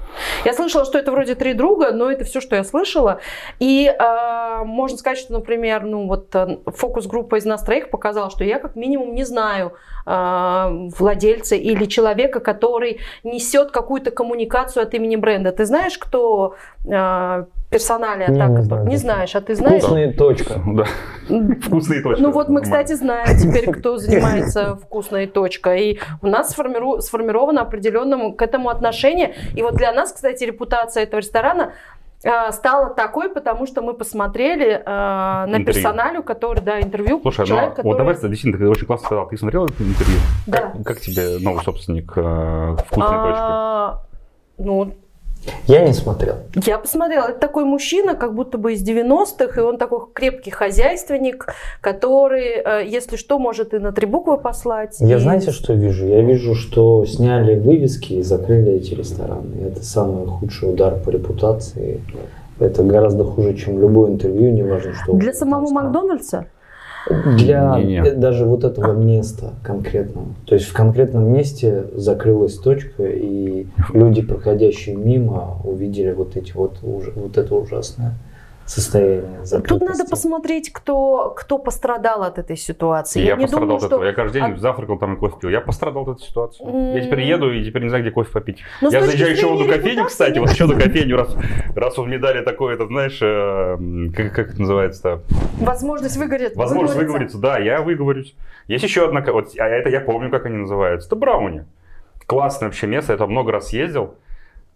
Я 0.45 0.53
слышала, 0.53 0.85
что 0.85 0.97
это 0.97 1.11
вроде 1.11 1.35
три 1.35 1.53
друга, 1.53 1.91
но 1.91 2.09
это 2.09 2.23
все, 2.23 2.39
что 2.39 2.55
я 2.55 2.63
слышала. 2.63 3.19
И 3.59 3.87
э, 3.87 4.63
можно 4.63 4.97
сказать, 4.97 5.17
что, 5.17 5.33
например, 5.33 5.83
ну 5.83 6.07
вот 6.07 6.33
э, 6.35 6.57
фокус-группа 6.67 7.35
из 7.35 7.43
нас 7.43 7.63
троих 7.63 7.89
показала, 7.89 8.29
что 8.29 8.45
я 8.45 8.59
как 8.59 8.77
минимум 8.77 9.13
не 9.13 9.25
знаю 9.25 9.73
э, 10.05 10.89
владельца 10.97 11.55
или 11.55 11.85
человека, 11.85 12.39
который 12.39 12.99
несет 13.23 13.71
какую-то 13.71 14.11
коммуникацию 14.11 14.83
от 14.83 14.93
имени 14.93 15.17
бренда. 15.17 15.51
Ты 15.51 15.65
знаешь, 15.65 15.97
кто 15.97 16.55
э, 16.85 17.45
персоналия 17.69 18.27
не, 18.27 18.37
так 18.37 18.49
не, 18.49 18.61
знаю, 18.61 18.87
не 18.87 18.97
знаешь, 18.97 19.35
а 19.35 19.41
ты 19.41 19.55
знаешь? 19.55 19.83
Вкусная 19.83 20.13
точка. 20.13 20.61
Да. 20.65 20.85
Вкусная 21.61 22.01
точка. 22.01 22.21
Ну 22.21 22.31
вот 22.31 22.49
мы, 22.49 22.61
кстати, 22.61 22.84
знаем 22.93 23.37
теперь, 23.37 23.71
кто 23.71 23.97
занимается 23.97 24.75
вкусной 24.75 25.27
точкой. 25.27 25.91
И 25.91 25.99
у 26.21 26.27
нас 26.27 26.51
сформиру... 26.51 27.01
сформировано 27.01 27.61
определенному 27.61 28.33
к 28.33 28.41
этому 28.41 28.69
отношение. 28.69 29.35
И 29.55 29.61
вот 29.61 29.75
для 29.75 29.91
нас, 29.91 30.11
кстати, 30.13 30.43
репутация 30.43 31.03
этого 31.03 31.19
ресторана 31.19 31.73
э, 32.23 32.51
стала 32.51 32.93
такой, 32.93 33.29
потому 33.29 33.65
что 33.65 33.81
мы 33.81 33.93
посмотрели 33.93 34.73
э, 34.73 34.83
на 34.85 35.45
интервью. 35.47 35.65
персоналю, 35.65 36.23
который, 36.23 36.61
да, 36.61 36.79
интервью. 36.79 37.19
Слушай, 37.21 37.47
человек, 37.47 37.69
ну, 37.69 37.75
который... 37.75 37.87
вот 37.87 37.97
давай, 37.97 38.13
действительно, 38.13 38.57
ты 38.57 38.69
очень 38.69 38.85
классно 38.85 39.05
сказал. 39.07 39.27
Ты 39.27 39.37
смотрела 39.37 39.65
это 39.65 39.83
интервью? 39.83 40.19
Да. 40.47 40.57
Как, 40.59 40.83
как 40.85 40.99
тебе 41.01 41.39
новый 41.39 41.63
собственник 41.63 42.13
э, 42.15 42.75
вкусной 42.85 43.17
а, 43.17 43.91
точки? 44.57 44.63
Ну, 44.67 44.95
Я 45.67 45.81
не 45.81 45.93
смотрел. 45.93 46.35
Я 46.53 46.77
посмотрела. 46.77 47.27
Это 47.29 47.39
такой 47.39 47.65
мужчина, 47.65 48.15
как 48.15 48.33
будто 48.33 48.57
бы 48.57 48.73
из 48.73 48.87
90-х, 48.87 49.59
и 49.59 49.63
он 49.63 49.77
такой 49.77 50.01
крепкий 50.13 50.51
хозяйственник, 50.51 51.47
который, 51.81 52.61
э, 52.63 52.85
если 52.87 53.15
что, 53.15 53.39
может 53.39 53.73
и 53.73 53.79
на 53.79 53.91
три 53.91 54.05
буквы 54.05 54.37
послать. 54.37 54.97
Я 54.99 55.17
и... 55.17 55.19
знаете, 55.19 55.51
что 55.51 55.73
вижу? 55.73 56.05
Я 56.05 56.21
вижу, 56.21 56.55
что 56.55 57.05
сняли 57.05 57.59
вывески 57.59 58.13
и 58.13 58.21
закрыли 58.21 58.73
эти 58.73 58.93
рестораны. 58.93 59.55
Это 59.65 59.83
самый 59.83 60.27
худший 60.27 60.73
удар 60.73 60.95
по 60.99 61.09
репутации. 61.09 62.01
Это 62.59 62.83
гораздо 62.83 63.23
хуже, 63.23 63.53
чем 63.55 63.81
любое 63.81 64.11
интервью, 64.11 64.51
неважно 64.51 64.93
что. 64.93 65.13
Для 65.13 65.33
самого 65.33 65.69
Макдональдса? 65.69 66.45
Для 67.09 67.77
не, 67.79 67.85
не. 67.85 68.11
даже 68.13 68.45
вот 68.45 68.63
этого 68.63 68.93
места 68.93 69.53
конкретного. 69.63 70.27
То 70.45 70.55
есть 70.55 70.67
в 70.67 70.73
конкретном 70.73 71.31
месте 71.31 71.85
закрылась 71.93 72.57
точка, 72.57 73.05
и 73.05 73.67
люди, 73.93 74.21
проходящие 74.21 74.95
мимо, 74.95 75.57
увидели 75.63 76.11
вот 76.11 76.35
эти 76.35 76.51
вот, 76.53 76.79
вот 76.81 77.37
это 77.37 77.55
ужасное 77.55 78.13
состояние 78.65 79.43
Тут 79.67 79.81
надо 79.81 80.05
посмотреть, 80.05 80.71
кто, 80.73 81.33
кто 81.37 81.57
пострадал 81.57 82.23
от 82.23 82.39
этой 82.39 82.57
ситуации. 82.57 83.21
Я, 83.21 83.31
я 83.31 83.37
пострадал 83.37 83.67
думаю, 83.67 83.77
от 83.77 83.83
этого. 83.83 84.01
Что... 84.01 84.07
Я 84.07 84.13
каждый 84.13 84.41
день 84.41 84.53
от... 84.53 84.59
завтракал 84.59 84.97
там 84.97 85.13
и 85.13 85.17
кофе 85.17 85.35
пил. 85.39 85.49
Я 85.49 85.61
пострадал 85.61 86.03
от 86.03 86.17
этой 86.17 86.27
ситуации. 86.27 86.65
Mm. 86.65 86.95
Я 86.95 87.01
теперь 87.01 87.21
еду 87.21 87.51
и 87.51 87.63
теперь 87.63 87.83
не 87.83 87.89
знаю, 87.89 88.03
где 88.03 88.11
кофе 88.11 88.31
попить. 88.31 88.63
Но 88.81 88.89
я 88.89 89.01
заезжаю 89.03 89.31
еще 89.31 89.47
в 89.47 89.53
одну 89.53 89.67
кофейню, 89.67 90.05
кстати, 90.05 90.39
вот 90.39 90.49
еще 90.49 90.65
на 90.65 90.75
кофейню, 90.75 91.17
раз, 91.17 91.35
раз 91.75 91.97
вот 91.97 92.07
мне 92.07 92.17
дали 92.17 92.43
такое, 92.43 92.75
это, 92.75 92.87
знаешь, 92.87 93.19
э, 93.21 93.77
как, 94.15 94.33
как 94.33 94.49
это 94.51 94.59
называется-то? 94.59 95.21
Возможность 95.59 96.17
выговорить. 96.17 96.55
Возможность 96.55 96.97
выговориться, 96.97 97.37
да, 97.37 97.59
я 97.59 97.81
выговорюсь. 97.81 98.35
Есть 98.67 98.83
еще 98.83 99.05
одна, 99.05 99.21
вот, 99.21 99.49
а 99.59 99.67
это 99.67 99.89
я 99.89 100.01
помню, 100.01 100.31
как 100.31 100.45
они 100.45 100.57
называются. 100.57 101.07
Это 101.07 101.15
Брауни. 101.15 101.65
Классное 102.25 102.69
вообще 102.69 102.87
место, 102.87 103.13
я 103.13 103.17
там 103.17 103.29
много 103.29 103.51
раз 103.51 103.71
ездил. 103.71 104.15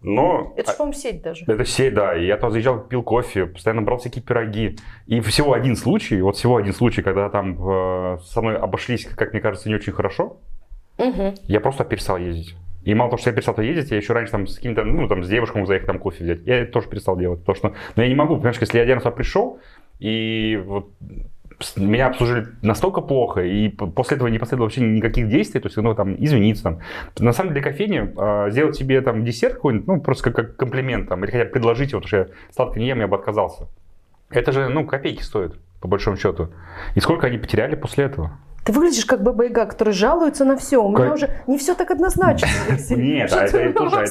Но... 0.02 0.54
Это 0.56 0.72
же, 0.72 0.78
по-моему, 0.78 0.98
сеть 0.98 1.22
даже. 1.22 1.44
Это 1.46 1.64
сеть, 1.64 1.94
да. 1.94 2.16
И 2.16 2.26
я 2.26 2.36
там 2.38 2.50
заезжал, 2.50 2.80
пил 2.80 3.02
кофе, 3.02 3.46
постоянно 3.46 3.82
брал 3.82 3.98
всякие 3.98 4.22
пироги. 4.22 4.76
И 5.06 5.20
всего 5.20 5.52
один 5.52 5.76
случай, 5.76 6.20
вот 6.22 6.36
всего 6.36 6.56
один 6.56 6.72
случай, 6.72 7.02
когда 7.02 7.28
там 7.28 7.58
э, 7.60 8.18
со 8.24 8.40
мной 8.40 8.56
обошлись, 8.56 9.06
как 9.06 9.32
мне 9.32 9.42
кажется, 9.42 9.68
не 9.68 9.74
очень 9.74 9.92
хорошо, 9.92 10.38
угу. 10.96 11.34
я 11.44 11.60
просто 11.60 11.84
перестал 11.84 12.16
ездить. 12.16 12.56
И 12.82 12.94
мало 12.94 13.10
того, 13.10 13.18
что 13.18 13.28
я 13.30 13.34
перестал 13.34 13.58
ездить, 13.58 13.90
я 13.90 13.98
еще 13.98 14.14
раньше 14.14 14.32
там 14.32 14.46
с 14.46 14.56
каким-то, 14.56 14.84
ну, 14.84 15.06
там, 15.06 15.22
с 15.22 15.28
девушкой 15.28 15.66
заехать 15.66 15.86
там 15.86 15.98
кофе 15.98 16.24
взять. 16.24 16.46
Я 16.46 16.60
это 16.60 16.72
тоже 16.72 16.88
перестал 16.88 17.18
делать. 17.18 17.40
Потому 17.40 17.56
что, 17.56 17.74
ну, 17.94 18.02
я 18.02 18.08
не 18.08 18.14
могу, 18.14 18.36
понимаешь, 18.36 18.56
если 18.58 18.78
я 18.78 18.84
один 18.84 18.98
раз 18.98 19.14
пришел, 19.14 19.58
и 19.98 20.58
вот 20.64 20.88
меня 21.76 22.08
обслужили 22.08 22.48
настолько 22.62 23.00
плохо, 23.00 23.42
и 23.42 23.68
после 23.68 24.16
этого 24.16 24.28
не 24.28 24.38
последовало 24.38 24.66
вообще 24.66 24.80
никаких 24.80 25.28
действий, 25.28 25.60
то 25.60 25.66
есть, 25.66 25.76
ну, 25.76 25.94
там, 25.94 26.14
извиниться, 26.18 26.62
там. 26.62 26.78
На 27.18 27.32
самом 27.32 27.50
деле, 27.50 27.62
для 27.62 27.70
кофейни 27.70 28.46
э, 28.46 28.50
сделать 28.50 28.76
себе, 28.76 29.00
там, 29.00 29.24
десерт 29.24 29.54
какой-нибудь, 29.54 29.86
ну, 29.86 30.00
просто 30.00 30.30
как, 30.30 30.34
как 30.34 30.56
комплимент, 30.56 31.08
там, 31.08 31.24
или 31.24 31.30
хотя 31.30 31.44
бы 31.44 31.50
предложить, 31.50 31.94
вот, 31.94 32.06
что 32.06 32.16
я 32.16 32.26
сладко 32.54 32.78
не 32.78 32.86
ем, 32.86 33.00
я 33.00 33.08
бы 33.08 33.16
отказался. 33.16 33.68
Это 34.30 34.52
же, 34.52 34.68
ну, 34.68 34.86
копейки 34.86 35.22
стоит, 35.22 35.54
по 35.80 35.88
большому 35.88 36.16
счету. 36.16 36.50
И 36.94 37.00
сколько 37.00 37.26
они 37.26 37.38
потеряли 37.38 37.74
после 37.74 38.04
этого? 38.04 38.38
Ты 38.64 38.72
выглядишь 38.72 39.06
как 39.06 39.20
Яга, 39.20 39.66
который 39.66 39.92
жалуется 39.92 40.44
на 40.44 40.56
все. 40.56 40.82
У 40.82 40.88
меня 40.88 41.04
как... 41.04 41.14
уже 41.14 41.30
не 41.46 41.58
все 41.58 41.74
так 41.74 41.90
однозначно. 41.90 42.48
Нет, 42.90 43.32
это 43.32 43.72
тоже... 43.72 44.06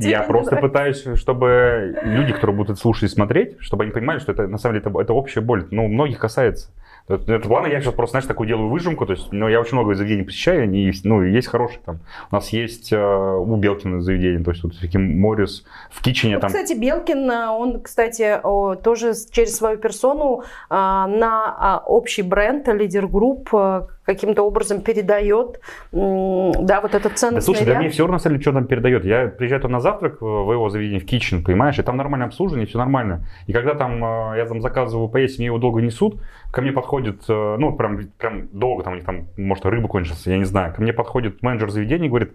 Я 0.00 0.22
просто 0.22 0.56
пытаюсь, 0.56 1.04
чтобы 1.14 1.98
люди, 2.02 2.32
которые 2.32 2.56
будут 2.56 2.78
слушать 2.78 3.04
и 3.04 3.08
смотреть, 3.08 3.56
чтобы 3.60 3.84
они 3.84 3.92
понимали, 3.92 4.18
что 4.18 4.32
это 4.32 4.46
на 4.46 4.58
самом 4.58 4.80
деле 4.80 5.00
это 5.00 5.12
общая 5.12 5.40
боль. 5.40 5.66
Ну, 5.70 5.86
многих 5.88 6.18
касается. 6.18 6.70
Это, 7.08 7.32
это, 7.32 7.50
ладно, 7.50 7.68
я 7.68 7.80
сейчас 7.80 7.94
просто, 7.94 8.12
знаешь, 8.12 8.26
такую 8.26 8.46
делаю 8.46 8.68
выжимку, 8.68 9.06
то 9.06 9.12
есть, 9.14 9.28
ну, 9.32 9.48
я 9.48 9.60
очень 9.60 9.74
много 9.74 9.94
заведений 9.94 10.24
посещаю, 10.24 10.64
они 10.64 10.84
есть, 10.84 11.06
ну, 11.06 11.22
есть 11.22 11.48
хорошие 11.48 11.80
там. 11.84 12.00
У 12.30 12.34
нас 12.34 12.50
есть 12.50 12.92
э, 12.92 12.96
у 12.98 13.56
Белкина 13.56 14.02
заведение, 14.02 14.44
то 14.44 14.50
есть, 14.50 14.62
вот 14.62 14.78
такие 14.78 14.98
Морис 14.98 15.64
в 15.90 16.02
Кичине 16.02 16.34
ну, 16.34 16.40
там. 16.40 16.48
Кстати, 16.48 16.74
Белкин, 16.74 17.30
э, 17.30 17.48
он, 17.48 17.80
кстати, 17.80 18.38
тоже 18.42 19.14
через 19.30 19.56
свою 19.56 19.78
персону 19.78 20.42
э, 20.42 20.74
на 20.74 21.80
э, 21.82 21.88
общий 21.88 22.22
бренд 22.22 22.68
Лидер 22.68 23.06
Групп 23.06 23.48
э, 23.54 23.86
каким-то 24.08 24.42
образом 24.42 24.80
передает, 24.80 25.60
да, 25.92 26.80
вот 26.80 26.94
этот 26.94 27.18
ценностный 27.18 27.30
Да 27.34 27.40
слушай, 27.42 27.66
ряд. 27.66 27.74
да 27.74 27.80
мне 27.80 27.90
все 27.90 28.06
равно, 28.06 28.18
на 28.24 28.40
что 28.40 28.52
там 28.52 28.66
передает. 28.66 29.04
Я 29.04 29.26
приезжаю 29.26 29.60
там 29.60 29.70
на 29.70 29.80
завтрак 29.80 30.22
в 30.22 30.50
его 30.50 30.70
заведение, 30.70 30.98
в 30.98 31.04
Kitchen, 31.04 31.44
понимаешь, 31.44 31.78
и 31.78 31.82
там 31.82 31.98
нормальное 31.98 32.26
обслуживание, 32.26 32.66
все 32.66 32.78
нормально. 32.78 33.26
И 33.46 33.52
когда 33.52 33.74
там 33.74 34.02
э, 34.02 34.38
я 34.38 34.46
там 34.46 34.62
заказываю 34.62 35.08
поесть, 35.08 35.38
мне 35.38 35.46
его 35.46 35.58
долго 35.58 35.82
несут, 35.82 36.22
ко 36.50 36.62
мне 36.62 36.72
подходит, 36.72 37.22
э, 37.28 37.56
ну, 37.58 37.76
прям, 37.76 38.00
прям 38.16 38.48
долго, 38.50 38.82
там 38.82 38.94
у 38.94 38.96
них 38.96 39.04
там, 39.04 39.28
может, 39.36 39.66
рыба 39.66 39.88
кончится, 39.88 40.30
я 40.30 40.38
не 40.38 40.44
знаю. 40.44 40.72
Ко 40.74 40.80
мне 40.80 40.94
подходит 40.94 41.42
менеджер 41.42 41.70
заведения 41.70 42.06
и 42.06 42.08
говорит, 42.08 42.32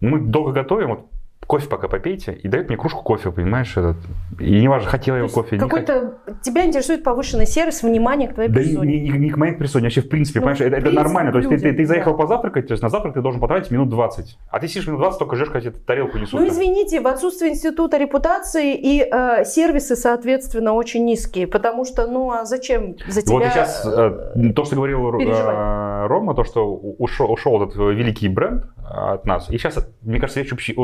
мы 0.00 0.18
долго 0.18 0.50
готовим, 0.50 0.88
вот 0.88 1.06
кофе 1.46 1.68
пока 1.68 1.88
попейте, 1.88 2.32
и 2.32 2.48
дает 2.48 2.68
мне 2.68 2.76
кружку 2.76 3.02
кофе, 3.02 3.30
понимаешь, 3.30 3.76
этот. 3.76 3.96
И 4.40 4.60
неважно, 4.60 4.88
хотел 4.88 5.16
я 5.16 5.28
кофе. 5.28 5.58
Какой-то 5.58 6.18
хот... 6.26 6.40
тебя 6.42 6.64
интересует 6.64 7.02
повышенный 7.02 7.46
сервис, 7.46 7.82
внимание 7.82 8.28
к 8.28 8.34
твоей 8.34 8.48
да 8.48 8.60
персоне. 8.60 9.00
Не, 9.00 9.10
не, 9.10 9.18
не 9.18 9.30
к 9.30 9.36
моей 9.36 9.54
персоне, 9.54 9.84
вообще 9.84 10.00
в 10.00 10.08
принципе, 10.08 10.40
ну, 10.40 10.46
понимаешь, 10.46 10.60
это, 10.60 10.76
это 10.76 10.90
нормально. 10.90 11.32
То 11.32 11.38
есть 11.38 11.50
ты, 11.50 11.58
ты, 11.58 11.72
ты 11.72 11.86
заехал 11.86 12.12
да. 12.12 12.18
позавтракать, 12.18 12.68
то 12.68 12.72
есть 12.72 12.82
на 12.82 12.88
завтрак 12.88 13.14
ты 13.14 13.20
должен 13.20 13.40
потратить 13.40 13.70
минут 13.70 13.88
20. 13.90 14.38
А 14.50 14.60
ты 14.60 14.68
сидишь 14.68 14.86
минут 14.86 15.00
20, 15.00 15.18
только 15.18 15.36
ждешь, 15.36 15.48
тебе 15.48 15.72
тарелку 15.72 16.18
несут. 16.18 16.40
Ну 16.40 16.46
извините, 16.46 17.00
в 17.00 17.06
отсутствие 17.06 17.52
института 17.52 17.98
репутации 17.98 18.74
и 18.74 19.02
э, 19.02 19.44
сервисы, 19.44 19.96
соответственно, 19.96 20.72
очень 20.72 21.04
низкие, 21.04 21.46
потому 21.46 21.84
что, 21.84 22.06
ну 22.06 22.30
а 22.30 22.44
зачем 22.44 22.96
за 23.06 23.22
тебя 23.22 23.32
Вот 23.32 23.44
сейчас 23.44 23.86
э, 23.86 24.52
то, 24.54 24.64
что 24.64 24.76
говорил 24.76 25.20
э, 25.20 26.06
Рома, 26.06 26.34
то, 26.34 26.44
что 26.44 26.74
ушел, 26.74 27.30
ушел 27.30 27.62
этот 27.62 27.76
великий 27.76 28.28
бренд 28.28 28.64
от 28.84 29.26
нас, 29.26 29.48
и 29.50 29.58
сейчас, 29.58 29.86
мне 30.02 30.18
кажется, 30.18 30.40
весь 30.40 30.52
общий, 30.52 30.74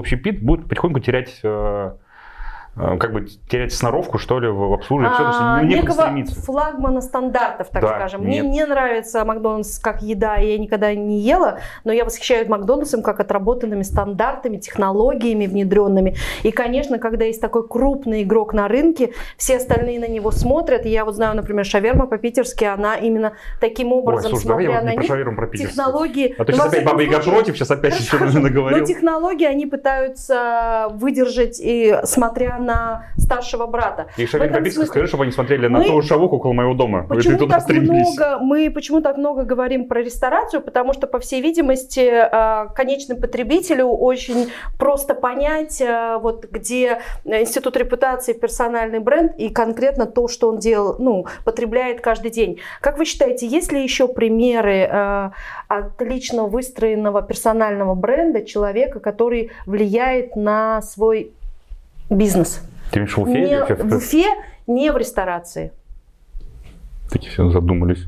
будет 0.48 0.68
потихоньку 0.68 1.00
терять 1.00 1.40
Э, 1.42 1.92
как 2.78 3.12
бы 3.12 3.26
терять 3.48 3.72
сноровку, 3.72 4.18
что 4.18 4.38
ли, 4.38 4.48
в 4.48 4.72
обслуживании. 4.72 5.16
А, 5.18 5.58
все, 5.58 5.66
некого 5.66 6.02
стремиться. 6.02 6.40
флагмана 6.42 7.00
стандартов, 7.00 7.68
так 7.70 7.82
да, 7.82 7.96
скажем. 7.96 8.22
Мне 8.22 8.40
нет. 8.40 8.46
не 8.46 8.66
нравится 8.66 9.24
Макдональдс 9.24 9.78
как 9.78 10.02
еда, 10.02 10.36
я 10.36 10.58
никогда 10.58 10.94
не 10.94 11.20
ела, 11.20 11.58
но 11.84 11.92
я 11.92 12.04
восхищаюсь 12.04 12.48
Макдональдсом 12.48 13.02
как 13.02 13.20
отработанными 13.20 13.82
стандартами, 13.82 14.58
технологиями 14.58 15.46
внедренными. 15.46 16.16
И, 16.44 16.52
конечно, 16.52 16.98
когда 16.98 17.24
есть 17.24 17.40
такой 17.40 17.66
крупный 17.66 18.22
игрок 18.22 18.52
на 18.52 18.68
рынке, 18.68 19.12
все 19.36 19.56
остальные 19.56 19.98
на 19.98 20.08
него 20.08 20.30
смотрят. 20.30 20.86
И 20.86 20.90
я 20.90 21.04
вот 21.04 21.16
знаю, 21.16 21.34
например, 21.34 21.64
шаверма 21.64 22.06
по-питерски, 22.06 22.64
она 22.64 22.96
именно 22.96 23.32
таким 23.60 23.92
образом, 23.92 24.32
Ой, 24.32 24.40
слушай, 24.40 24.46
смотря 24.46 24.82
на 24.82 24.94
них, 24.94 25.58
технологии... 25.58 26.34
А 26.38 26.44
то 26.44 26.52
сейчас 26.52 26.66
опять 26.68 26.84
Баба 26.84 27.02
Яга 27.02 27.20
против, 27.20 27.56
сейчас 27.56 27.70
опять 27.70 27.98
еще 27.98 28.18
наговорил. 28.18 28.78
Но 28.78 28.84
технологии 28.84 29.46
они 29.46 29.66
пытаются 29.66 30.88
выдержать 30.92 31.58
и 31.60 31.98
смотря 32.04 32.58
на 32.58 32.67
старшего 33.16 33.66
брата. 33.66 34.07
И 34.16 34.26
Шавин 34.26 34.52
Бабицкий 34.52 34.87
скажи, 34.87 35.07
чтобы 35.07 35.24
они 35.24 35.33
смотрели 35.33 35.68
мы... 35.68 35.78
на 35.78 35.85
ту 35.85 36.02
шавуху 36.02 36.37
около 36.37 36.52
моего 36.52 36.74
дома. 36.74 37.07
Почему 37.09 37.46
так 37.46 37.68
много, 37.68 38.38
мы 38.40 38.70
почему 38.70 39.00
так 39.00 39.16
много 39.16 39.44
говорим 39.44 39.88
про 39.88 40.02
ресторацию? 40.02 40.62
Потому 40.62 40.92
что, 40.92 41.07
по 41.07 41.18
всей 41.18 41.40
видимости, 41.40 42.00
э, 42.00 42.68
конечному 42.74 43.20
потребителю 43.20 43.87
очень 43.87 44.50
просто 44.78 45.14
понять, 45.14 45.81
э, 45.81 46.18
вот 46.20 46.46
где 46.50 47.00
институт 47.24 47.76
репутации, 47.76 48.33
персональный 48.33 48.98
бренд 48.98 49.33
и 49.38 49.48
конкретно 49.48 50.07
то, 50.07 50.28
что 50.28 50.48
он 50.48 50.59
делал, 50.59 50.96
ну, 50.98 51.26
потребляет 51.44 52.00
каждый 52.00 52.31
день. 52.31 52.59
Как 52.81 52.98
вы 52.98 53.04
считаете, 53.04 53.46
есть 53.46 53.72
ли 53.72 53.83
еще 53.83 54.09
примеры 54.09 54.88
э, 54.90 55.31
отлично 55.68 56.44
выстроенного 56.44 57.22
персонального 57.22 57.94
бренда 57.94 58.44
человека, 58.44 59.00
который 59.00 59.50
влияет 59.66 60.37
на 60.37 60.83
свой 60.83 61.33
бизнес. 62.11 62.61
Ты 62.90 63.01
имеешь 63.01 63.16
в 63.16 63.21
Уфе? 63.21 63.40
Не, 63.40 63.85
в 63.85 63.97
Уфе, 63.97 64.27
не 64.66 64.90
в 64.90 64.97
ресторации. 64.97 65.73
Такие 67.11 67.31
все 67.33 67.49
задумались. 67.51 68.07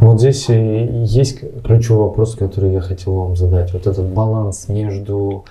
Вот 0.00 0.20
здесь 0.20 0.48
есть 0.48 1.40
ключевой 1.62 2.08
вопрос, 2.08 2.34
который 2.34 2.72
я 2.72 2.80
хотел 2.80 3.14
вам 3.14 3.36
задать. 3.36 3.72
Вот 3.72 3.86
этот 3.86 4.06
баланс 4.06 4.68
между 4.68 5.44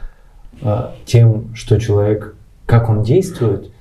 э, 0.61 0.87
тем, 1.05 1.53
что 1.55 1.79
человек, 1.79 2.35
как 2.65 2.89
он 2.89 3.03
действует, 3.03 3.71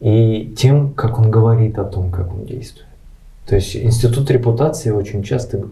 и 0.00 0.54
тем, 0.56 0.92
как 0.94 1.18
он 1.18 1.30
говорит 1.30 1.78
о 1.78 1.84
том, 1.84 2.10
как 2.10 2.32
он 2.32 2.44
действует. 2.44 2.86
То 3.46 3.54
есть 3.54 3.76
институт 3.76 4.30
репутации 4.30 4.90
очень 4.90 5.22
часто 5.22 5.62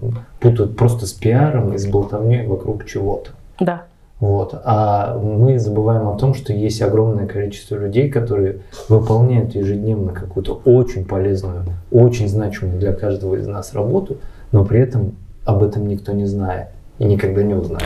путают 0.41 0.77
просто 0.77 1.07
с 1.07 1.13
пиаром 1.13 1.75
и 1.75 1.79
с 1.79 1.87
болтовней 1.87 2.47
вокруг 2.47 2.87
чего-то. 2.87 3.31
Да. 3.59 3.85
Вот. 4.25 4.59
А 4.65 5.19
мы 5.19 5.59
забываем 5.59 6.09
о 6.09 6.17
том, 6.17 6.33
что 6.33 6.55
есть 6.55 6.81
огромное 6.81 7.27
количество 7.27 7.77
людей, 7.77 8.11
которые 8.11 8.61
выполняют 8.89 9.55
ежедневно 9.55 10.13
какую-то 10.13 10.63
очень 10.65 11.05
полезную, 11.05 11.65
очень 11.91 12.27
значимую 12.27 12.79
для 12.79 12.95
каждого 12.95 13.35
из 13.35 13.47
нас 13.47 13.75
работу, 13.75 14.17
но 14.51 14.65
при 14.65 14.81
этом 14.81 15.17
об 15.45 15.63
этом 15.63 15.87
никто 15.87 16.13
не 16.13 16.25
знает 16.25 16.69
и 16.99 17.05
никогда 17.05 17.43
не 17.43 17.53
узнает. 17.53 17.85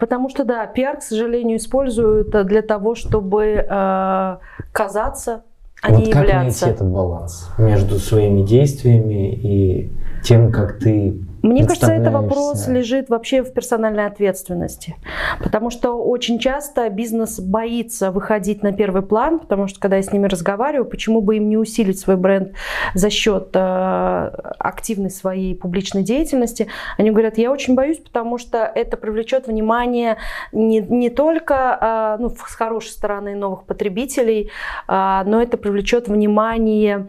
Потому 0.00 0.28
что, 0.28 0.44
да, 0.44 0.66
пиар, 0.66 0.96
к 0.96 1.02
сожалению, 1.02 1.58
используют 1.58 2.30
для 2.48 2.62
того, 2.62 2.96
чтобы 2.96 3.44
э, 3.44 4.36
казаться, 4.72 5.42
а 5.82 5.92
вот 5.92 6.04
не 6.04 6.10
как 6.10 6.26
найти 6.26 6.66
этот 6.66 6.90
баланс 6.90 7.48
между 7.58 8.00
своими 8.00 8.42
действиями 8.42 9.32
и 9.32 9.92
тем, 10.24 10.50
как 10.50 10.80
ты 10.80 11.14
Мне 11.46 11.66
кажется, 11.66 11.92
это 11.92 12.10
вопрос 12.10 12.66
лежит 12.68 13.08
вообще 13.08 13.42
в 13.42 13.52
персональной 13.52 14.06
ответственности. 14.06 14.96
Потому 15.42 15.70
что 15.70 15.92
очень 15.92 16.38
часто 16.38 16.88
бизнес 16.90 17.40
боится 17.40 18.10
выходить 18.10 18.62
на 18.62 18.72
первый 18.72 19.02
план, 19.02 19.38
потому 19.38 19.68
что 19.68 19.80
когда 19.80 19.96
я 19.96 20.02
с 20.02 20.12
ними 20.12 20.26
разговариваю, 20.26 20.88
почему 20.88 21.20
бы 21.20 21.36
им 21.36 21.48
не 21.48 21.56
усилить 21.56 21.98
свой 21.98 22.16
бренд 22.16 22.52
за 22.94 23.10
счет 23.10 23.50
э, 23.54 24.30
активной 24.58 25.10
своей 25.10 25.54
публичной 25.54 26.02
деятельности, 26.02 26.68
они 26.98 27.10
говорят, 27.10 27.38
я 27.38 27.52
очень 27.52 27.74
боюсь, 27.74 27.98
потому 27.98 28.38
что 28.38 28.58
это 28.58 28.96
привлечет 28.96 29.46
внимание 29.46 30.16
не, 30.52 30.80
не 30.80 31.10
только 31.10 32.16
э, 32.18 32.22
ну, 32.22 32.30
с 32.30 32.54
хорошей 32.54 32.90
стороны 32.90 33.34
новых 33.34 33.64
потребителей, 33.64 34.50
э, 34.88 35.22
но 35.24 35.40
это 35.40 35.56
привлечет 35.56 36.08
внимание 36.08 37.08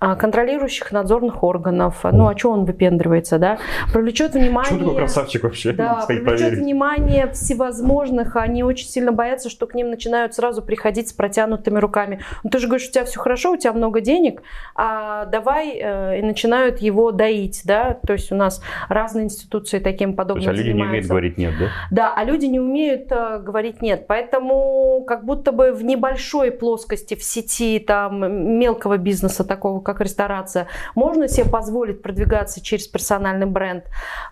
контролирующих 0.00 0.92
надзорных 0.92 1.42
органов. 1.42 2.04
Ну, 2.04 2.28
а 2.28 2.36
что 2.36 2.50
он 2.50 2.64
выпендривается, 2.64 3.38
да? 3.38 3.58
Привлечет 3.92 4.34
внимание... 4.34 4.70
Что 4.70 4.78
такой 4.78 4.96
красавчик 4.96 5.42
вообще? 5.42 5.72
Да, 5.72 6.04
привлечет 6.06 6.38
проверить. 6.38 6.58
внимание 6.58 7.32
всевозможных. 7.32 8.36
Они 8.36 8.62
очень 8.62 8.88
сильно 8.88 9.12
боятся, 9.12 9.50
что 9.50 9.66
к 9.66 9.74
ним 9.74 9.90
начинают 9.90 10.34
сразу 10.34 10.62
приходить 10.62 11.08
с 11.08 11.12
протянутыми 11.12 11.78
руками. 11.78 12.20
Ну, 12.44 12.50
ты 12.50 12.58
же 12.58 12.66
говоришь, 12.66 12.88
у 12.88 12.92
тебя 12.92 13.04
все 13.04 13.20
хорошо, 13.20 13.52
у 13.52 13.56
тебя 13.56 13.72
много 13.72 14.00
денег, 14.00 14.42
а 14.74 15.24
давай 15.26 15.78
э, 15.80 16.20
и 16.20 16.22
начинают 16.22 16.78
его 16.78 17.10
доить, 17.10 17.62
да? 17.64 17.98
То 18.06 18.12
есть 18.12 18.30
у 18.32 18.34
нас 18.34 18.62
разные 18.88 19.24
институции 19.24 19.78
таким 19.78 20.14
подобным 20.14 20.44
То 20.44 20.50
есть, 20.50 20.60
а 20.60 20.62
люди 20.62 20.72
занимаются. 20.72 20.84
не 20.84 20.90
умеют 20.90 21.06
говорить 21.06 21.38
нет, 21.38 21.54
да? 21.58 21.66
Да, 21.90 22.14
а 22.14 22.24
люди 22.24 22.46
не 22.46 22.60
умеют 22.60 23.10
э, 23.10 23.40
говорить 23.40 23.82
нет. 23.82 24.06
Поэтому 24.06 25.04
как 25.06 25.24
будто 25.24 25.52
бы 25.52 25.72
в 25.72 25.84
небольшой 25.84 26.50
плоскости, 26.50 27.14
в 27.14 27.22
сети 27.22 27.78
там 27.78 28.58
мелкого 28.58 28.96
бизнеса 28.96 29.44
такого, 29.44 29.80
как 29.88 30.02
ресторация, 30.02 30.66
можно 30.94 31.28
себе 31.28 31.48
позволить 31.50 32.02
продвигаться 32.02 32.60
через 32.62 32.86
персональный 32.86 33.46
бренд. 33.46 33.84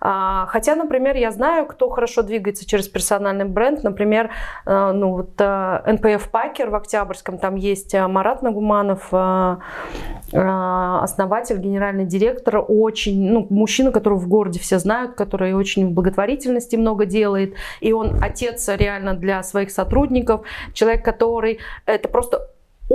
А, 0.02 0.44
хотя, 0.48 0.74
например, 0.74 1.16
я 1.16 1.30
знаю, 1.30 1.64
кто 1.64 1.88
хорошо 1.88 2.22
двигается 2.22 2.66
через 2.66 2.88
персональный 2.88 3.46
бренд. 3.46 3.82
Например, 3.82 4.30
э, 4.66 4.92
ну 4.92 5.12
вот 5.12 5.40
NPF 5.40 6.28
Пакер 6.30 6.68
в 6.68 6.74
Октябрьском, 6.74 7.38
там 7.38 7.54
есть 7.54 7.94
э, 7.94 8.06
Марат 8.06 8.42
Нагуманов, 8.42 9.08
э, 9.12 9.56
основатель, 10.32 11.56
генеральный 11.56 12.04
директор, 12.04 12.62
очень, 12.68 13.32
ну, 13.32 13.46
мужчина, 13.48 13.92
которого 13.92 14.18
в 14.18 14.28
городе 14.28 14.58
все 14.58 14.78
знают, 14.78 15.14
который 15.14 15.54
очень 15.54 15.88
в 15.88 15.92
благотворительности 15.92 16.76
много 16.76 17.06
делает, 17.06 17.54
и 17.80 17.92
он 17.92 18.22
отец 18.22 18.68
реально 18.68 19.14
для 19.14 19.42
своих 19.42 19.70
сотрудников, 19.70 20.42
человек, 20.74 21.02
который, 21.04 21.60
это 21.86 22.08
просто 22.08 22.50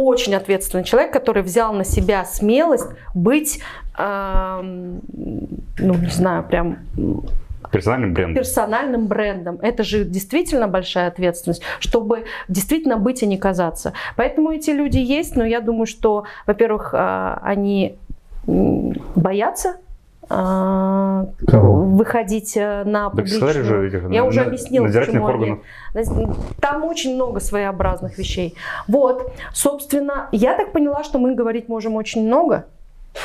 очень 0.05 0.35
ответственный 0.35 0.83
человек, 0.83 1.13
который 1.13 1.43
взял 1.43 1.73
на 1.73 1.83
себя 1.83 2.25
смелость 2.25 2.87
быть, 3.13 3.59
э, 3.97 4.59
ну 4.61 5.93
не 5.95 6.09
знаю, 6.09 6.43
прям 6.43 6.79
Персональным 7.71 8.13
брендом. 8.13 8.35
Персональным 8.35 9.07
брендом. 9.07 9.59
Это 9.61 9.83
же 9.83 10.03
действительно 10.03 10.67
большая 10.67 11.07
ответственность, 11.07 11.61
чтобы 11.79 12.25
действительно 12.49 12.97
быть, 12.97 13.23
а 13.23 13.25
не 13.25 13.37
казаться. 13.37 13.93
Поэтому 14.17 14.51
эти 14.51 14.71
люди 14.71 14.97
есть, 14.97 15.35
но 15.35 15.45
я 15.45 15.61
думаю, 15.61 15.85
что, 15.85 16.25
во-первых, 16.47 16.93
а, 16.93 17.39
они 17.43 17.97
боятся 18.45 19.77
Кого? 21.47 21.82
выходить 21.84 22.55
э, 22.55 22.84
на 22.86 23.09
публичную. 23.09 23.63
Же 23.63 23.88
этих, 23.88 24.09
Я 24.09 24.21
на, 24.21 24.25
уже 24.27 24.41
объяснила, 24.41 24.88
почему 24.88 25.25
органов. 25.25 25.59
они. 25.93 26.27
Там 26.59 26.84
очень 26.86 27.15
много 27.15 27.39
своеобразных 27.39 28.17
вещей. 28.17 28.55
Вот, 28.88 29.34
собственно, 29.53 30.29
я 30.32 30.55
так 30.55 30.71
поняла, 30.71 31.03
что 31.03 31.19
мы 31.19 31.36
говорить 31.36 31.67
можем 31.69 31.95
очень 31.95 32.25
много 32.25 32.65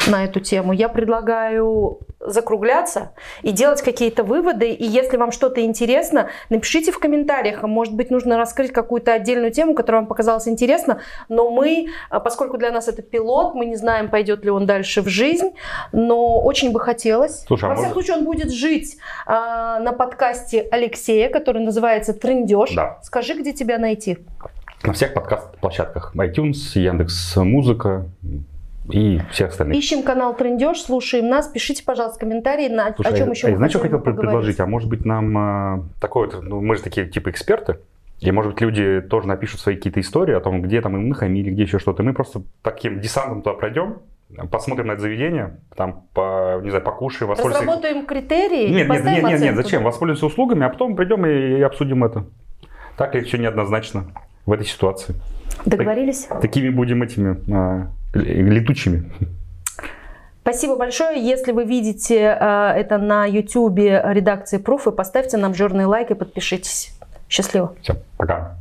на 0.07 0.25
эту 0.25 0.41
тему. 0.41 0.73
Я 0.73 0.89
предлагаю 0.89 2.01
закругляться 2.21 3.13
и 3.43 3.53
делать 3.53 3.83
какие-то 3.83 4.25
выводы. 4.25 4.71
И 4.71 4.85
если 4.85 5.17
вам 5.17 5.33
что-то 5.33 5.63
интересно, 5.63 6.29
напишите 6.49 6.93
в 6.93 6.99
комментариях. 6.99 7.63
Может 7.63 7.95
быть, 7.95 8.11
нужно 8.11 8.37
раскрыть 8.37 8.73
какую-то 8.73 9.13
отдельную 9.13 9.53
тему, 9.53 9.75
которая 9.75 10.03
вам 10.03 10.09
показалась 10.09 10.49
интересна. 10.49 11.01
Но 11.29 11.51
мы, 11.51 11.89
а, 12.11 12.21
поскольку 12.21 12.59
для 12.59 12.71
нас 12.71 12.89
это 12.89 13.03
пилот, 13.03 13.55
мы 13.55 13.67
не 13.67 13.77
знаем, 13.77 14.09
пойдет 14.11 14.45
ли 14.45 14.51
он 14.51 14.67
дальше 14.67 15.03
в 15.03 15.09
жизнь. 15.09 15.53
Но 15.93 16.41
очень 16.41 16.73
бы 16.73 16.81
хотелось. 16.81 17.45
Слушай, 17.47 17.67
а 17.67 17.69
Во 17.69 17.75
всяком 17.75 17.95
может... 17.95 18.07
случае, 18.07 18.17
он 18.19 18.25
будет 18.25 18.51
жить 18.51 18.97
а, 19.27 19.79
на 19.81 19.93
подкасте 19.93 20.67
Алексея, 20.71 21.29
который 21.29 21.63
называется 21.63 22.13
«Трендеж». 22.13 22.75
Да. 22.75 22.99
Скажи, 23.03 23.35
где 23.35 23.53
тебя 23.53 23.79
найти? 23.79 24.19
На 24.83 24.93
всех 24.93 25.15
подкаст-площадках. 25.15 26.15
iTunes, 26.17 26.57
Яндекс 26.75 27.37
Музыка, 27.37 28.07
и 28.91 29.21
всех 29.31 29.51
остальных. 29.51 29.77
Ищем 29.77 30.03
канал 30.03 30.35
Трендеж, 30.37 30.81
слушаем 30.81 31.29
нас, 31.29 31.49
пишите, 31.49 31.85
пожалуйста, 31.85 32.21
комментарии, 32.21 32.69
на, 32.69 32.95
Слушай, 32.95 33.13
о 33.13 33.17
чем 33.17 33.29
а, 33.29 33.33
еще 33.33 33.49
а, 33.49 33.57
Знаешь, 33.57 33.73
что 33.73 33.81
хотел 33.81 33.99
поговорить? 33.99 34.21
предложить? 34.21 34.61
А 34.61 34.67
может 34.67 34.89
быть 34.89 35.05
нам 35.05 35.39
а, 35.39 35.85
такое, 36.01 36.31
ну 36.41 36.61
мы 36.61 36.77
же 36.77 36.83
такие 36.83 37.07
типа 37.07 37.31
эксперты, 37.31 37.79
и 38.21 38.31
может 38.31 38.53
быть 38.53 38.61
люди 38.61 39.01
тоже 39.01 39.29
напишут 39.29 39.61
свои 39.61 39.77
какие-то 39.77 40.01
истории 40.01 40.35
о 40.35 40.41
том, 40.41 40.63
где 40.63 40.81
там 40.81 40.97
им 40.97 41.09
нахамили, 41.09 41.51
где 41.51 41.63
еще 41.63 41.79
что-то. 41.79 42.03
Мы 42.03 42.15
просто 42.15 42.43
таким 42.63 43.01
десантом 43.01 43.43
туда 43.43 43.55
пройдем, 43.57 43.99
посмотрим 44.51 44.87
на 44.87 44.93
это 44.93 45.03
заведение, 45.03 45.59
там, 45.75 46.05
по, 46.15 46.61
не 46.63 46.71
знаю, 46.71 46.85
покушаем, 46.85 47.29
воспользуемся... 47.29 47.71
Разработаем 47.71 48.07
критерии 48.07 48.69
Нет, 48.69 48.89
нет, 48.89 49.05
нет, 49.05 49.23
нет, 49.25 49.41
нет, 49.41 49.57
зачем? 49.57 49.85
Воспользуемся 49.85 50.27
услугами, 50.27 50.65
а 50.65 50.69
потом 50.69 50.97
придем 50.97 51.27
и, 51.27 51.59
и 51.59 51.63
обсудим 51.63 52.05
это. 52.05 52.25
Так 52.97 53.15
ли 53.15 53.23
все 53.23 53.37
неоднозначно 53.37 54.07
в 54.47 54.53
этой 54.53 54.67
ситуации? 54.67 55.15
Договорились? 55.65 56.25
Так, 56.25 56.41
такими 56.41 56.71
будем 56.71 57.03
этими 57.03 57.39
а, 57.53 57.89
летучими. 58.17 59.11
Спасибо 60.43 60.77
большое. 60.77 61.21
Если 61.21 61.53
вы 61.53 61.65
видите 61.65 62.17
э, 62.19 62.73
это 62.77 62.99
на 62.99 63.25
YouTube 63.25 63.79
редакции 63.79 64.59
Пруфы, 64.59 64.93
поставьте 64.93 65.37
нам 65.37 65.55
жирный 65.55 65.87
лайк 65.87 66.11
и 66.11 66.15
подпишитесь. 66.15 66.97
Счастливо. 67.29 67.75
Все, 67.83 67.97
пока. 68.17 68.57